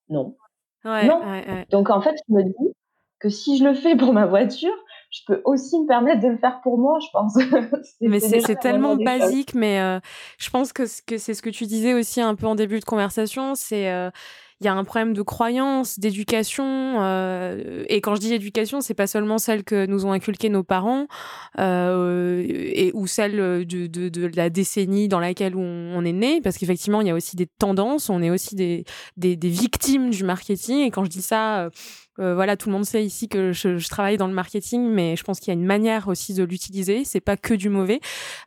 Non. 0.08 0.36
Ouais, 0.84 1.06
non. 1.06 1.20
Ouais. 1.20 1.66
Donc 1.70 1.90
en 1.90 2.00
fait, 2.00 2.14
je 2.28 2.34
me 2.34 2.42
dis 2.42 2.74
que 3.18 3.28
si 3.28 3.58
je 3.58 3.64
le 3.64 3.74
fais 3.74 3.96
pour 3.96 4.12
ma 4.12 4.26
voiture, 4.26 4.74
je 5.10 5.20
peux 5.26 5.42
aussi 5.44 5.78
me 5.78 5.86
permettre 5.86 6.20
de 6.20 6.28
le 6.28 6.38
faire 6.38 6.60
pour 6.62 6.78
moi, 6.78 6.98
je 7.00 7.08
pense. 7.12 7.36
mais 8.00 8.20
c'est 8.20 8.56
tellement 8.56 8.96
basique, 8.96 9.54
mais 9.54 9.80
euh, 9.80 10.00
je 10.38 10.50
pense 10.50 10.72
que 10.72 10.86
c'est 10.86 11.34
ce 11.34 11.42
que 11.42 11.50
tu 11.50 11.66
disais 11.66 11.94
aussi 11.94 12.20
un 12.20 12.34
peu 12.34 12.46
en 12.46 12.54
début 12.54 12.80
de 12.80 12.84
conversation, 12.84 13.54
c'est 13.54 13.90
euh, 13.90 14.10
il 14.60 14.66
y 14.66 14.68
a 14.68 14.74
un 14.74 14.84
problème 14.84 15.14
de 15.14 15.22
croyance, 15.22 15.98
d'éducation. 15.98 16.96
Euh, 17.00 17.84
et 17.88 18.00
quand 18.00 18.14
je 18.14 18.20
dis 18.20 18.34
éducation, 18.34 18.80
c'est 18.82 18.94
pas 18.94 19.06
seulement 19.06 19.38
celle 19.38 19.64
que 19.64 19.86
nous 19.86 20.04
ont 20.04 20.12
inculqué 20.12 20.50
nos 20.50 20.62
parents 20.62 21.06
euh, 21.58 22.44
et, 22.46 22.90
ou 22.92 23.06
celle 23.06 23.36
de, 23.66 23.86
de, 23.86 24.08
de, 24.08 24.30
la 24.36 24.50
décennie 24.50 25.08
dans 25.08 25.20
laquelle 25.20 25.56
on, 25.56 25.92
on 25.94 26.04
est 26.04 26.12
né, 26.12 26.40
parce 26.42 26.58
qu'effectivement, 26.58 27.00
il 27.00 27.06
y 27.06 27.10
a 27.10 27.14
aussi 27.14 27.36
des 27.36 27.46
tendances, 27.46 28.10
on 28.10 28.20
est 28.22 28.30
aussi 28.30 28.54
des, 28.54 28.84
des, 29.16 29.34
des 29.34 29.48
victimes 29.48 30.10
du 30.10 30.24
marketing. 30.24 30.80
Et 30.80 30.90
quand 30.90 31.04
je 31.04 31.10
dis 31.10 31.22
ça, 31.22 31.70
euh, 32.20 32.34
voilà, 32.34 32.56
tout 32.56 32.68
le 32.68 32.74
monde 32.74 32.84
sait 32.84 33.04
ici 33.04 33.28
que 33.28 33.52
je, 33.52 33.88
travaille 33.88 34.16
dans 34.16 34.26
le 34.26 34.34
marketing, 34.34 34.88
mais 34.90 35.16
je 35.16 35.24
pense 35.24 35.40
qu'il 35.40 35.48
y 35.48 35.56
a 35.56 35.58
une 35.58 35.66
manière 35.66 36.08
aussi 36.08 36.34
de 36.34 36.44
l'utiliser. 36.44 37.04
C'est 37.04 37.20
pas 37.20 37.36
que 37.36 37.54
du 37.54 37.68
mauvais, 37.68 38.00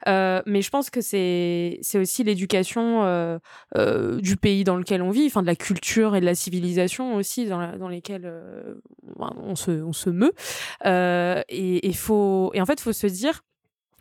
euh, 0.07 0.41
mais 0.45 0.61
je 0.61 0.69
pense 0.69 0.89
que 0.89 1.01
c'est 1.01 1.80
c'est 1.82 1.99
aussi 1.99 2.24
l'éducation 2.24 3.03
euh, 3.03 3.39
du 4.19 4.38
pays 4.38 4.63
dans 4.63 4.78
lequel 4.78 5.01
on 5.01 5.09
vit, 5.09 5.26
enfin 5.28 5.41
de 5.41 5.47
la 5.47 5.55
culture 5.55 6.15
et 6.15 6.21
de 6.21 6.26
la 6.26 6.36
civilisation 6.36 7.15
aussi 7.15 7.45
dans, 7.45 7.78
dans 7.78 7.89
lesquelles 7.89 8.32
on 9.17 9.55
se 9.55 9.71
on 9.71 9.93
se 9.93 10.09
meut. 10.09 10.34
et 10.86 11.88
il 11.88 11.95
faut 11.95 12.51
et 12.53 12.61
en 12.61 12.65
fait, 12.65 12.80
il 12.80 12.84
faut 12.84 12.93
se 12.93 13.07
dire 13.07 13.41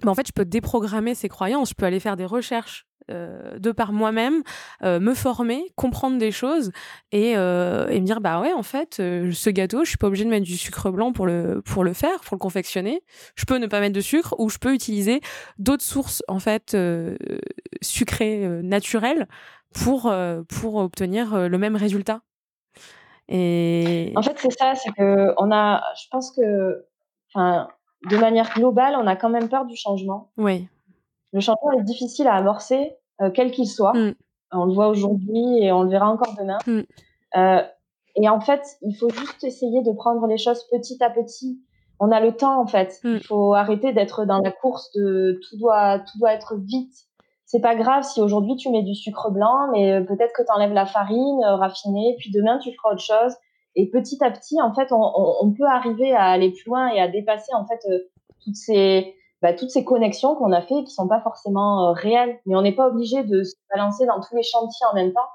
bah, 0.02 0.10
en 0.10 0.14
fait, 0.14 0.26
je 0.26 0.32
peux 0.32 0.44
déprogrammer 0.44 1.14
ces 1.14 1.28
croyances, 1.28 1.70
je 1.70 1.74
peux 1.74 1.86
aller 1.86 2.00
faire 2.00 2.16
des 2.16 2.26
recherches 2.26 2.86
euh, 3.10 3.58
de 3.58 3.72
par 3.72 3.92
moi-même, 3.92 4.42
euh, 4.82 5.00
me 5.00 5.14
former, 5.14 5.72
comprendre 5.76 6.18
des 6.18 6.30
choses 6.30 6.72
et, 7.10 7.36
euh, 7.36 7.88
et, 7.88 8.00
me 8.00 8.06
dire 8.06 8.20
bah 8.20 8.40
ouais 8.40 8.52
en 8.52 8.62
fait 8.62 8.96
ce 8.96 9.50
gâteau 9.50 9.84
je 9.84 9.90
suis 9.90 9.98
pas 9.98 10.06
obligée 10.06 10.24
de 10.24 10.30
mettre 10.30 10.46
du 10.46 10.56
sucre 10.56 10.90
blanc 10.90 11.12
pour 11.12 11.26
le 11.26 11.62
pour 11.62 11.84
le 11.84 11.92
faire, 11.92 12.20
pour 12.20 12.36
le 12.36 12.38
confectionner. 12.38 13.02
Je 13.34 13.44
peux 13.44 13.58
ne 13.58 13.66
pas 13.66 13.80
mettre 13.80 13.94
de 13.94 14.00
sucre 14.00 14.34
ou 14.38 14.48
je 14.48 14.58
peux 14.58 14.74
utiliser 14.74 15.20
d'autres 15.58 15.84
sources 15.84 16.22
en 16.28 16.38
fait 16.38 16.76
sucrées 17.80 18.46
naturelles 18.62 19.26
pour 19.74 20.12
pour 20.48 20.76
obtenir 20.76 21.48
le 21.48 21.58
même 21.58 21.76
résultat. 21.76 22.20
Et 23.28 24.12
en 24.16 24.22
fait 24.22 24.38
c'est 24.38 24.52
ça, 24.52 24.74
c'est 24.74 24.92
que 24.92 25.32
on 25.38 25.50
a, 25.50 25.82
je 26.00 26.08
pense 26.10 26.32
que 26.32 26.84
enfin 27.34 27.68
de 28.10 28.16
manière 28.16 28.52
globale 28.54 28.94
on 28.98 29.06
a 29.06 29.16
quand 29.16 29.30
même 29.30 29.48
peur 29.48 29.64
du 29.64 29.76
changement. 29.76 30.30
Oui 30.36 30.68
le 31.32 31.40
changement 31.40 31.72
est 31.72 31.82
difficile 31.82 32.26
à 32.28 32.34
amorcer, 32.34 32.94
euh, 33.20 33.30
quel 33.32 33.50
qu'il 33.50 33.66
soit. 33.66 33.94
Mm. 33.94 34.14
On 34.52 34.66
le 34.66 34.74
voit 34.74 34.88
aujourd'hui 34.88 35.58
et 35.62 35.72
on 35.72 35.82
le 35.82 35.90
verra 35.90 36.10
encore 36.10 36.34
demain. 36.38 36.58
Mm. 36.66 36.82
Euh, 37.36 37.62
et 38.16 38.28
en 38.28 38.40
fait, 38.40 38.62
il 38.82 38.94
faut 38.94 39.08
juste 39.08 39.42
essayer 39.42 39.82
de 39.82 39.92
prendre 39.92 40.26
les 40.26 40.36
choses 40.36 40.64
petit 40.70 41.02
à 41.02 41.08
petit. 41.08 41.60
On 41.98 42.10
a 42.10 42.20
le 42.20 42.32
temps, 42.32 42.60
en 42.60 42.66
fait. 42.66 43.00
Mm. 43.02 43.14
Il 43.14 43.26
faut 43.26 43.54
arrêter 43.54 43.92
d'être 43.92 44.26
dans 44.26 44.40
la 44.40 44.50
course 44.50 44.92
de 44.92 45.40
tout 45.48 45.56
doit, 45.56 46.00
tout 46.00 46.18
doit 46.18 46.32
être 46.34 46.56
vite. 46.56 46.94
C'est 47.46 47.60
pas 47.60 47.74
grave 47.74 48.02
si 48.02 48.20
aujourd'hui 48.20 48.56
tu 48.56 48.70
mets 48.70 48.82
du 48.82 48.94
sucre 48.94 49.30
blanc, 49.30 49.70
mais 49.72 49.92
euh, 49.92 50.02
peut-être 50.02 50.32
que 50.34 50.42
tu 50.42 50.52
enlèves 50.54 50.72
la 50.72 50.86
farine 50.86 51.40
raffinée, 51.44 52.16
puis 52.18 52.30
demain 52.30 52.58
tu 52.58 52.72
feras 52.74 52.92
autre 52.92 53.02
chose. 53.02 53.34
Et 53.74 53.88
petit 53.88 54.22
à 54.22 54.30
petit, 54.30 54.60
en 54.60 54.74
fait, 54.74 54.92
on, 54.92 55.00
on, 55.40 55.50
peut 55.52 55.64
arriver 55.64 56.12
à 56.12 56.24
aller 56.24 56.50
plus 56.50 56.66
loin 56.66 56.88
et 56.88 57.00
à 57.00 57.08
dépasser 57.08 57.54
en 57.54 57.66
fait 57.66 57.80
toutes 58.44 58.54
ces 58.54 59.14
bah, 59.42 59.52
toutes 59.52 59.70
ces 59.70 59.84
connexions 59.84 60.36
qu'on 60.36 60.52
a 60.52 60.62
fait 60.62 60.84
qui 60.84 60.94
sont 60.94 61.08
pas 61.08 61.20
forcément 61.20 61.88
euh, 61.88 61.92
réelles. 61.92 62.38
Mais 62.46 62.54
on 62.54 62.62
n'est 62.62 62.74
pas 62.74 62.88
obligé 62.88 63.24
de 63.24 63.42
se 63.42 63.54
balancer 63.74 64.06
dans 64.06 64.20
tous 64.20 64.36
les 64.36 64.44
chantiers 64.44 64.86
en 64.90 64.94
même 64.94 65.12
temps. 65.12 65.28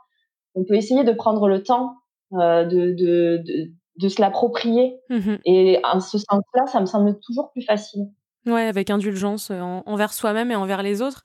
On 0.55 0.63
peut 0.63 0.75
essayer 0.75 1.03
de 1.03 1.11
prendre 1.11 1.47
le 1.49 1.61
temps 1.61 1.97
euh, 2.33 2.63
de, 2.63 2.93
de, 2.93 3.43
de, 3.45 3.71
de, 3.97 4.09
se 4.09 4.21
l'approprier. 4.21 4.97
Mmh 5.09 5.35
et 5.45 5.79
en 5.83 5.99
ce 5.99 6.17
sens-là, 6.17 6.65
ça 6.67 6.79
me 6.79 6.85
semble 6.85 7.19
toujours 7.19 7.51
plus 7.51 7.63
facile. 7.63 8.07
Ouais, 8.45 8.63
avec 8.63 8.89
indulgence 8.89 9.51
euh, 9.51 9.59
envers 9.61 10.13
soi-même 10.13 10.51
et 10.51 10.55
envers 10.55 10.81
les 10.81 11.01
autres. 11.01 11.23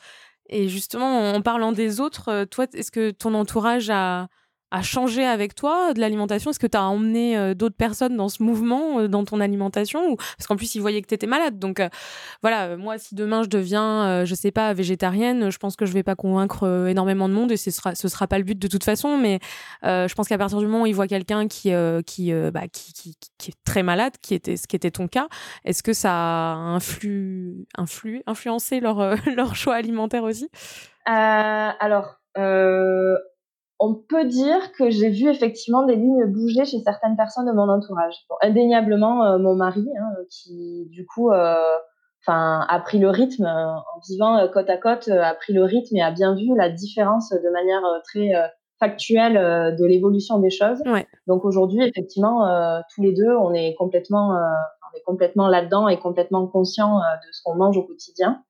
Et 0.49 0.69
justement, 0.69 1.31
en 1.31 1.41
parlant 1.41 1.71
des 1.71 2.01
autres, 2.01 2.45
toi, 2.47 2.67
est-ce 2.75 2.91
que 2.91 3.13
ton 3.13 3.33
entourage 3.35 3.91
a, 3.91 4.27
a 4.73 4.83
changé 4.83 5.25
avec 5.25 5.55
toi 5.55 5.93
de 5.93 6.01
l'alimentation? 6.01 6.51
Est-ce 6.51 6.59
que 6.59 6.67
tu 6.67 6.79
as 6.79 6.83
emmené 6.83 7.37
euh, 7.37 7.55
d'autres 7.55 7.77
personnes 7.77 8.17
dans 8.17 8.31
ce 8.31 8.43
mouvement, 8.43 9.01
euh, 9.01 9.07
dans 9.07 9.25
ton 9.25 9.39
alimentation 9.39 10.11
ou... 10.11 10.17
Parce 10.17 10.47
qu'en 10.49 10.57
plus, 10.57 10.75
ils 10.75 10.81
voyaient 10.81 11.03
que 11.03 11.07
tu 11.07 11.15
étais 11.15 11.27
malade. 11.27 11.59
Donc 11.59 11.79
euh, 11.79 11.91
voilà, 12.41 12.77
moi, 12.79 12.97
si 12.97 13.15
demain 13.15 13.43
je 13.43 13.49
deviens, 13.49 14.25
je 14.25 14.35
sais 14.35 14.51
pas, 14.51 14.73
végétarienne, 14.73 15.51
je 15.51 15.59
pense 15.59 15.77
que 15.77 15.85
je 15.85 15.93
vais 15.93 16.03
pas 16.03 16.15
convaincre 16.15 16.87
énormément 16.89 17.29
de 17.29 17.35
monde 17.35 17.53
et 17.53 17.59
ce 17.59 17.71
sera, 17.71 17.95
ce 17.95 18.09
sera 18.09 18.27
pas 18.27 18.39
le 18.39 18.45
but 18.45 18.59
de 18.59 18.67
toute 18.67 18.83
façon. 18.83 19.19
Mais 19.19 19.39
je 19.83 20.15
pense 20.15 20.29
qu'à 20.29 20.39
partir 20.39 20.59
du 20.59 20.67
moment 20.67 20.85
où 20.85 20.87
ils 20.87 20.95
voient 20.95 21.07
quelqu'un 21.07 21.47
qui, 21.49 21.73
qui, 22.07 22.33
bah, 22.33 22.69
qui, 22.73 22.93
qui, 22.95 23.17
qui, 23.39 23.51
est 23.51 23.65
très 23.65 23.83
malade, 23.83 24.15
qui 24.23 24.35
était, 24.35 24.57
ce 24.57 24.67
qui 24.67 24.77
était 24.77 24.91
ton 24.91 25.07
cas, 25.07 25.29
est-ce 25.65 25.83
que 25.83 25.93
ça 25.93 26.13
a 26.13 26.55
influ, 26.55 27.67
influencé 27.77 28.81
leur, 28.81 29.17
leur 29.37 29.55
choix 29.55 29.75
alimentaire 29.75 30.25
aussi? 30.25 30.49
Alors, 31.05 32.19
on 33.83 33.95
peut 33.95 34.25
dire 34.25 34.71
que 34.79 34.91
j'ai 34.91 35.11
vu 35.11 35.29
effectivement 35.29 35.85
des 35.85 35.97
lignes 35.97 36.25
bouger 36.27 36.65
chez 36.65 36.79
certaines 36.79 37.17
personnes 37.17 37.47
de 37.47 37.53
mon 37.53 37.69
entourage. 37.69 38.15
indéniablement, 38.41 39.25
euh, 39.25 39.39
mon 39.39 39.57
mari, 39.57 39.85
hein, 40.01 40.15
qui 40.31 40.87
du 40.91 41.05
coup, 41.05 41.33
euh, 41.33 41.57
enfin, 42.23 42.65
a 42.69 42.79
pris 42.79 43.01
le 43.01 43.11
rythme 43.11 43.45
euh, 43.45 43.75
en 43.75 44.01
vivant 44.09 44.47
côte 44.53 44.71
à 44.71 44.77
côte, 44.77 45.09
a 45.09 45.35
pris 45.35 45.53
le 45.53 45.65
rythme 45.65 45.97
et 45.97 46.03
a 46.03 46.13
bien 46.13 46.37
vu 46.37 46.57
la 46.57 46.71
différence 46.71 47.31
de 47.31 47.53
manière 47.53 47.83
très 48.05 48.31
factuelle 48.79 49.35
de 49.77 49.85
l'évolution 49.85 50.39
des 50.39 50.51
choses. 50.51 50.81
Donc 51.27 51.45
aujourd'hui, 51.45 51.83
effectivement, 51.85 52.83
tous 52.95 53.03
les 53.03 53.13
deux, 53.13 53.35
on 53.37 53.53
est 53.53 53.75
complètement, 53.75 54.31
on 54.31 54.97
est 54.97 55.03
complètement 55.05 55.49
là-dedans 55.49 55.89
et 55.89 55.99
complètement 55.99 56.47
conscient 56.47 56.99
de 56.99 57.33
ce 57.33 57.43
qu'on 57.45 57.57
mange 57.57 57.77
au 57.77 57.83
quotidien. 57.83 58.43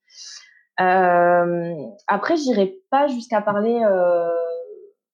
après, 0.77 2.37
j'irai 2.37 2.79
pas 2.91 3.07
jusqu'à 3.07 3.41
parler 3.41 3.81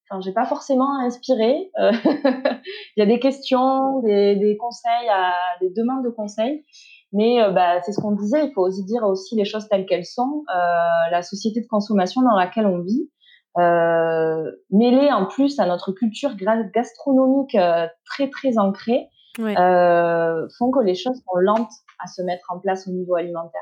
Enfin, 0.09 0.21
j'ai 0.21 0.33
pas 0.33 0.45
forcément 0.45 0.99
inspiré. 0.99 1.71
Euh, 1.79 1.91
il 2.03 2.99
y 2.99 3.01
a 3.01 3.05
des 3.05 3.19
questions, 3.19 3.99
des, 4.01 4.35
des, 4.35 4.57
conseils, 4.57 5.09
à, 5.11 5.33
des 5.61 5.69
demandes 5.69 6.03
de 6.03 6.09
conseils. 6.09 6.65
Mais 7.11 7.41
euh, 7.41 7.51
bah, 7.51 7.81
c'est 7.81 7.91
ce 7.91 8.01
qu'on 8.01 8.11
disait, 8.11 8.47
il 8.47 8.53
faut 8.53 8.61
aussi 8.61 8.83
dire 8.85 9.03
aussi 9.03 9.35
les 9.35 9.45
choses 9.45 9.67
telles 9.67 9.85
qu'elles 9.85 10.05
sont. 10.05 10.43
Euh, 10.53 11.09
la 11.11 11.21
société 11.21 11.61
de 11.61 11.67
consommation 11.67 12.21
dans 12.21 12.35
laquelle 12.35 12.67
on 12.67 12.81
vit, 12.81 13.09
euh, 13.57 14.51
mêlée 14.69 15.11
en 15.11 15.25
plus 15.25 15.59
à 15.59 15.65
notre 15.65 15.91
culture 15.91 16.35
gastronomique 16.35 17.55
euh, 17.55 17.87
très 18.05 18.29
très 18.29 18.57
ancrée, 18.57 19.09
euh, 19.39 20.47
font 20.57 20.71
que 20.71 20.83
les 20.83 20.95
choses 20.95 21.15
sont 21.15 21.37
lentes 21.37 21.71
à 22.03 22.07
se 22.07 22.21
mettre 22.21 22.45
en 22.51 22.59
place 22.59 22.87
au 22.87 22.91
niveau 22.91 23.15
alimentaire. 23.15 23.61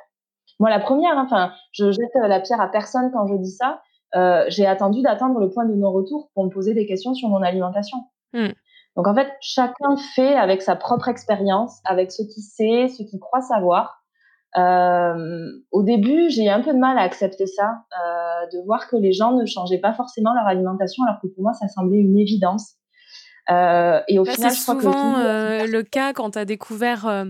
Moi, 0.59 0.69
la 0.69 0.79
première, 0.79 1.17
hein, 1.17 1.23
enfin, 1.25 1.51
je 1.71 1.91
jette 1.91 2.11
la 2.15 2.39
pierre 2.39 2.59
à 2.59 2.67
personne 2.67 3.11
quand 3.13 3.27
je 3.27 3.35
dis 3.35 3.51
ça, 3.51 3.81
euh, 4.15 4.45
j'ai 4.47 4.65
attendu 4.65 5.01
d'attendre 5.01 5.39
le 5.39 5.49
point 5.49 5.65
de 5.65 5.73
non-retour 5.73 6.29
pour 6.33 6.45
me 6.45 6.49
poser 6.49 6.73
des 6.73 6.85
questions 6.85 7.13
sur 7.13 7.29
mon 7.29 7.41
alimentation. 7.41 7.97
Hmm. 8.33 8.51
Donc 8.95 9.07
en 9.07 9.13
fait, 9.13 9.29
chacun 9.41 9.95
fait 10.15 10.35
avec 10.35 10.61
sa 10.61 10.75
propre 10.75 11.07
expérience, 11.07 11.79
avec 11.85 12.11
ce 12.11 12.23
qu'il 12.23 12.43
sait, 12.43 12.87
ce 12.87 13.03
qu'il 13.03 13.19
croit 13.19 13.41
savoir. 13.41 14.03
Euh, 14.57 15.51
au 15.71 15.83
début, 15.83 16.29
j'ai 16.29 16.49
un 16.49 16.61
peu 16.61 16.73
de 16.73 16.79
mal 16.79 16.97
à 16.97 17.01
accepter 17.01 17.45
ça, 17.45 17.83
euh, 17.93 18.47
de 18.53 18.65
voir 18.65 18.87
que 18.89 18.95
les 18.95 19.11
gens 19.11 19.33
ne 19.33 19.45
changeaient 19.45 19.79
pas 19.79 19.93
forcément 19.93 20.33
leur 20.33 20.47
alimentation, 20.47 21.03
alors 21.03 21.19
que 21.21 21.27
pour 21.27 21.43
moi, 21.43 21.53
ça 21.53 21.67
semblait 21.67 21.99
une 21.99 22.17
évidence. 22.17 22.73
Euh, 23.51 24.01
et 24.07 24.19
au 24.19 24.25
final, 24.25 24.51
je 24.51 24.61
crois 24.61 24.75
que 24.75 24.81
souvent 24.81 25.19
euh, 25.19 25.67
le 25.67 25.83
cas 25.83 26.11
quand 26.13 26.31
tu 26.31 26.39
as 26.39 26.45
découvert 26.45 27.25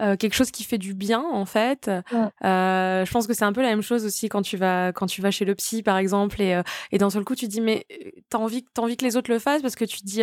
euh, 0.00 0.06
euh, 0.06 0.16
quelque 0.16 0.34
chose 0.34 0.50
qui 0.50 0.64
fait 0.64 0.78
du 0.78 0.94
bien 0.94 1.22
en 1.32 1.44
fait. 1.46 1.90
Euh, 2.44 3.04
je 3.04 3.10
pense 3.10 3.26
que 3.26 3.34
c'est 3.34 3.44
un 3.44 3.52
peu 3.52 3.62
la 3.62 3.68
même 3.68 3.82
chose 3.82 4.04
aussi 4.04 4.28
quand 4.28 4.42
tu 4.42 4.56
vas 4.56 4.92
quand 4.92 5.06
tu 5.06 5.22
vas 5.22 5.30
chez 5.30 5.44
le 5.44 5.54
psy 5.54 5.82
par 5.82 5.96
exemple 5.98 6.40
et, 6.40 6.54
euh, 6.54 6.62
et 6.92 6.98
d'un 6.98 7.10
seul 7.10 7.24
coup 7.24 7.34
tu 7.34 7.48
dis 7.48 7.60
mais 7.60 7.86
t'as 8.30 8.38
envie 8.38 8.64
t'as 8.74 8.82
envie 8.82 8.96
que 8.96 9.04
les 9.04 9.16
autres 9.16 9.30
le 9.30 9.38
fassent 9.38 9.62
parce 9.62 9.76
que 9.76 9.84
tu 9.84 10.00
te 10.00 10.04
dis 10.06 10.22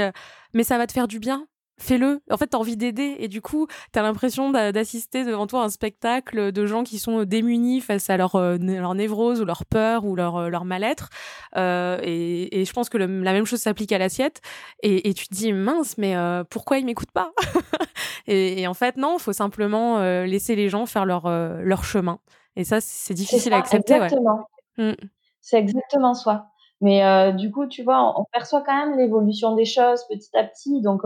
mais 0.53 0.63
ça 0.63 0.77
va 0.77 0.87
te 0.87 0.93
faire 0.93 1.07
du 1.07 1.19
bien 1.19 1.47
fais-le. 1.77 2.21
En 2.29 2.37
fait, 2.37 2.47
t'as 2.47 2.57
envie 2.57 2.77
d'aider 2.77 3.15
et 3.19 3.27
du 3.27 3.41
coup, 3.41 3.67
t'as 3.91 4.01
l'impression 4.01 4.51
d'assister 4.51 5.25
devant 5.25 5.47
toi 5.47 5.63
un 5.63 5.69
spectacle 5.69 6.51
de 6.51 6.65
gens 6.65 6.83
qui 6.83 6.99
sont 6.99 7.23
démunis 7.23 7.81
face 7.81 8.09
à 8.09 8.17
leur, 8.17 8.35
euh, 8.35 8.57
leur 8.57 8.95
névrose 8.95 9.41
ou 9.41 9.45
leur 9.45 9.65
peur 9.65 10.05
ou 10.05 10.15
leur, 10.15 10.37
euh, 10.37 10.49
leur 10.49 10.65
mal-être. 10.65 11.09
Euh, 11.57 11.99
et, 12.03 12.61
et, 12.61 12.65
je 12.65 12.73
pense 12.73 12.89
que 12.89 12.97
la 12.97 13.07
même 13.07 13.45
chose 13.45 13.59
s'applique 13.59 13.91
à 13.91 13.97
l'assiette. 13.97 14.41
Et, 14.81 15.09
et, 15.09 15.13
tu 15.13 15.27
te 15.27 15.33
dis, 15.33 15.53
mince, 15.53 15.97
mais 15.97 16.15
euh, 16.15 16.43
pourquoi 16.49 16.77
ils 16.77 16.85
m'écoutent 16.85 17.11
pas? 17.11 17.31
Et, 18.25 18.61
et, 18.61 18.67
en 18.67 18.73
fait, 18.73 18.95
non, 18.95 19.17
il 19.17 19.21
faut 19.21 19.33
simplement 19.33 19.99
laisser 20.23 20.55
les 20.55 20.69
gens 20.69 20.85
faire 20.85 21.05
leur, 21.05 21.27
leur 21.27 21.83
chemin. 21.83 22.19
Et 22.55 22.63
ça, 22.63 22.79
c'est 22.79 23.13
difficile 23.13 23.51
à 23.51 23.57
accepter. 23.57 23.95
Exactement. 23.95 24.47
Ouais. 24.77 24.91
Mm. 24.91 24.95
C'est 25.41 25.57
exactement 25.57 26.13
ça. 26.13 26.47
Mais 26.79 27.33
du 27.33 27.51
coup, 27.51 27.67
tu 27.67 27.83
vois, 27.83 28.17
on, 28.17 28.23
perçoit 28.31 28.61
quand 28.61 28.77
même 28.77 28.97
l'évolution 28.97 29.55
des 29.55 29.65
choses 29.65 30.05
petit 30.07 30.29
à 30.37 30.45
petit. 30.45 30.81
Donc, 30.81 31.01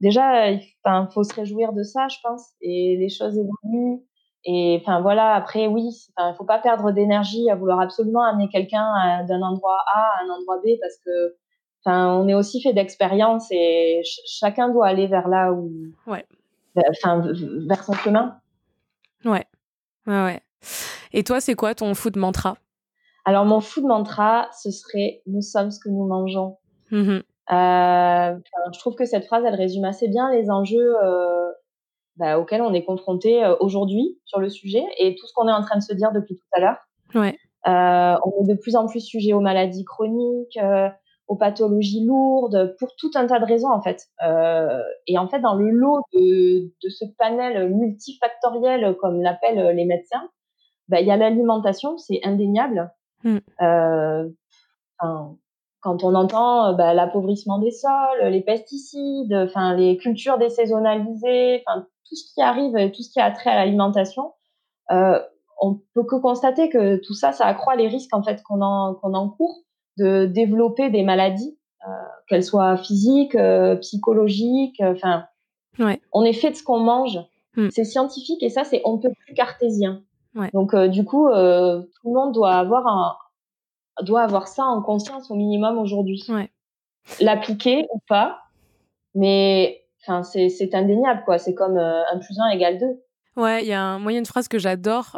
déjà, 0.00 0.50
il 0.50 0.62
faut 1.12 1.24
se 1.24 1.34
réjouir 1.34 1.72
de 1.72 1.82
ça, 1.82 2.08
je 2.08 2.16
pense. 2.22 2.50
Et 2.60 2.96
les 2.98 3.08
choses 3.08 3.36
évoluent. 3.36 4.00
Et 4.44 4.78
enfin 4.80 5.02
voilà, 5.02 5.34
après 5.34 5.66
oui, 5.66 5.90
il 6.18 6.34
faut 6.38 6.44
pas 6.44 6.58
perdre 6.58 6.92
d'énergie 6.92 7.50
à 7.50 7.56
vouloir 7.56 7.78
absolument 7.80 8.24
amener 8.24 8.48
quelqu'un 8.48 8.86
d'un 9.28 9.42
endroit 9.42 9.76
A 9.94 10.00
à 10.00 10.24
un 10.24 10.30
endroit 10.30 10.56
B 10.64 10.78
parce 10.80 10.96
que 11.04 11.36
enfin 11.84 12.14
on 12.14 12.26
est 12.26 12.32
aussi 12.32 12.62
fait 12.62 12.72
d'expérience 12.72 13.48
et 13.50 14.00
chacun 14.26 14.70
doit 14.70 14.86
aller 14.86 15.08
vers 15.08 15.28
là 15.28 15.52
où 15.52 15.70
ouais. 16.06 16.24
enfin 16.90 17.22
vers 17.68 17.84
son 17.84 17.92
chemin. 17.92 18.40
Ouais. 19.26 19.44
Ouais 20.06 20.24
ouais. 20.24 20.40
Et 21.12 21.22
toi, 21.22 21.42
c'est 21.42 21.54
quoi 21.54 21.74
ton 21.74 21.92
food 21.94 22.16
mantra? 22.16 22.56
Alors 23.26 23.44
mon 23.44 23.60
food 23.60 23.84
mantra, 23.84 24.48
ce 24.58 24.70
serait 24.70 25.20
nous 25.26 25.42
sommes 25.42 25.70
ce 25.70 25.80
que 25.80 25.90
nous 25.90 26.06
mangeons. 26.06 26.56
Mmh 26.90 27.18
je 27.50 28.78
trouve 28.78 28.94
que 28.94 29.04
cette 29.04 29.26
phrase, 29.26 29.44
elle 29.46 29.54
résume 29.54 29.84
assez 29.84 30.08
bien 30.08 30.30
les 30.30 30.50
enjeux 30.50 30.94
bah, 32.16 32.38
auxquels 32.38 32.62
on 32.62 32.72
est 32.72 32.84
confronté 32.84 33.42
aujourd'hui 33.60 34.18
sur 34.24 34.40
le 34.40 34.48
sujet 34.48 34.84
et 34.98 35.14
tout 35.16 35.26
ce 35.26 35.32
qu'on 35.34 35.48
est 35.48 35.52
en 35.52 35.62
train 35.62 35.78
de 35.78 35.82
se 35.82 35.94
dire 35.94 36.12
depuis 36.12 36.36
tout 36.36 36.46
à 36.52 36.60
l'heure. 36.60 36.76
Ouais. 37.14 37.36
on 37.66 38.42
est 38.42 38.48
de 38.48 38.58
plus 38.60 38.76
en 38.76 38.86
plus 38.86 39.00
sujet 39.00 39.32
aux 39.32 39.40
maladies 39.40 39.84
chroniques, 39.84 40.58
aux 41.30 41.36
pathologies 41.36 42.04
lourdes, 42.04 42.74
pour 42.80 42.96
tout 42.96 43.12
un 43.14 43.26
tas 43.28 43.38
de 43.38 43.44
raisons 43.44 43.70
en 43.70 43.80
fait. 43.80 44.08
Euh, 44.26 44.82
et 45.06 45.16
en 45.16 45.28
fait, 45.28 45.38
dans 45.38 45.54
le 45.54 45.70
lot 45.70 46.02
de, 46.12 46.72
de 46.82 46.88
ce 46.88 47.04
panel 47.18 47.72
multifactoriel, 47.72 48.96
comme 49.00 49.22
l'appellent 49.22 49.76
les 49.76 49.84
médecins, 49.84 50.28
bah, 50.88 51.00
il 51.00 51.06
y 51.06 51.12
a 51.12 51.16
l'alimentation, 51.16 51.96
c'est 51.98 52.20
indéniable. 52.24 52.92
Mm. 53.22 53.38
Euh, 53.62 54.28
quand 55.80 56.04
on 56.04 56.14
entend 56.14 56.74
bah, 56.74 56.94
l'appauvrissement 56.94 57.58
des 57.58 57.70
sols, 57.70 58.28
les 58.28 58.42
pesticides, 58.42 59.34
enfin 59.34 59.74
les 59.74 59.96
cultures 59.96 60.38
désaisonnalisées, 60.38 61.62
enfin 61.66 61.86
tout 62.08 62.16
ce 62.16 62.34
qui 62.34 62.42
arrive, 62.42 62.90
tout 62.92 63.02
ce 63.02 63.10
qui 63.10 63.20
a 63.20 63.30
trait 63.30 63.50
à 63.50 63.56
l'alimentation, 63.56 64.32
euh, 64.90 65.18
on 65.60 65.80
peut 65.94 66.04
que 66.04 66.16
constater 66.16 66.68
que 66.68 66.96
tout 66.96 67.14
ça, 67.14 67.32
ça 67.32 67.46
accroît 67.46 67.76
les 67.76 67.88
risques 67.88 68.14
en 68.14 68.22
fait 68.22 68.42
qu'on 68.42 68.62
en, 68.62 68.94
qu'on 68.94 69.14
encourt 69.14 69.60
de 69.98 70.26
développer 70.26 70.90
des 70.90 71.02
maladies, 71.02 71.58
euh, 71.86 71.92
qu'elles 72.28 72.44
soient 72.44 72.76
physiques, 72.76 73.34
euh, 73.34 73.76
psychologiques. 73.76 74.80
Euh, 74.80 74.94
enfin, 74.94 75.24
on 76.12 76.24
est 76.24 76.32
fait 76.32 76.50
de 76.50 76.56
ce 76.56 76.62
qu'on 76.62 76.80
mange. 76.80 77.18
Hmm. 77.56 77.68
C'est 77.70 77.84
scientifique 77.84 78.42
et 78.42 78.48
ça, 78.48 78.64
c'est 78.64 78.80
on 78.84 78.98
peut 78.98 79.12
plus 79.24 79.34
cartésien. 79.34 80.02
Donc, 80.54 80.76
du 80.76 81.04
coup, 81.04 81.26
tout 81.26 81.32
le 81.32 82.12
monde 82.12 82.32
doit 82.32 82.52
avoir 82.52 82.86
un, 82.86 83.16
doit 84.02 84.22
avoir 84.22 84.48
ça 84.48 84.64
en 84.64 84.82
conscience 84.82 85.30
au 85.30 85.34
minimum 85.34 85.78
aujourd'hui. 85.78 86.26
L'appliquer 87.20 87.86
ou 87.92 88.00
pas, 88.08 88.42
mais 89.14 89.82
enfin, 90.02 90.22
c'est 90.22 90.74
indéniable, 90.74 91.22
quoi. 91.24 91.38
C'est 91.38 91.54
comme 91.54 91.76
un 91.78 92.18
plus 92.18 92.38
un 92.38 92.48
égale 92.50 92.78
2. 92.78 92.86
Ouais, 93.36 93.62
il 93.62 93.68
y 93.68 93.72
a 93.72 93.82
un 93.82 93.98
moyen 93.98 94.22
de 94.22 94.26
phrase 94.26 94.48
que 94.48 94.58
j'adore. 94.58 95.16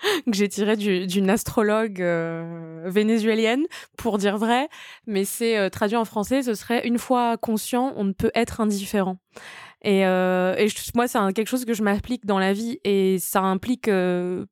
que 0.26 0.36
j'ai 0.36 0.48
tiré 0.48 0.76
d'une 0.76 1.30
astrologue 1.30 2.00
euh, 2.00 2.82
vénézuélienne, 2.86 3.64
pour 3.96 4.18
dire 4.18 4.38
vrai, 4.38 4.68
mais 5.06 5.24
c'est 5.24 5.58
euh, 5.58 5.68
traduit 5.68 5.96
en 5.96 6.04
français, 6.04 6.42
ce 6.42 6.54
serait 6.54 6.86
une 6.86 6.98
fois 6.98 7.36
conscient, 7.36 7.92
on 7.96 8.04
ne 8.04 8.12
peut 8.12 8.30
être 8.34 8.60
indifférent. 8.60 9.16
Et, 9.82 10.06
euh, 10.06 10.68
moi, 10.94 11.08
c'est 11.08 11.18
quelque 11.32 11.48
chose 11.48 11.64
que 11.64 11.74
je 11.74 11.82
m'applique 11.82 12.26
dans 12.26 12.38
la 12.38 12.52
vie 12.52 12.78
et 12.84 13.18
ça 13.18 13.40
implique 13.40 13.90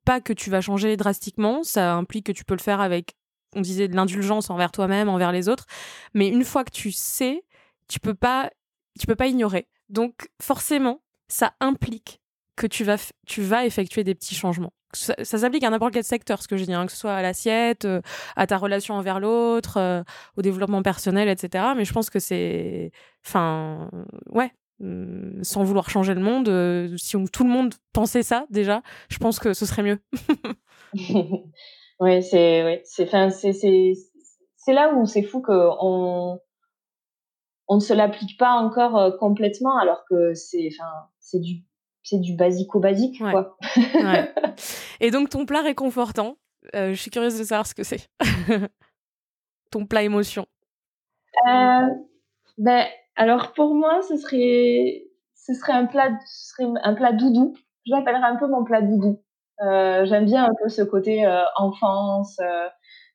pas 0.05 0.21
que 0.21 0.33
tu 0.33 0.51
vas 0.51 0.61
changer 0.61 0.97
drastiquement, 0.97 1.63
ça 1.63 1.95
implique 1.95 2.27
que 2.27 2.33
tu 2.33 2.45
peux 2.45 2.55
le 2.55 2.61
faire 2.61 2.81
avec, 2.81 3.15
on 3.55 3.61
disait, 3.61 3.89
de 3.89 3.97
l'indulgence 3.97 4.51
envers 4.51 4.73
toi-même, 4.73 5.09
envers 5.09 5.33
les 5.33 5.49
autres, 5.49 5.67
mais 6.15 6.29
une 6.29 6.45
fois 6.45 6.65
que 6.65 6.71
tu 6.71 6.93
sais, 6.93 7.45
tu 7.89 8.01
peux 8.01 8.15
pas, 8.15 8.51
tu 8.99 9.07
peux 9.07 9.17
pas 9.17 9.27
ignorer. 9.27 9.69
Donc 9.89 10.29
forcément, 10.41 11.01
ça 11.29 11.53
implique 11.61 12.21
que 12.57 12.67
tu 12.67 12.85
vas, 12.85 12.97
tu 13.27 13.43
vas 13.43 13.67
effectuer 13.67 14.05
des 14.05 14.15
petits 14.15 14.35
changements 14.35 14.73
ça, 14.93 15.15
s'applique 15.25 15.65
à 15.65 15.71
n'importe 15.71 15.93
quel 15.95 16.05
secteur, 16.05 16.43
ce 16.43 16.49
que 16.49 16.57
je 16.57 16.65
dis, 16.65 16.73
hein, 16.73 16.87
que 16.87 16.93
ce 16.93 16.99
soit 16.99 17.15
à 17.15 17.23
l'assiette, 17.23 17.85
euh, 17.85 18.01
à 18.37 18.47
ta 18.47 18.57
relation 18.57 18.95
envers 18.95 19.21
l'autre, 19.21 19.77
euh, 19.77 20.03
au 20.37 20.43
développement 20.43 20.83
personnel, 20.83 21.29
etc. 21.29 21.65
Mais 21.77 21.85
je 21.85 21.93
pense 21.93 22.11
que 22.11 22.19
c'est, 22.19 22.91
enfin, 23.27 23.91
ouais, 24.31 24.53
mm, 24.81 25.43
sans 25.43 25.65
vouloir 25.65 25.91
changer 25.91 26.15
le 26.15 26.21
monde, 26.21 26.49
euh, 26.49 26.97
si 26.97 27.17
tout 27.33 27.45
le 27.45 27.51
monde 27.51 27.75
pensait 27.93 28.23
ça 28.23 28.47
déjà, 28.51 28.83
je 29.09 29.19
pense 29.19 29.39
que 29.39 29.53
ce 29.55 29.67
serait 29.67 29.83
mieux. 29.83 29.99
oui, 32.01 32.23
c'est, 32.23 32.65
ouais, 32.65 32.83
c'est, 32.85 33.13
là 34.73 34.95
où 34.95 35.07
c'est 35.07 35.23
fou 35.23 35.41
qu'on 35.41 36.41
on 37.71 37.75
ne 37.75 37.81
se 37.81 37.93
l'applique 37.93 38.39
pas 38.39 38.53
encore 38.53 39.19
complètement, 39.19 39.77
alors 39.79 40.05
que 40.09 40.35
c'est, 40.35 40.71
du 41.35 41.63
c'est 42.03 42.21
du 42.21 42.35
basico-basique, 42.35 43.19
quoi. 43.19 43.57
Et 45.01 45.11
donc, 45.11 45.29
ton 45.29 45.45
plat 45.45 45.61
réconfortant, 45.61 46.39
euh, 46.75 46.91
je 46.91 47.01
suis 47.01 47.11
curieuse 47.11 47.39
de 47.39 47.45
savoir 47.45 47.67
ce 47.67 47.75
que 47.75 47.83
c'est. 47.83 48.09
ton 49.71 49.87
plat 49.87 50.03
émotion. 50.03 50.47
Euh, 51.47 51.87
ben, 52.57 52.87
alors, 53.19 53.53
pour 53.53 53.75
moi, 53.75 54.01
ce 54.09 54.17
serait, 54.17 55.05
ce 55.35 55.55
serait, 55.55 55.75
un, 55.75 55.87
plat, 55.87 56.19
ce 56.25 56.51
serait 56.51 56.69
un 56.83 56.95
plat 56.95 57.13
doudou. 57.13 57.55
Je 57.87 57.93
l'appellerais 57.93 58.27
un 58.27 58.37
peu 58.37 58.47
mon 58.47 58.65
plat 58.65 58.83
doudou. 58.83 59.23
Euh, 59.61 60.07
j'aime 60.07 60.25
bien 60.25 60.45
un 60.45 60.55
peu 60.63 60.69
ce 60.69 60.83
côté 60.83 61.27
enfance. 61.57 62.39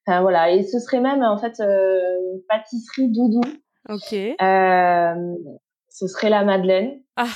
Enfin, 0.06 0.22
voilà. 0.22 0.52
Et 0.52 0.64
ce 0.64 0.80
serait 0.80 1.00
même, 1.00 1.24
en 1.24 1.38
fait, 1.38 1.60
une 1.60 2.42
pâtisserie 2.48 3.10
doudou. 3.10 3.42
Ok 3.90 4.16
ce 5.94 6.08
serait 6.08 6.32
la 6.32 6.44
Madeleine. 6.44 7.00
Ah, 7.16 7.28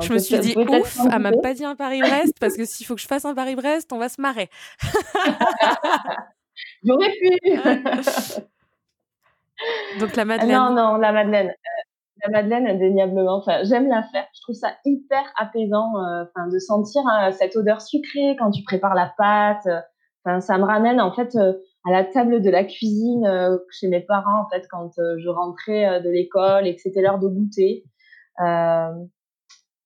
je 0.00 0.14
me 0.14 0.18
suis 0.18 0.38
dit, 0.38 0.54
ouf, 0.56 0.98
elle 1.12 1.18
m'a 1.18 1.32
pas 1.32 1.52
dit 1.52 1.66
un 1.66 1.76
Paris-Brest, 1.76 2.32
parce 2.40 2.56
que 2.56 2.64
s'il 2.64 2.86
faut 2.86 2.94
que 2.94 3.02
je 3.02 3.06
fasse 3.06 3.26
un 3.26 3.34
Paris-Brest, 3.34 3.92
on 3.92 3.98
va 3.98 4.08
se 4.08 4.22
marrer. 4.22 4.48
J'aurais 6.82 7.12
pu. 7.12 7.38
Donc 10.00 10.16
la 10.16 10.24
Madeleine. 10.24 10.56
Non, 10.56 10.74
non, 10.74 10.96
la 10.96 11.12
Madeleine. 11.12 11.52
Euh, 12.26 12.32
la 12.32 12.42
Madeleine, 12.42 12.66
indéniablement. 12.66 13.38
Enfin, 13.38 13.62
j'aime 13.64 13.88
la 13.88 14.02
faire. 14.02 14.26
Je 14.34 14.40
trouve 14.42 14.54
ça 14.54 14.72
hyper 14.84 15.22
apaisant, 15.38 15.96
euh, 15.96 16.24
enfin, 16.24 16.48
de 16.48 16.58
sentir 16.58 17.02
hein, 17.06 17.32
cette 17.32 17.56
odeur 17.56 17.80
sucrée 17.80 18.36
quand 18.38 18.50
tu 18.50 18.62
prépares 18.62 18.94
la 18.94 19.12
pâte. 19.16 19.68
Enfin, 20.24 20.40
ça 20.40 20.58
me 20.58 20.64
ramène 20.64 21.00
en 21.00 21.12
fait 21.12 21.36
euh, 21.36 21.52
à 21.84 21.92
la 21.92 22.04
table 22.04 22.42
de 22.42 22.50
la 22.50 22.64
cuisine 22.64 23.28
chez 23.70 23.88
mes 23.88 24.00
parents 24.00 24.42
en 24.44 24.48
fait 24.48 24.66
quand 24.68 24.90
je 24.96 25.28
rentrais 25.28 26.00
de 26.00 26.10
l'école 26.10 26.66
et 26.66 26.74
que 26.74 26.80
c'était 26.80 27.00
l'heure 27.00 27.20
de 27.20 27.28
goûter. 27.28 27.84
Euh, 28.40 28.92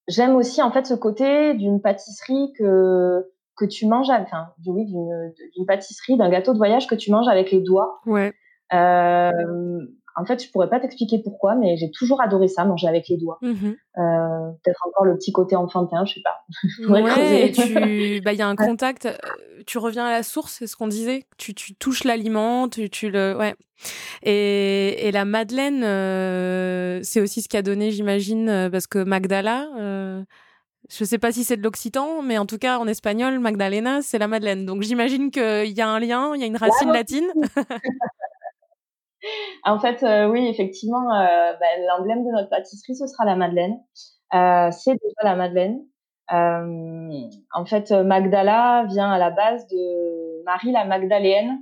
j'aime 0.08 0.34
aussi 0.36 0.62
en 0.62 0.72
fait 0.72 0.86
ce 0.86 0.94
côté 0.94 1.54
d'une 1.54 1.80
pâtisserie 1.80 2.52
que 2.58 3.24
que 3.56 3.66
tu 3.66 3.86
manges, 3.86 4.08
enfin, 4.08 4.48
oui, 4.66 4.86
d'une 4.86 5.66
pâtisserie, 5.66 6.16
d'un 6.16 6.30
gâteau 6.30 6.54
de 6.54 6.58
voyage 6.58 6.86
que 6.86 6.94
tu 6.94 7.10
manges 7.10 7.28
avec 7.28 7.50
les 7.50 7.60
doigts. 7.60 8.00
Ouais. 8.06 8.32
Euh, 8.72 9.30
en 10.16 10.24
fait, 10.24 10.42
je 10.44 10.50
pourrais 10.50 10.68
pas 10.68 10.80
t'expliquer 10.80 11.18
pourquoi, 11.18 11.54
mais 11.54 11.76
j'ai 11.76 11.90
toujours 11.90 12.20
adoré 12.20 12.48
ça, 12.48 12.64
manger 12.64 12.88
avec 12.88 13.08
les 13.08 13.16
doigts. 13.16 13.38
Mmh 13.42 13.70
euh, 13.98 14.52
peut-être 14.62 14.86
encore 14.86 15.04
le 15.04 15.16
petit 15.16 15.32
côté 15.32 15.56
enfantin, 15.56 16.04
je 16.04 16.14
sais 16.14 16.22
pas. 16.22 16.44
ouais, 16.88 17.50
tu, 17.50 18.20
bah, 18.24 18.32
il 18.32 18.38
y 18.38 18.42
a 18.42 18.46
un 18.46 18.54
contact. 18.54 19.06
Euh, 19.06 19.16
tu 19.66 19.78
reviens 19.78 20.06
à 20.06 20.10
la 20.10 20.22
source, 20.22 20.56
c'est 20.58 20.66
ce 20.66 20.76
qu'on 20.76 20.86
disait. 20.86 21.24
Tu, 21.38 21.54
tu 21.54 21.74
touches 21.74 22.04
l'aliment, 22.04 22.68
tu, 22.68 22.88
tu 22.88 23.10
le, 23.10 23.36
ouais. 23.36 23.54
Et, 24.22 25.08
et 25.08 25.12
la 25.12 25.24
madeleine, 25.24 25.82
euh, 25.82 27.00
c'est 27.02 27.20
aussi 27.20 27.42
ce 27.42 27.48
qui 27.48 27.56
a 27.56 27.62
donné, 27.62 27.90
j'imagine, 27.90 28.68
parce 28.70 28.86
que 28.86 29.02
Magdala. 29.02 29.68
Euh, 29.78 30.22
je 30.88 31.04
sais 31.04 31.18
pas 31.18 31.30
si 31.30 31.44
c'est 31.44 31.56
de 31.56 31.62
l'occitan, 31.62 32.20
mais 32.20 32.36
en 32.36 32.46
tout 32.46 32.58
cas 32.58 32.78
en 32.78 32.86
espagnol, 32.88 33.38
Magdalena, 33.38 34.02
c'est 34.02 34.18
la 34.18 34.26
Madeleine. 34.26 34.66
Donc 34.66 34.82
j'imagine 34.82 35.30
qu'il 35.30 35.70
y 35.70 35.80
a 35.80 35.88
un 35.88 36.00
lien, 36.00 36.32
il 36.34 36.40
y 36.40 36.44
a 36.44 36.46
une 36.46 36.56
racine 36.56 36.90
latine. 36.90 37.28
en 39.64 39.78
fait, 39.78 40.02
euh, 40.02 40.28
oui, 40.28 40.46
effectivement, 40.46 41.12
euh, 41.14 41.52
ben, 41.58 41.86
l'emblème 41.88 42.24
de 42.24 42.30
notre 42.30 42.48
pâtisserie, 42.48 42.94
ce 42.94 43.06
sera 43.06 43.24
la 43.24 43.36
Madeleine. 43.36 43.78
Euh, 44.34 44.70
c'est 44.70 44.92
déjà 44.92 45.22
la 45.22 45.36
Madeleine. 45.36 45.80
en 46.30 47.64
fait, 47.66 47.90
Magdala 47.90 48.84
vient 48.88 49.10
à 49.10 49.18
la 49.18 49.30
base 49.30 49.66
de 49.66 50.44
Marie 50.44 50.72
la 50.72 50.84
Magdaléenne, 50.84 51.58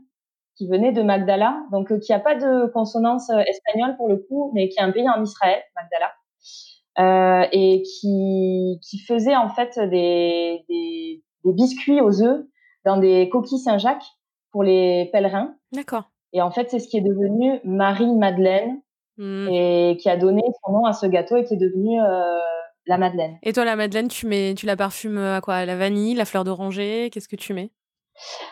qui 0.57 0.69
venait 0.69 0.93
de 0.93 1.03
Magdala, 1.03 1.63
donc 1.73 1.99
qui 2.01 2.13
n'a 2.13 2.21
pas 2.21 2.35
de 2.35 2.67
consonance 2.73 3.31
espagnole 3.31 3.97
pour 3.97 4.09
le 4.09 4.17
coup, 4.17 4.51
mais 4.55 4.69
qui 4.69 4.79
est 4.79 4.83
un 4.83 4.93
pays 4.93 5.09
en 5.09 5.23
Israël, 5.23 5.63
Magdala, 5.77 7.49
et 7.53 7.83
qui, 7.83 8.79
qui 8.83 8.99
faisait 8.99 9.37
en 9.37 9.49
fait 9.49 9.79
des, 9.79 10.65
des, 10.69 11.23
des 11.45 11.53
biscuits 11.53 12.01
aux 12.01 12.23
œufs 12.23 12.45
dans 12.85 12.99
des 12.99 13.29
coquilles 13.31 13.59
Saint-Jacques 13.59 14.07
pour 14.51 14.63
les 14.63 15.09
pèlerins. 15.13 15.55
D'accord. 15.73 16.11
Et 16.33 16.43
en 16.43 16.51
fait, 16.51 16.71
c'est 16.71 16.79
ce 16.79 16.89
qui 16.89 16.99
est 16.99 17.03
devenu 17.03 17.61
Marie-Madeleine 17.65 18.81
mmh. 19.17 19.49
et 19.49 19.97
qui 20.01 20.09
a 20.09 20.17
donné 20.17 20.43
son 20.65 20.73
nom 20.73 20.85
à 20.85 20.93
ce 20.93 21.07
gâteau 21.07 21.37
et 21.37 21.45
qui 21.45 21.55
est 21.55 21.59
devenu 21.59 22.01
euh, 22.01 22.39
la 22.87 22.99
Madeleine. 22.99 23.39
Et 23.43 23.53
toi, 23.53 23.65
la 23.65 23.77
Madeleine, 23.77 24.09
tu, 24.09 24.27
mets, 24.27 24.55
tu 24.55 24.67
la 24.67 24.77
parfumes 24.77 25.19
à 25.19 25.41
quoi? 25.41 25.65
La 25.65 25.77
vanille, 25.77 26.15
la 26.15 26.25
fleur 26.25 26.45
d'oranger? 26.45 27.11
Qu'est-ce 27.11 27.29
que 27.29 27.37
tu 27.37 27.55
mets? 27.55 27.71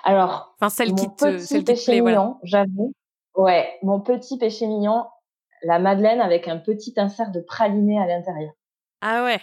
Alors, 0.04 0.54
enfin, 0.60 0.68
celle 0.68 0.94
qui 0.94 1.08
te, 1.14 1.38
celle 1.38 1.64
qui 1.64 1.74
te 1.74 1.84
plaît, 1.84 2.00
mignon, 2.00 2.36
j'avoue. 2.42 2.92
Ouais, 3.34 3.68
mon 3.82 4.00
petit 4.00 4.38
péché 4.38 4.66
mignon, 4.66 5.04
la 5.62 5.78
Madeleine 5.78 6.20
avec 6.20 6.48
un 6.48 6.58
petit 6.58 6.94
insert 6.96 7.32
de 7.32 7.40
praliné 7.40 8.00
à 8.00 8.06
l'intérieur. 8.06 8.52
Ah 9.00 9.24
ouais 9.24 9.40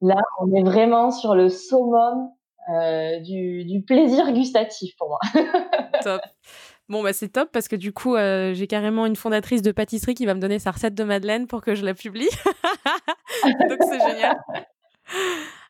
Là, 0.00 0.16
on 0.40 0.52
est 0.54 0.62
vraiment 0.62 1.10
sur 1.10 1.34
le 1.34 1.48
summum 1.48 2.30
euh, 2.72 3.18
du, 3.20 3.64
du 3.64 3.82
plaisir 3.82 4.32
gustatif 4.32 4.96
pour 4.96 5.08
moi. 5.08 5.18
Top. 6.02 6.20
Bon, 6.88 7.02
bah, 7.02 7.12
c'est 7.12 7.28
top 7.28 7.50
parce 7.52 7.68
que 7.68 7.76
du 7.76 7.92
coup, 7.92 8.16
euh, 8.16 8.54
j'ai 8.54 8.66
carrément 8.66 9.04
une 9.04 9.16
fondatrice 9.16 9.60
de 9.60 9.72
pâtisserie 9.72 10.14
qui 10.14 10.24
va 10.24 10.34
me 10.34 10.40
donner 10.40 10.58
sa 10.58 10.70
recette 10.70 10.94
de 10.94 11.04
Madeleine 11.04 11.46
pour 11.46 11.60
que 11.60 11.74
je 11.74 11.84
la 11.84 11.92
publie. 11.92 12.30
Donc, 13.44 13.78
c'est 13.82 14.00
génial. 14.00 14.40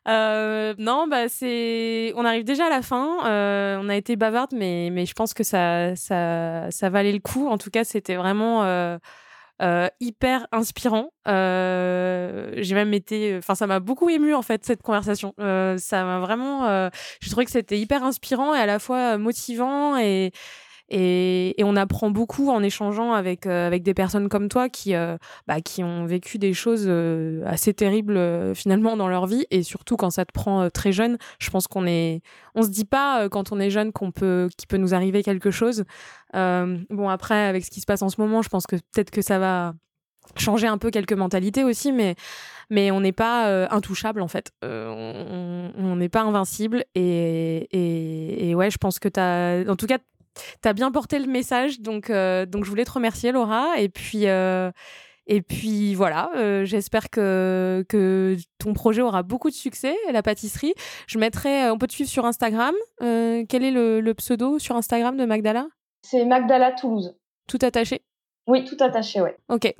Euh, 0.07 0.73
non, 0.77 1.07
bah 1.07 1.27
c'est. 1.27 2.13
On 2.15 2.23
arrive 2.23 2.45
déjà 2.45 2.67
à 2.67 2.69
la 2.69 2.81
fin. 2.81 3.25
Euh, 3.25 3.77
on 3.81 3.89
a 3.89 3.97
été 3.97 4.15
bavarde, 4.15 4.53
mais, 4.53 4.89
mais 4.91 5.05
je 5.05 5.13
pense 5.13 5.33
que 5.33 5.43
ça, 5.43 5.93
ça, 5.97 6.71
ça 6.71 6.89
valait 6.89 7.11
le 7.11 7.19
coup. 7.19 7.49
En 7.49 7.57
tout 7.57 7.69
cas, 7.69 7.83
c'était 7.83 8.15
vraiment 8.15 8.63
hyper 9.99 10.47
inspirant. 10.53 11.11
j'ai 11.25 12.75
même 12.75 12.93
été, 12.93 13.35
enfin, 13.37 13.55
ça 13.55 13.67
m'a 13.67 13.81
beaucoup 13.81 14.09
ému 14.09 14.33
en 14.33 14.41
fait 14.41 14.63
cette 14.63 14.81
conversation. 14.81 15.33
ça 15.37 16.05
m'a 16.05 16.19
vraiment, 16.19 16.89
j'ai 17.19 17.29
trouvé 17.29 17.43
que 17.43 17.51
c'était 17.51 17.77
hyper 17.77 18.05
inspirant 18.05 18.55
et 18.55 18.59
à 18.59 18.65
la 18.65 18.79
fois 18.79 19.17
motivant 19.17 19.97
et 19.97 20.31
et, 20.89 21.55
on 21.63 21.75
apprend 21.75 22.09
beaucoup 22.09 22.49
en 22.49 22.63
échangeant 22.63 23.13
avec, 23.13 23.45
euh, 23.45 23.67
avec 23.67 23.83
des 23.83 23.93
personnes 23.93 24.27
comme 24.27 24.49
toi 24.49 24.69
qui, 24.69 24.95
euh, 24.95 25.17
bah, 25.47 25.61
qui 25.61 25.83
ont 25.83 26.05
vécu 26.05 26.39
des 26.39 26.53
choses 26.53 26.85
euh, 26.87 27.43
assez 27.45 27.73
terribles 27.73 28.19
finalement 28.55 28.97
dans 28.97 29.07
leur 29.07 29.27
vie. 29.27 29.45
Et 29.51 29.61
surtout 29.63 29.97
quand 29.97 30.09
ça 30.09 30.25
te 30.25 30.31
prend 30.31 30.69
très 30.69 30.91
jeune, 30.91 31.17
je 31.39 31.49
pense 31.49 31.67
qu'on 31.67 31.85
est. 31.85 32.21
On 32.55 32.63
se 32.63 32.69
dit 32.69 32.85
pas 32.85 33.29
quand 33.29 33.51
on 33.51 33.59
est 33.59 33.69
jeune 33.69 33.91
qu'on 33.91 34.11
peut, 34.11 34.49
qu'il 34.57 34.67
peut 34.67 34.77
nous 34.77 34.93
arriver 34.93 35.23
quelque 35.23 35.51
chose. 35.51 35.83
bon, 36.33 37.09
après, 37.09 37.45
avec 37.45 37.65
ce 37.65 37.69
qui 37.71 37.81
se 37.81 37.85
passe 37.85 38.01
en 38.01 38.09
ce 38.09 38.19
moment, 38.19 38.41
je 38.41 38.49
pense 38.49 38.65
que 38.65 38.75
peut-être 38.75 39.11
que 39.11 39.21
ça 39.21 39.39
va 39.39 39.73
changer 40.35 40.67
un 40.67 40.77
peu 40.77 40.91
quelques 40.91 41.13
mentalités 41.13 41.63
aussi, 41.63 41.91
mais, 41.91 42.15
mais 42.69 42.91
on 42.91 43.01
n'est 43.01 43.11
pas 43.11 43.67
intouchable 43.71 44.21
en 44.21 44.27
fait. 44.27 44.51
on 44.63 45.95
n'est 45.95 46.09
pas 46.09 46.21
invincible. 46.21 46.83
Et, 46.95 47.67
et, 47.71 48.49
et, 48.49 48.55
ouais, 48.55 48.71
je 48.71 48.77
pense 48.77 48.97
que 48.97 49.09
tu 49.09 49.19
as. 49.19 49.63
En 49.69 49.75
tout 49.75 49.87
cas, 49.87 49.99
tu 50.61 50.67
as 50.67 50.73
bien 50.73 50.91
porté 50.91 51.19
le 51.19 51.27
message, 51.27 51.81
donc, 51.81 52.09
euh, 52.09 52.45
donc 52.45 52.65
je 52.65 52.69
voulais 52.69 52.85
te 52.85 52.91
remercier, 52.91 53.31
Laura. 53.31 53.79
Et 53.79 53.89
puis, 53.89 54.27
euh, 54.27 54.71
et 55.27 55.41
puis 55.41 55.95
voilà, 55.95 56.31
euh, 56.35 56.65
j'espère 56.65 57.09
que, 57.09 57.85
que 57.87 58.35
ton 58.57 58.73
projet 58.73 59.01
aura 59.01 59.23
beaucoup 59.23 59.49
de 59.49 59.55
succès, 59.55 59.95
la 60.11 60.23
pâtisserie. 60.23 60.73
Je 61.07 61.19
mettrai, 61.19 61.69
on 61.69 61.77
peut 61.77 61.87
te 61.87 61.93
suivre 61.93 62.09
sur 62.09 62.25
Instagram. 62.25 62.73
quel 62.99 63.63
est 63.63 63.71
le, 63.71 64.13
pseudo 64.13 64.59
sur 64.59 64.75
Instagram 64.75 65.17
de 65.17 65.25
Magdala? 65.25 65.67
C'est 66.01 66.25
Magdala 66.25 66.71
Toulouse. 66.71 67.15
Tout 67.47 67.59
attaché? 67.61 68.01
Oui, 68.47 68.65
tout 68.65 68.77
attaché, 68.79 69.21
ouais. 69.21 69.37
Ok, 69.49 69.71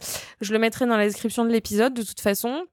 je 0.41 0.53
le 0.53 0.59
mettrai 0.59 0.85
dans 0.85 0.97
la 0.97 1.05
description 1.05 1.43
de 1.43 1.49
l'épisode 1.49 1.93
de 1.93 2.03
toute 2.03 2.19
façon. 2.19 2.65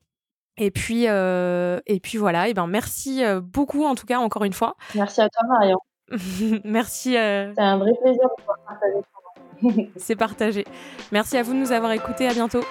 Et 0.59 0.70
puis, 0.70 1.05
et 1.05 2.01
puis 2.03 2.18
voilà, 2.18 2.49
et 2.49 2.55
ben 2.55 2.66
merci 2.66 3.22
beaucoup 3.43 3.85
en 3.85 3.95
tout 3.95 4.07
cas 4.07 4.18
encore 4.18 4.45
une 4.45 4.55
fois. 4.55 4.74
Merci 4.95 5.20
à 5.20 5.29
toi 5.29 5.47
Marion. 5.49 5.79
Merci. 6.65 7.17
Euh, 7.17 7.53
C'est 7.57 7.63
un 7.63 7.79
vrai 7.79 7.93
plaisir 8.03 8.23
de 8.23 8.41
pouvoir 8.41 8.59
partager. 8.67 9.91
C'est 9.97 10.17
partagé. 10.17 10.65
Merci 11.13 11.37
à 11.37 11.43
vous 11.43 11.53
de 11.53 11.59
nous 11.59 11.73
avoir 11.73 11.93
écoutés. 11.93 12.29
À 12.29 12.35
bientôt. 12.35 12.63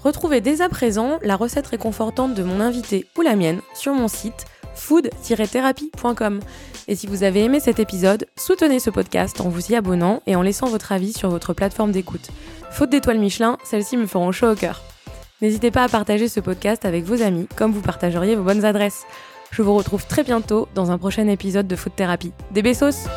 Retrouvez 0.00 0.40
dès 0.40 0.60
à 0.62 0.68
présent 0.68 1.18
la 1.22 1.36
recette 1.36 1.66
réconfortante 1.66 2.34
de 2.34 2.42
mon 2.42 2.60
invité 2.60 3.06
ou 3.16 3.22
la 3.22 3.36
mienne 3.36 3.60
sur 3.74 3.94
mon 3.94 4.08
site 4.08 4.46
food-thérapie.com. 4.74 6.40
Et 6.86 6.94
si 6.94 7.06
vous 7.06 7.24
avez 7.24 7.44
aimé 7.44 7.58
cet 7.60 7.80
épisode, 7.80 8.26
soutenez 8.36 8.78
ce 8.78 8.90
podcast 8.90 9.40
en 9.40 9.48
vous 9.48 9.72
y 9.72 9.74
abonnant 9.74 10.22
et 10.26 10.36
en 10.36 10.42
laissant 10.42 10.68
votre 10.68 10.92
avis 10.92 11.12
sur 11.12 11.28
votre 11.28 11.52
plateforme 11.52 11.90
d'écoute. 11.90 12.28
Faute 12.70 12.90
d'étoiles 12.90 13.18
Michelin, 13.18 13.58
celles-ci 13.64 13.96
me 13.96 14.06
feront 14.06 14.30
chaud 14.30 14.52
au 14.52 14.54
cœur. 14.54 14.82
N'hésitez 15.42 15.70
pas 15.70 15.84
à 15.84 15.88
partager 15.88 16.28
ce 16.28 16.40
podcast 16.40 16.84
avec 16.84 17.04
vos 17.04 17.22
amis 17.22 17.48
comme 17.56 17.72
vous 17.72 17.82
partageriez 17.82 18.36
vos 18.36 18.42
bonnes 18.44 18.64
adresses. 18.64 19.04
Je 19.50 19.62
vous 19.62 19.74
retrouve 19.74 20.06
très 20.06 20.22
bientôt 20.24 20.68
dans 20.74 20.90
un 20.90 20.98
prochain 20.98 21.26
épisode 21.28 21.66
de 21.66 21.76
Food 21.76 21.94
Thérapie. 21.96 22.32
Des 22.52 22.62
bessos 22.62 23.08